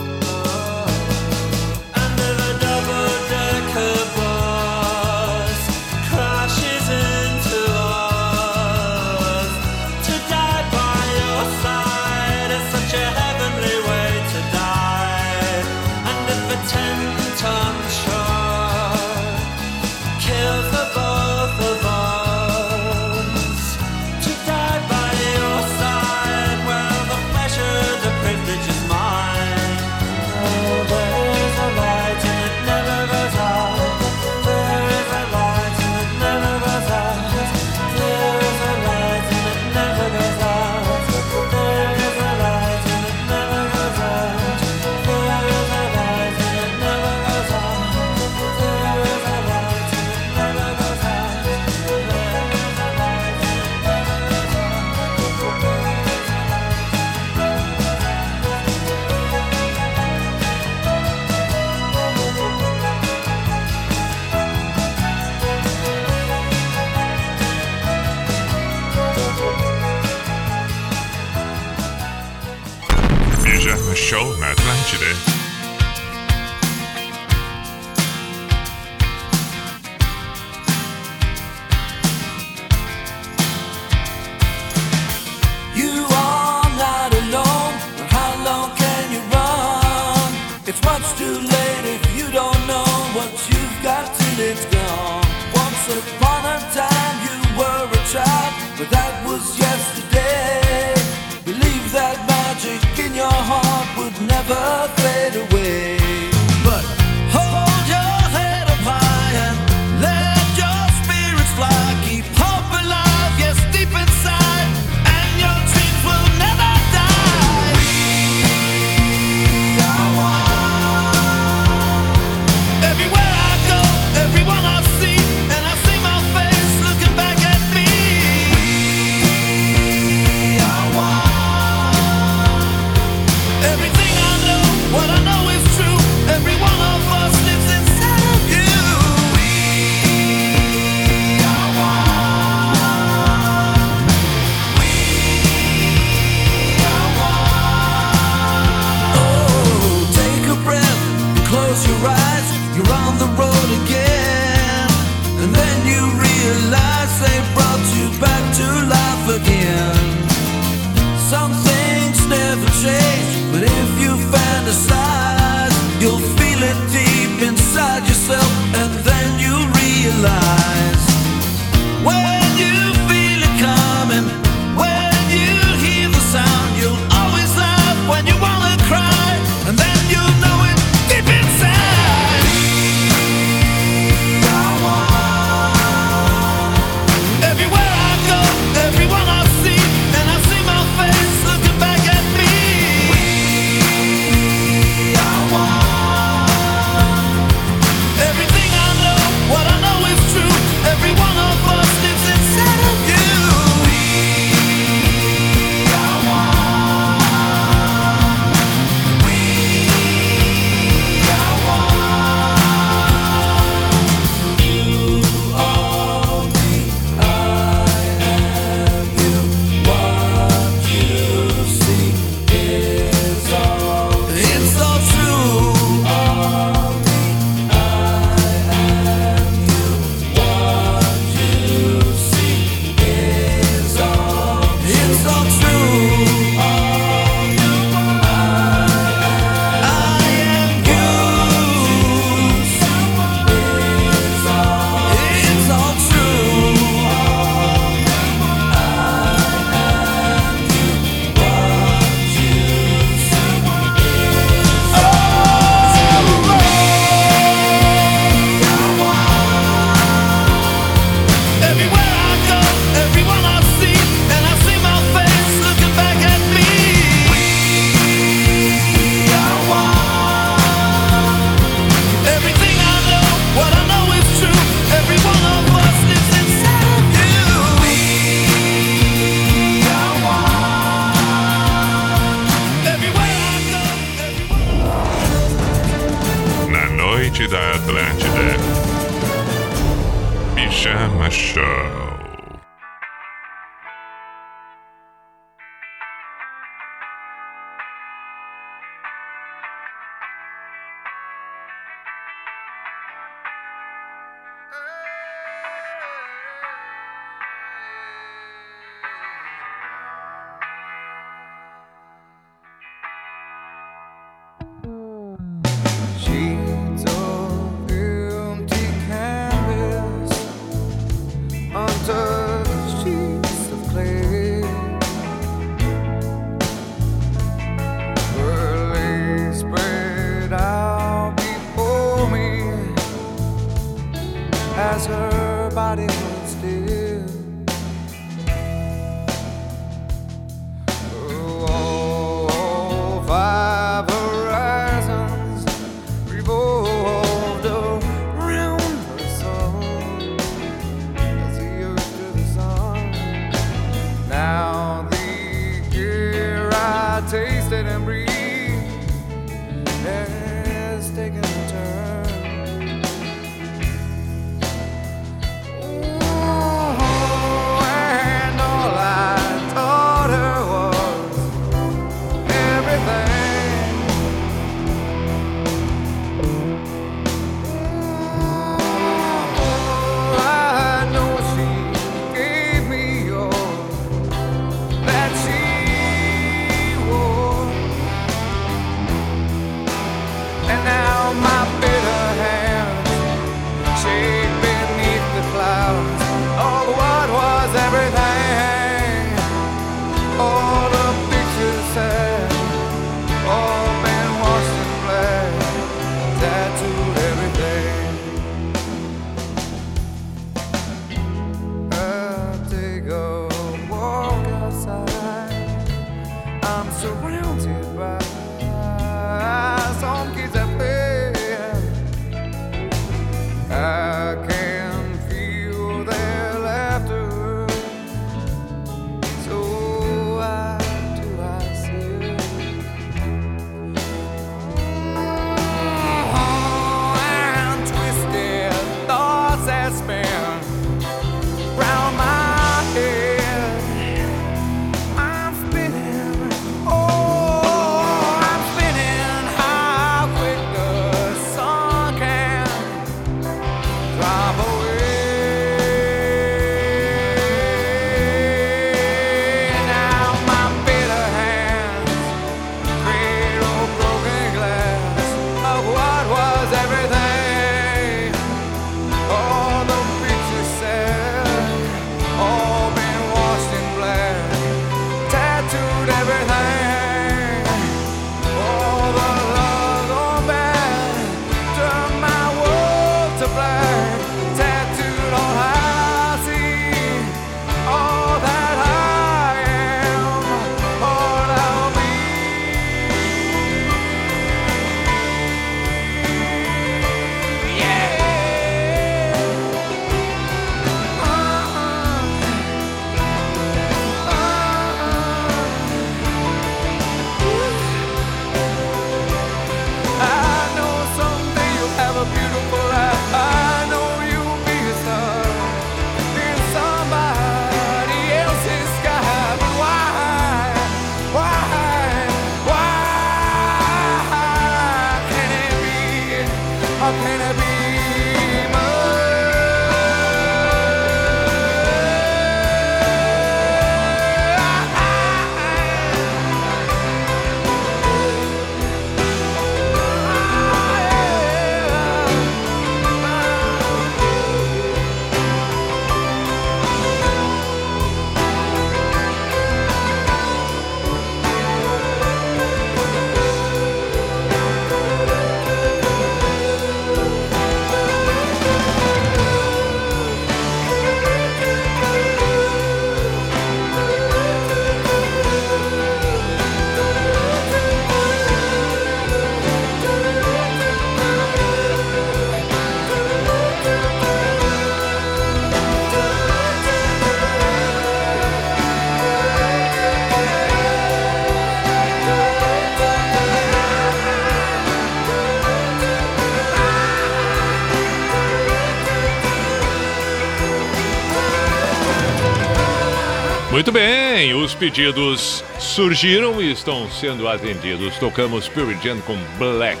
bem, 594.46 594.54
os 594.54 594.74
pedidos 594.74 595.64
surgiram 595.78 596.62
e 596.62 596.70
estão 596.70 597.10
sendo 597.10 597.48
atendidos. 597.48 598.16
Tocamos 598.18 598.66
Spirit 598.66 599.02
Jam 599.02 599.20
com 599.22 599.36
Black. 599.58 600.00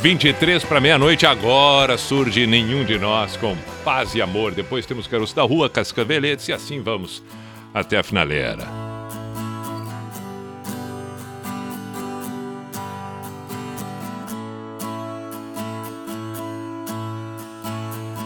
23 0.00 0.64
para 0.64 0.80
meia-noite, 0.80 1.26
agora 1.26 1.98
surge 1.98 2.46
Nenhum 2.46 2.84
de 2.84 2.98
Nós 2.98 3.36
com 3.36 3.56
Paz 3.84 4.14
e 4.14 4.22
Amor. 4.22 4.52
Depois 4.52 4.86
temos 4.86 5.06
Caroço 5.06 5.34
da 5.34 5.42
Rua, 5.42 5.68
Cascaveletes 5.68 6.48
e 6.48 6.52
assim 6.52 6.80
vamos 6.80 7.22
até 7.74 7.98
a 7.98 8.02
finaleira. 8.02 8.66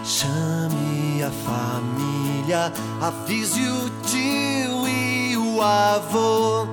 Chame 0.05 1.23
a 1.23 1.31
família, 1.31 2.73
avise 3.01 3.61
o 3.69 3.91
tio 4.07 4.23
e 4.23 4.39
o 4.39 4.42
avô. 5.63 6.67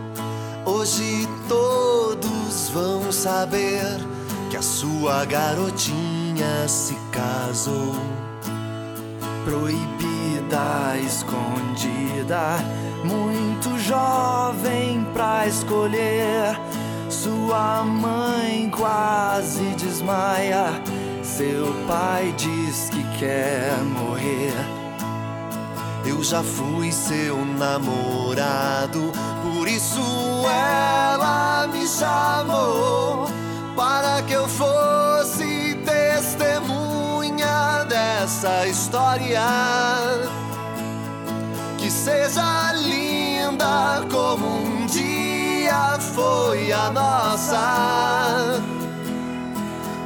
Hoje 0.65 1.27
todos 1.47 2.69
vão 2.69 3.11
saber 3.11 3.83
que 4.49 4.57
a 4.57 4.61
sua 4.61 5.25
garotinha 5.25 6.67
se 6.67 6.95
casou. 7.11 7.95
Proibida, 9.45 10.97
escondida, 11.05 12.57
muito 13.03 13.77
jovem 13.79 15.05
pra 15.13 15.47
escolher. 15.47 16.59
Sua 17.09 17.83
mãe 17.83 18.69
quase 18.69 19.63
desmaia. 19.75 20.81
Seu 21.23 21.73
pai 21.87 22.33
diz 22.37 22.89
que 22.89 23.03
quer 23.17 23.77
morrer. 23.83 24.78
Eu 26.09 26.23
já 26.23 26.41
fui 26.41 26.91
seu 26.91 27.45
namorado, 27.45 29.11
por 29.43 29.67
isso 29.67 30.01
ela 30.43 31.67
me 31.71 31.87
chamou 31.87 33.29
para 33.75 34.23
que 34.23 34.33
eu 34.33 34.47
fosse 34.47 35.77
testemunha 35.85 37.85
dessa 37.87 38.65
história. 38.65 39.45
Que 41.77 41.91
seja 41.91 42.73
linda 42.73 44.03
como 44.11 44.63
um 44.63 44.87
dia 44.87 45.99
foi 45.99 46.71
a 46.71 46.89
nossa 46.89 48.59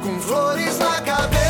com 0.02 0.20
flores 0.20 0.78
na 0.78 1.00
cabeça, 1.00 1.43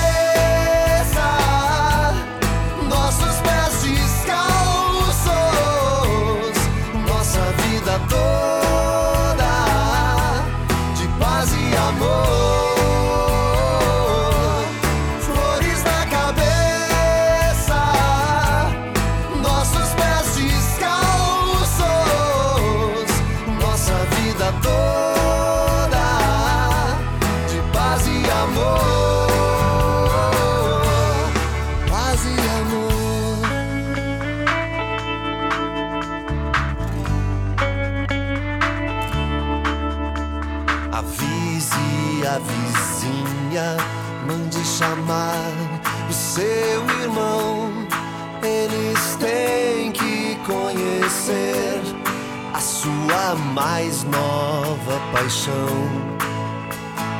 mais 53.54 54.04
nova 54.04 55.00
paixão. 55.12 55.68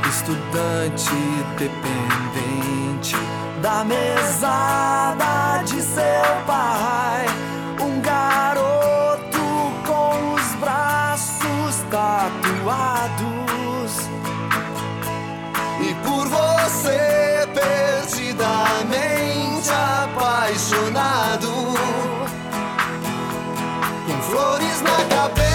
Estudante 0.08 1.14
dependente 1.56 3.16
da 3.62 3.84
mesada 3.84 5.62
de 5.64 5.80
seu 5.80 6.42
pai. 6.44 7.26
Um 7.80 8.00
garoto 8.00 9.38
com 9.86 10.34
os 10.34 10.54
braços 10.56 11.76
tatuados. 11.88 13.22
E 15.80 15.94
por 16.04 16.28
você, 16.28 17.48
perdidamente 17.54 19.70
apaixonado. 20.02 21.52
Com 24.06 24.20
flores 24.22 24.82
na 24.82 25.04
cabeça. 25.16 25.53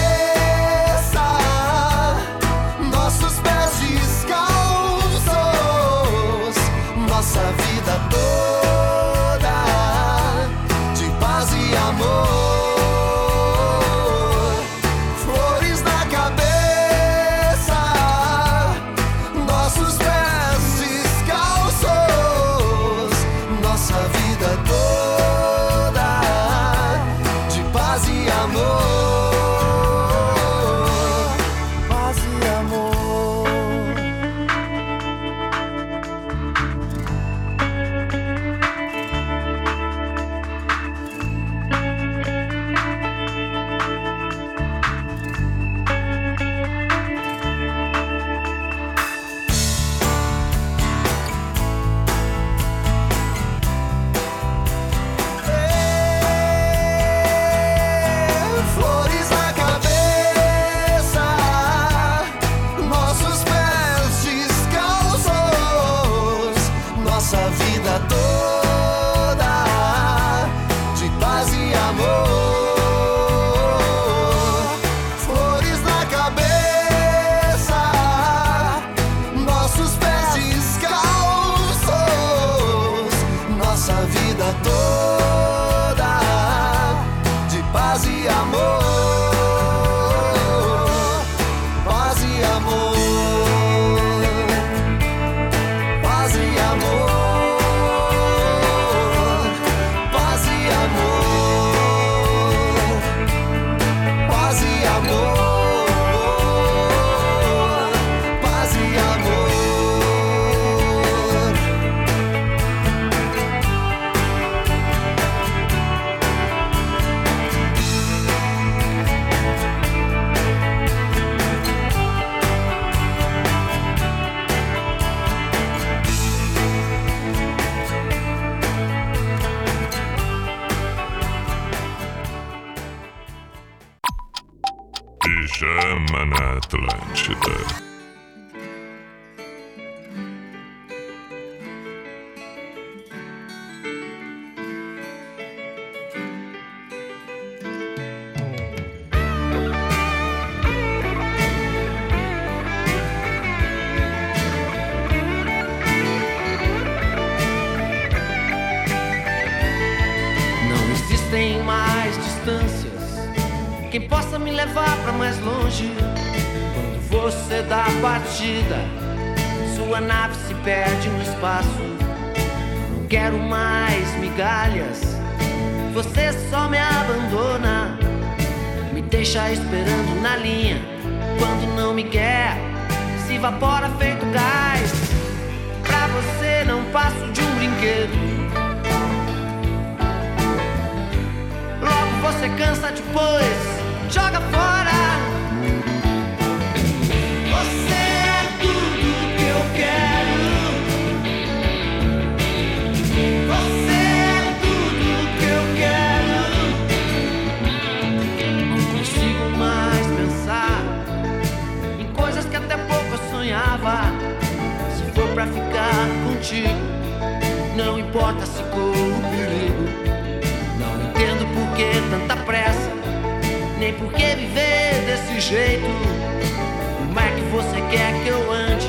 você 227.50 227.80
quer 227.90 228.12
que 228.22 228.28
eu 228.28 228.52
ande? 228.52 228.86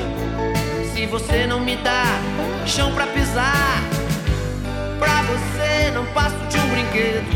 Se 0.94 1.06
você 1.06 1.46
não 1.46 1.60
me 1.60 1.76
dá 1.76 2.04
chão 2.66 2.92
pra 2.94 3.06
pisar, 3.08 3.82
pra 4.98 5.22
você 5.22 5.90
não 5.92 6.06
passo 6.06 6.36
de 6.48 6.58
um 6.58 6.68
brinquedo. 6.68 7.26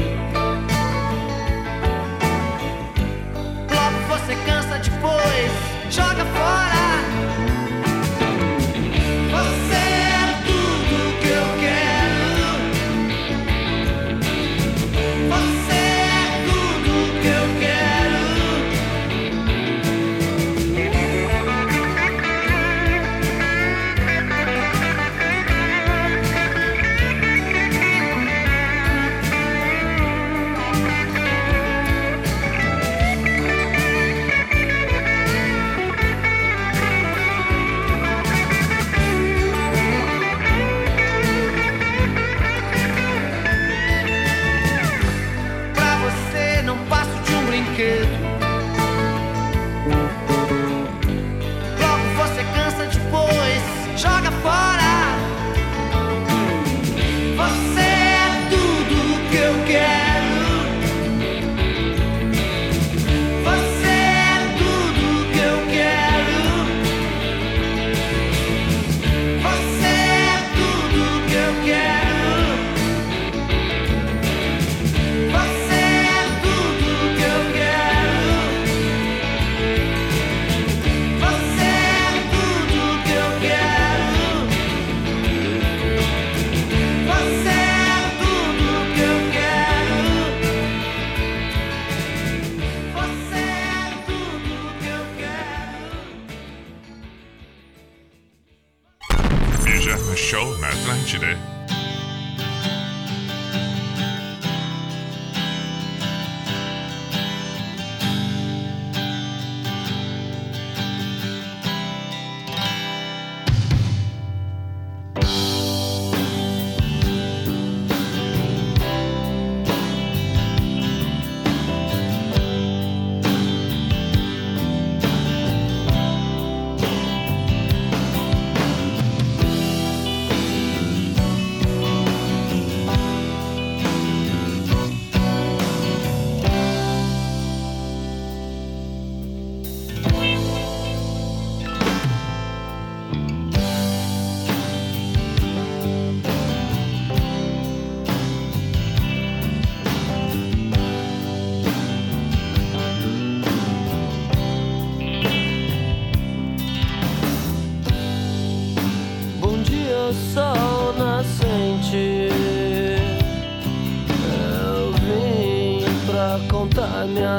Logo 3.74 3.98
você 4.08 4.36
cansa 4.46 4.78
depois, 4.78 5.52
joga 5.90 6.24
fora. 6.24 6.85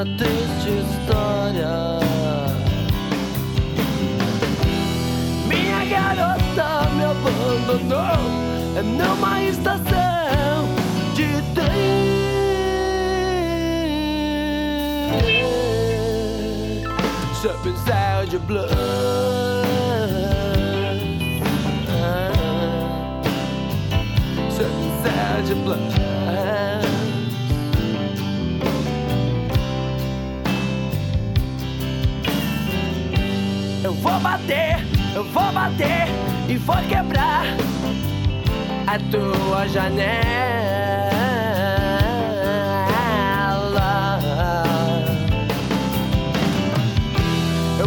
ты 0.04 0.37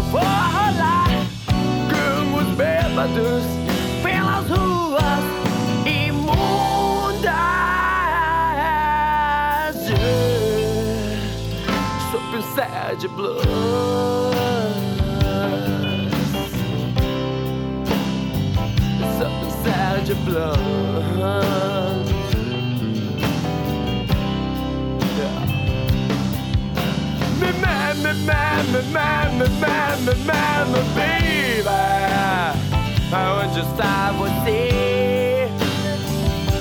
Eu 0.01 0.07
vou 0.07 0.19
rolar 0.19 1.05
com 1.91 2.37
os 2.37 2.47
bêbados 2.57 3.45
pelas 4.01 4.49
ruas 4.49 5.23
imundas. 5.85 7.29
Sob 12.11 12.35
um 12.35 12.97
de 12.97 13.07
blues. 13.09 13.45
Sob 19.19 19.33
um 19.45 20.03
de 20.03 20.13
blues. 20.15 21.60
Me, 28.01 28.13
me, 28.13 28.33
me, 28.71 28.81
me, 28.81 29.47
me, 29.47 30.81
baby. 30.95 31.91
Aonde 33.13 33.59
está 33.59 34.11
você? 34.17 35.49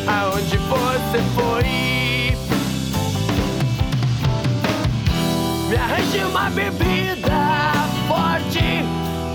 Aonde 0.07 0.57
você 0.59 1.19
foi? 1.35 2.37
Me 5.69 5.77
arranje 5.77 6.19
uma 6.25 6.51
bebida 6.51 7.73
forte 8.07 8.85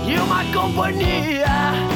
e 0.06 0.18
uma 0.18 0.44
companhia. 0.52 1.95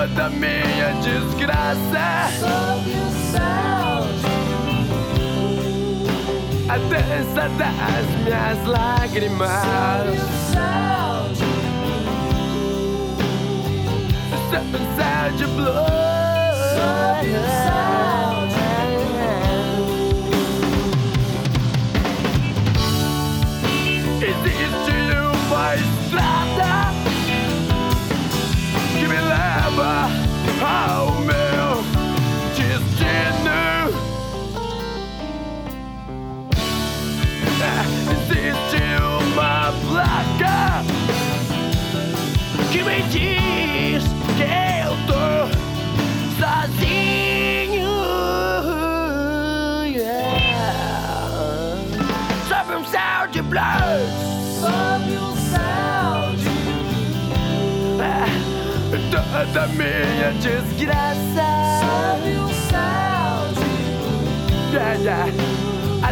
sabor 0.00 0.08
da 0.08 0.30
minha 0.30 0.92
desgraça. 1.02 2.30
Sob 2.38 2.90
o 2.90 3.10
céu 3.30 3.40
a 6.68 6.78
dança 6.78 7.48
das 7.58 8.06
minhas 8.24 8.60
lágrimas. 8.66 9.50
Sob 9.50 10.10
o 10.10 10.20
céu 10.52 11.20
Sobe 14.50 14.76
o 14.76 14.78
céu 14.96 15.30
de. 15.36 15.44
Sob 16.74 17.26
o 17.26 17.42
céu. 17.44 17.90
Existe 24.22 24.94
uma 25.48 25.74
estrada 25.74 26.49
uma 39.70 39.78
placa 39.88 40.84
que 42.72 42.82
me 42.82 43.02
diz 43.02 44.02
que 44.36 44.42
eu 44.82 44.96
tô 45.06 45.48
sozinho. 46.40 47.90
Yeah. 49.86 51.22
Sob 52.48 52.74
um 52.74 52.84
céu 52.84 53.28
de 53.30 53.42
blues. 53.42 54.10
Sob 54.60 55.16
um 55.16 55.36
céu 55.36 56.34
de 56.36 56.50
Toda 59.10 59.66
minha 59.68 60.32
desgraça. 60.40 61.48
Sob 61.80 62.28
um 62.38 62.48
céu 62.68 63.36
de 63.54 64.76
yeah, 64.76 64.94
yeah. 64.94 65.69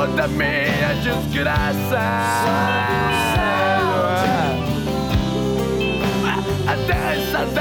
amor 0.00 0.08
da 0.16 0.26
minha 0.28 0.94
desgraça. 1.02 2.00
Até 6.66 7.16
essa 7.16 7.59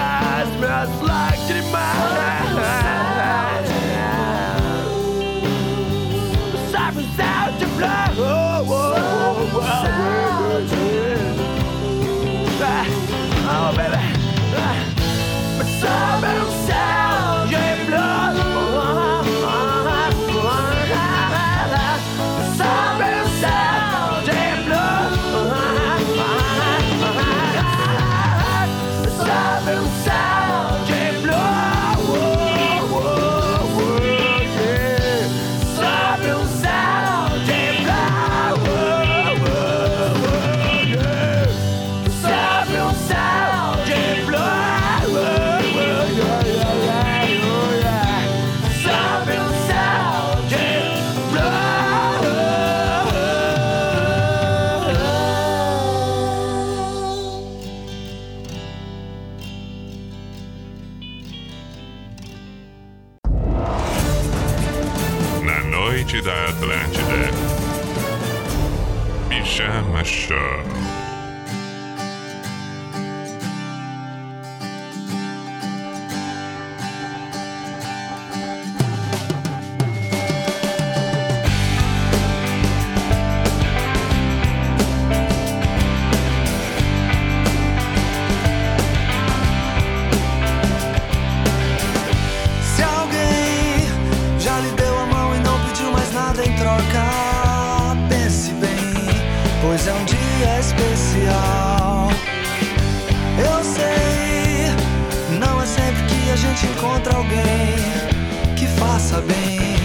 bem, 109.30 109.76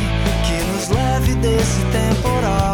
que 0.44 0.72
nos 0.72 0.88
leve 0.88 1.34
desse 1.36 1.80
temporal. 1.92 2.73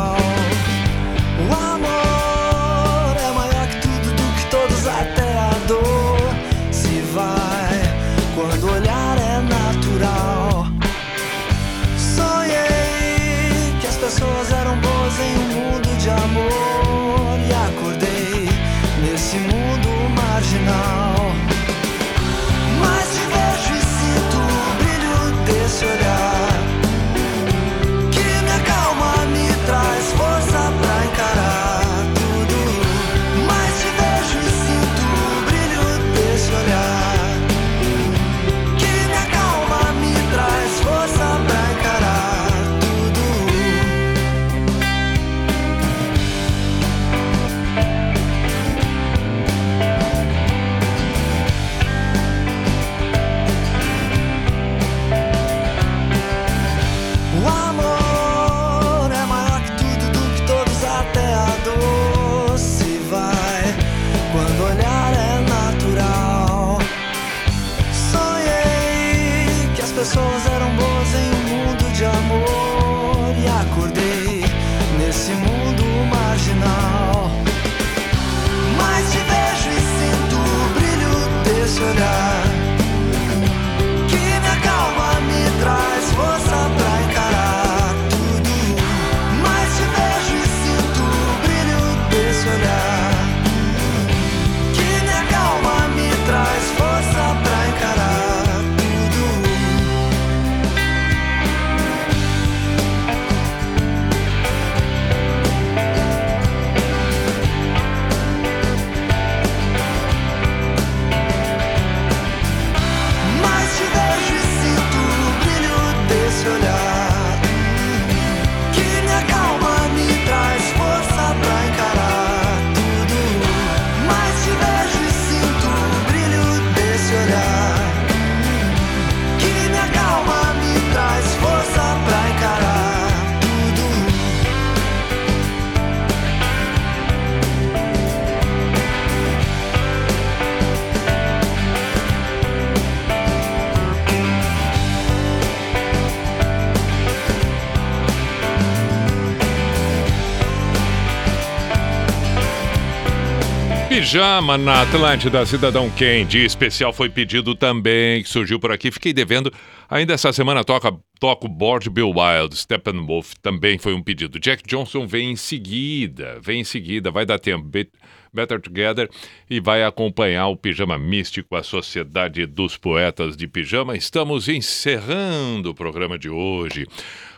Pijama 154.11 154.59
na 154.59 154.83
Atlântida, 154.83 155.47
Cidadão 155.47 155.89
Quente. 155.89 156.37
Especial 156.37 156.93
foi 156.93 157.09
pedido 157.09 157.55
também, 157.55 158.25
que 158.25 158.29
surgiu 158.29 158.59
por 158.59 158.73
aqui. 158.73 158.91
Fiquei 158.91 159.13
devendo. 159.13 159.53
Ainda 159.89 160.13
essa 160.13 160.33
semana 160.33 160.65
toca, 160.65 160.93
toca 161.21 161.47
o 161.47 161.49
Board 161.49 161.89
Bill 161.89 162.11
Wild, 162.11 162.57
Steppenwolf 162.57 163.35
também 163.41 163.79
foi 163.79 163.95
um 163.95 164.03
pedido. 164.03 164.41
Jack 164.41 164.65
Johnson 164.67 165.07
vem 165.07 165.31
em 165.31 165.37
seguida, 165.37 166.41
vem 166.43 166.63
em 166.63 166.65
seguida, 166.65 167.09
vai 167.13 167.25
dar 167.25 167.39
tempo. 167.39 167.63
Be- 167.63 167.89
Better 168.35 168.61
Together 168.61 169.09
e 169.49 169.61
vai 169.61 169.85
acompanhar 169.85 170.49
o 170.49 170.57
Pijama 170.57 170.99
Místico, 170.99 171.55
a 171.55 171.63
Sociedade 171.63 172.47
dos 172.47 172.77
Poetas 172.77 173.37
de 173.37 173.47
Pijama. 173.47 173.97
Estamos 173.97 174.49
encerrando 174.49 175.71
o 175.71 175.75
programa 175.75 176.19
de 176.19 176.29
hoje 176.29 176.85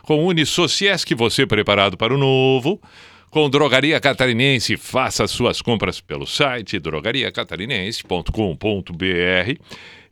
com 0.01 0.25
Unisociesc, 0.25 1.13
você 1.13 1.45
preparado 1.45 1.95
para 1.97 2.15
o 2.15 2.17
novo. 2.17 2.81
Com 3.33 3.49
Drogaria 3.49 3.99
Catarinense, 3.99 4.77
faça 4.77 5.25
suas 5.25 5.59
compras 5.59 5.99
pelo 5.99 6.27
site 6.27 6.77
drogariacatarinense.com.br 6.77 9.59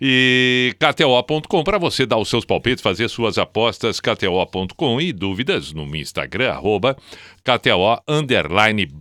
e 0.01 0.75
kto.com 0.79 1.63
para 1.63 1.77
você 1.77 2.07
dar 2.07 2.17
os 2.17 2.27
seus 2.27 2.43
palpites, 2.43 2.81
fazer 2.81 3.07
suas 3.09 3.37
apostas, 3.37 3.99
kto.com 3.99 4.99
e 4.99 5.13
dúvidas 5.13 5.71
no 5.71 5.85
Instagram, 5.95 6.49
arroba 6.49 6.97
kto, 7.43 8.01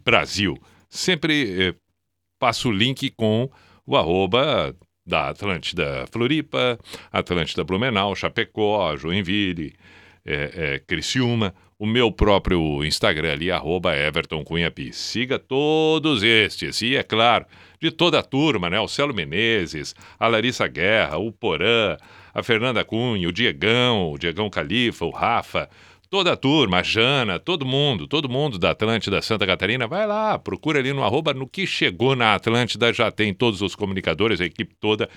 Brasil. 0.04 0.58
Sempre 0.90 1.68
eh, 1.68 1.74
passo 2.38 2.68
o 2.68 2.72
link 2.72 3.08
com 3.16 3.48
o 3.86 3.96
arroba 3.96 4.76
da 5.06 5.30
Atlântida 5.30 6.04
Floripa, 6.12 6.78
Atlântida 7.10 7.64
Blumenau, 7.64 8.14
Chapecó, 8.14 8.94
Joinville, 8.98 9.72
é, 10.26 10.74
é, 10.74 10.78
Criciúma, 10.80 11.54
o 11.80 11.86
meu 11.86 12.12
próprio 12.12 12.84
Instagram 12.84 13.32
ali, 13.32 13.50
arroba 13.50 13.96
Everton 13.96 14.44
Cunha. 14.44 14.70
Siga 14.92 15.38
todos 15.38 16.22
estes. 16.22 16.82
E, 16.82 16.94
é 16.94 17.02
claro, 17.02 17.46
de 17.80 17.90
toda 17.90 18.18
a 18.18 18.22
turma, 18.22 18.68
né? 18.68 18.78
O 18.78 18.86
Celo 18.86 19.14
Menezes, 19.14 19.94
a 20.18 20.28
Larissa 20.28 20.68
Guerra, 20.68 21.16
o 21.16 21.32
Porã, 21.32 21.96
a 22.34 22.42
Fernanda 22.42 22.84
Cunha, 22.84 23.26
o 23.26 23.32
Diegão, 23.32 24.12
o 24.12 24.18
Diegão 24.18 24.50
Califa, 24.50 25.06
o 25.06 25.10
Rafa, 25.10 25.70
toda 26.10 26.34
a 26.34 26.36
turma, 26.36 26.80
a 26.80 26.82
Jana, 26.82 27.38
todo 27.38 27.64
mundo, 27.64 28.06
todo 28.06 28.28
mundo 28.28 28.58
da 28.58 28.72
Atlântida 28.72 29.22
Santa 29.22 29.46
Catarina, 29.46 29.86
vai 29.86 30.06
lá, 30.06 30.38
procura 30.38 30.80
ali 30.80 30.92
no 30.92 31.02
arroba, 31.02 31.32
no 31.32 31.48
que 31.48 31.66
chegou 31.66 32.14
na 32.14 32.34
Atlântida, 32.34 32.92
já 32.92 33.10
tem 33.10 33.32
todos 33.32 33.62
os 33.62 33.74
comunicadores, 33.74 34.38
a 34.42 34.44
equipe 34.44 34.74
toda. 34.78 35.08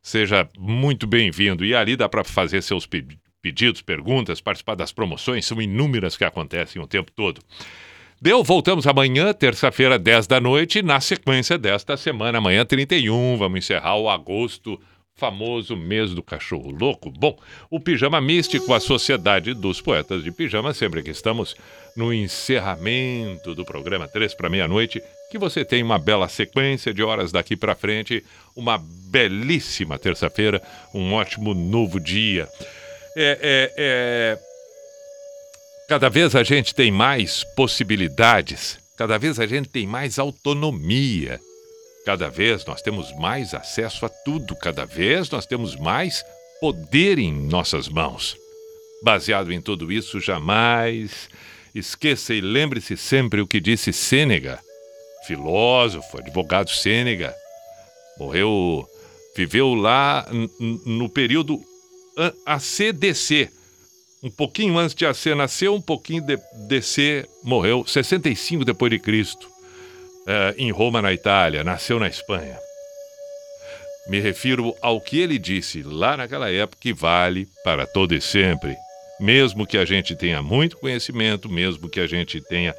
Seja 0.00 0.48
muito 0.58 1.06
bem-vindo. 1.06 1.62
E 1.62 1.74
ali 1.74 1.94
dá 1.94 2.08
para 2.08 2.24
fazer 2.24 2.62
seus 2.62 2.86
pedidos 2.86 3.29
pedidos, 3.40 3.82
perguntas, 3.82 4.40
participar 4.40 4.74
das 4.74 4.92
promoções, 4.92 5.46
são 5.46 5.60
inúmeras 5.60 6.16
que 6.16 6.24
acontecem 6.24 6.80
o 6.80 6.86
tempo 6.86 7.10
todo. 7.12 7.40
Deu, 8.20 8.44
voltamos 8.44 8.86
amanhã, 8.86 9.32
terça-feira, 9.32 9.98
10 9.98 10.26
da 10.26 10.40
noite, 10.40 10.82
na 10.82 11.00
sequência 11.00 11.56
desta 11.56 11.96
semana, 11.96 12.38
amanhã 12.38 12.66
31, 12.66 13.38
vamos 13.38 13.60
encerrar 13.60 13.96
o 13.96 14.10
agosto 14.10 14.78
famoso 15.20 15.76
mês 15.76 16.14
do 16.14 16.22
cachorro 16.22 16.70
louco. 16.70 17.10
Bom, 17.10 17.38
o 17.70 17.78
Pijama 17.78 18.20
Místico, 18.20 18.72
a 18.72 18.80
Sociedade 18.80 19.52
dos 19.52 19.80
Poetas 19.80 20.24
de 20.24 20.32
Pijama, 20.32 20.72
sempre 20.72 21.02
que 21.02 21.10
estamos 21.10 21.54
no 21.94 22.12
encerramento 22.12 23.54
do 23.54 23.64
programa 23.64 24.08
3 24.08 24.34
para 24.34 24.48
meia-noite, 24.48 25.02
que 25.30 25.38
você 25.38 25.64
tem 25.64 25.82
uma 25.82 25.98
bela 25.98 26.28
sequência 26.28 26.94
de 26.94 27.02
horas 27.02 27.30
daqui 27.30 27.54
para 27.54 27.74
frente, 27.74 28.24
uma 28.56 28.78
belíssima 29.10 29.98
terça-feira, 29.98 30.62
um 30.94 31.12
ótimo 31.12 31.52
novo 31.52 32.00
dia. 32.00 32.48
É, 33.16 33.38
é, 33.42 33.72
é... 33.76 34.38
Cada 35.88 36.08
vez 36.08 36.36
a 36.36 36.42
gente 36.44 36.74
tem 36.74 36.90
mais 36.90 37.44
possibilidades, 37.56 38.78
cada 38.96 39.18
vez 39.18 39.40
a 39.40 39.46
gente 39.46 39.68
tem 39.68 39.86
mais 39.86 40.18
autonomia. 40.18 41.40
Cada 42.06 42.30
vez 42.30 42.64
nós 42.64 42.80
temos 42.80 43.12
mais 43.18 43.54
acesso 43.54 44.06
a 44.06 44.08
tudo, 44.08 44.56
cada 44.56 44.84
vez 44.86 45.28
nós 45.28 45.44
temos 45.44 45.76
mais 45.76 46.24
poder 46.60 47.18
em 47.18 47.32
nossas 47.32 47.88
mãos. 47.88 48.36
Baseado 49.02 49.52
em 49.52 49.60
tudo 49.60 49.90
isso, 49.90 50.20
jamais 50.20 51.28
esqueça 51.74 52.34
e 52.34 52.40
lembre-se 52.40 52.96
sempre 52.96 53.40
o 53.40 53.46
que 53.46 53.60
disse 53.60 53.92
Sênega, 53.92 54.60
filósofo, 55.26 56.18
advogado 56.18 56.70
Sênega. 56.70 57.34
Morreu, 58.18 58.86
viveu 59.36 59.74
lá 59.74 60.26
no 60.86 61.08
período 61.08 61.60
a- 62.16 62.54
ACDC. 62.54 63.48
Um 64.22 64.30
pouquinho 64.30 64.76
antes 64.78 64.94
de 64.94 65.06
AC 65.06 65.34
nasceu, 65.34 65.74
um 65.74 65.80
pouquinho 65.80 66.22
de 66.22 66.38
DC 66.68 67.26
morreu, 67.42 67.86
65 67.86 68.64
depois 68.64 68.90
de 68.90 68.98
Cristo 68.98 69.48
eh, 70.26 70.54
em 70.58 70.70
Roma, 70.70 71.00
na 71.00 71.12
Itália, 71.12 71.64
nasceu 71.64 71.98
na 71.98 72.06
Espanha. 72.08 72.58
Me 74.08 74.18
refiro 74.20 74.74
ao 74.82 75.00
que 75.00 75.18
ele 75.20 75.38
disse 75.38 75.82
lá 75.82 76.16
naquela 76.16 76.50
época 76.50 76.78
que 76.80 76.92
vale 76.92 77.48
para 77.64 77.86
todo 77.86 78.14
e 78.14 78.20
sempre. 78.20 78.76
Mesmo 79.20 79.66
que 79.66 79.78
a 79.78 79.84
gente 79.84 80.16
tenha 80.16 80.42
muito 80.42 80.76
conhecimento, 80.78 81.48
mesmo 81.48 81.88
que 81.88 82.00
a 82.00 82.06
gente 82.06 82.40
tenha 82.42 82.74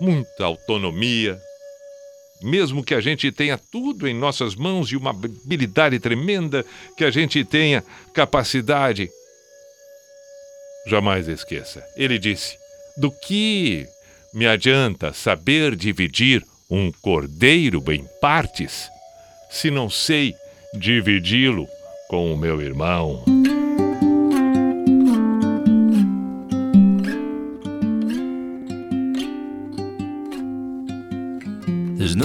muita 0.00 0.44
autonomia, 0.44 1.38
mesmo 2.44 2.84
que 2.84 2.94
a 2.94 3.00
gente 3.00 3.32
tenha 3.32 3.58
tudo 3.58 4.06
em 4.06 4.14
nossas 4.14 4.54
mãos 4.54 4.92
e 4.92 4.96
uma 4.96 5.10
habilidade 5.10 5.98
tremenda, 5.98 6.64
que 6.96 7.04
a 7.04 7.10
gente 7.10 7.44
tenha 7.44 7.82
capacidade. 8.12 9.08
Jamais 10.86 11.26
esqueça. 11.26 11.82
Ele 11.96 12.18
disse: 12.18 12.56
Do 12.98 13.10
que 13.10 13.86
me 14.32 14.46
adianta 14.46 15.12
saber 15.12 15.74
dividir 15.74 16.44
um 16.70 16.92
cordeiro 16.92 17.82
em 17.90 18.04
partes, 18.20 18.88
se 19.50 19.70
não 19.70 19.88
sei 19.88 20.34
dividi-lo 20.78 21.66
com 22.08 22.32
o 22.32 22.36
meu 22.36 22.60
irmão? 22.60 23.33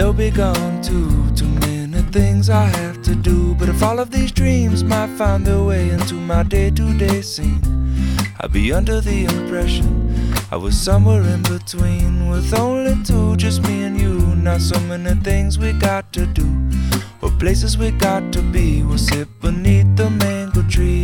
they'll 0.00 0.14
be 0.14 0.30
gone 0.30 0.80
too. 0.80 1.10
Too 1.36 1.52
many 1.66 2.00
things 2.10 2.48
I 2.48 2.64
have 2.64 3.02
to 3.02 3.14
do. 3.14 3.54
But 3.56 3.68
if 3.68 3.82
all 3.82 3.98
of 3.98 4.10
these 4.10 4.32
dreams 4.32 4.82
might 4.82 5.10
find 5.18 5.46
their 5.46 5.62
way 5.62 5.90
into 5.90 6.14
my 6.14 6.42
day 6.42 6.70
to 6.70 6.86
day 6.96 7.20
scene, 7.20 7.60
I'd 8.40 8.50
be 8.50 8.72
under 8.72 9.02
the 9.02 9.24
impression 9.24 9.88
I 10.50 10.56
was 10.56 10.74
somewhere 10.80 11.22
in 11.34 11.42
between 11.42 12.30
with 12.30 12.54
only 12.54 12.96
two, 13.04 13.36
just 13.36 13.62
me 13.68 13.82
and 13.82 14.00
you. 14.00 14.14
Not 14.36 14.62
so 14.62 14.80
many 14.80 15.14
things 15.20 15.58
we 15.58 15.74
got 15.74 16.14
to 16.14 16.24
do, 16.24 16.48
or 17.20 17.30
places 17.32 17.76
we 17.76 17.90
got 17.90 18.32
to 18.32 18.40
be. 18.40 18.82
We'll 18.82 18.96
sit 18.96 19.28
beneath 19.42 19.96
the 19.96 20.08
mango 20.08 20.62
tree 20.62 20.99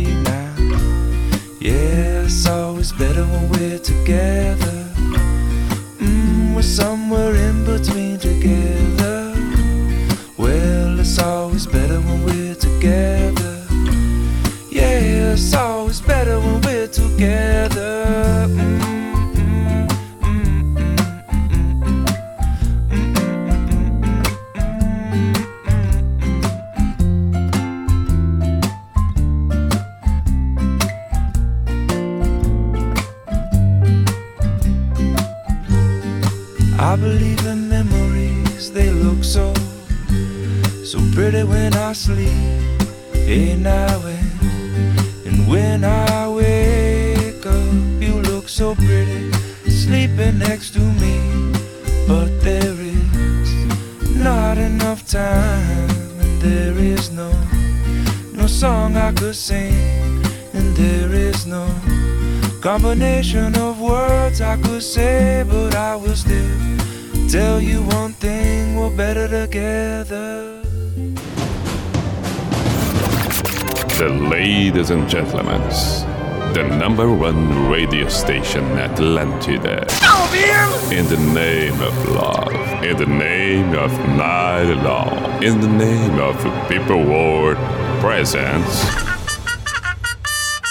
In 80.91 81.05
the 81.07 81.17
name 81.33 81.79
of 81.81 82.09
love, 82.09 82.83
in 82.83 82.97
the 82.97 83.05
name 83.05 83.75
of 83.75 83.91
night 84.17 84.73
long, 84.83 85.43
in 85.43 85.61
the 85.61 85.67
name 85.67 86.19
of 86.19 86.35
people 86.67 87.03
world 87.03 87.57
presence. 87.99 88.85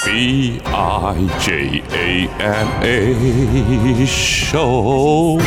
B 0.05 0.61
I 0.65 1.39
J 1.41 1.83
A 1.91 2.29
M 2.43 2.69
A 2.83 4.07
show. 4.07 5.39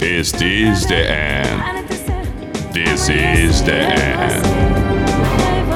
Is 0.00 0.30
this 0.30 0.86
the 0.86 1.10
end? 1.10 1.88
This 2.72 3.08
is 3.08 3.62
the 3.64 3.74
end. 3.74 4.69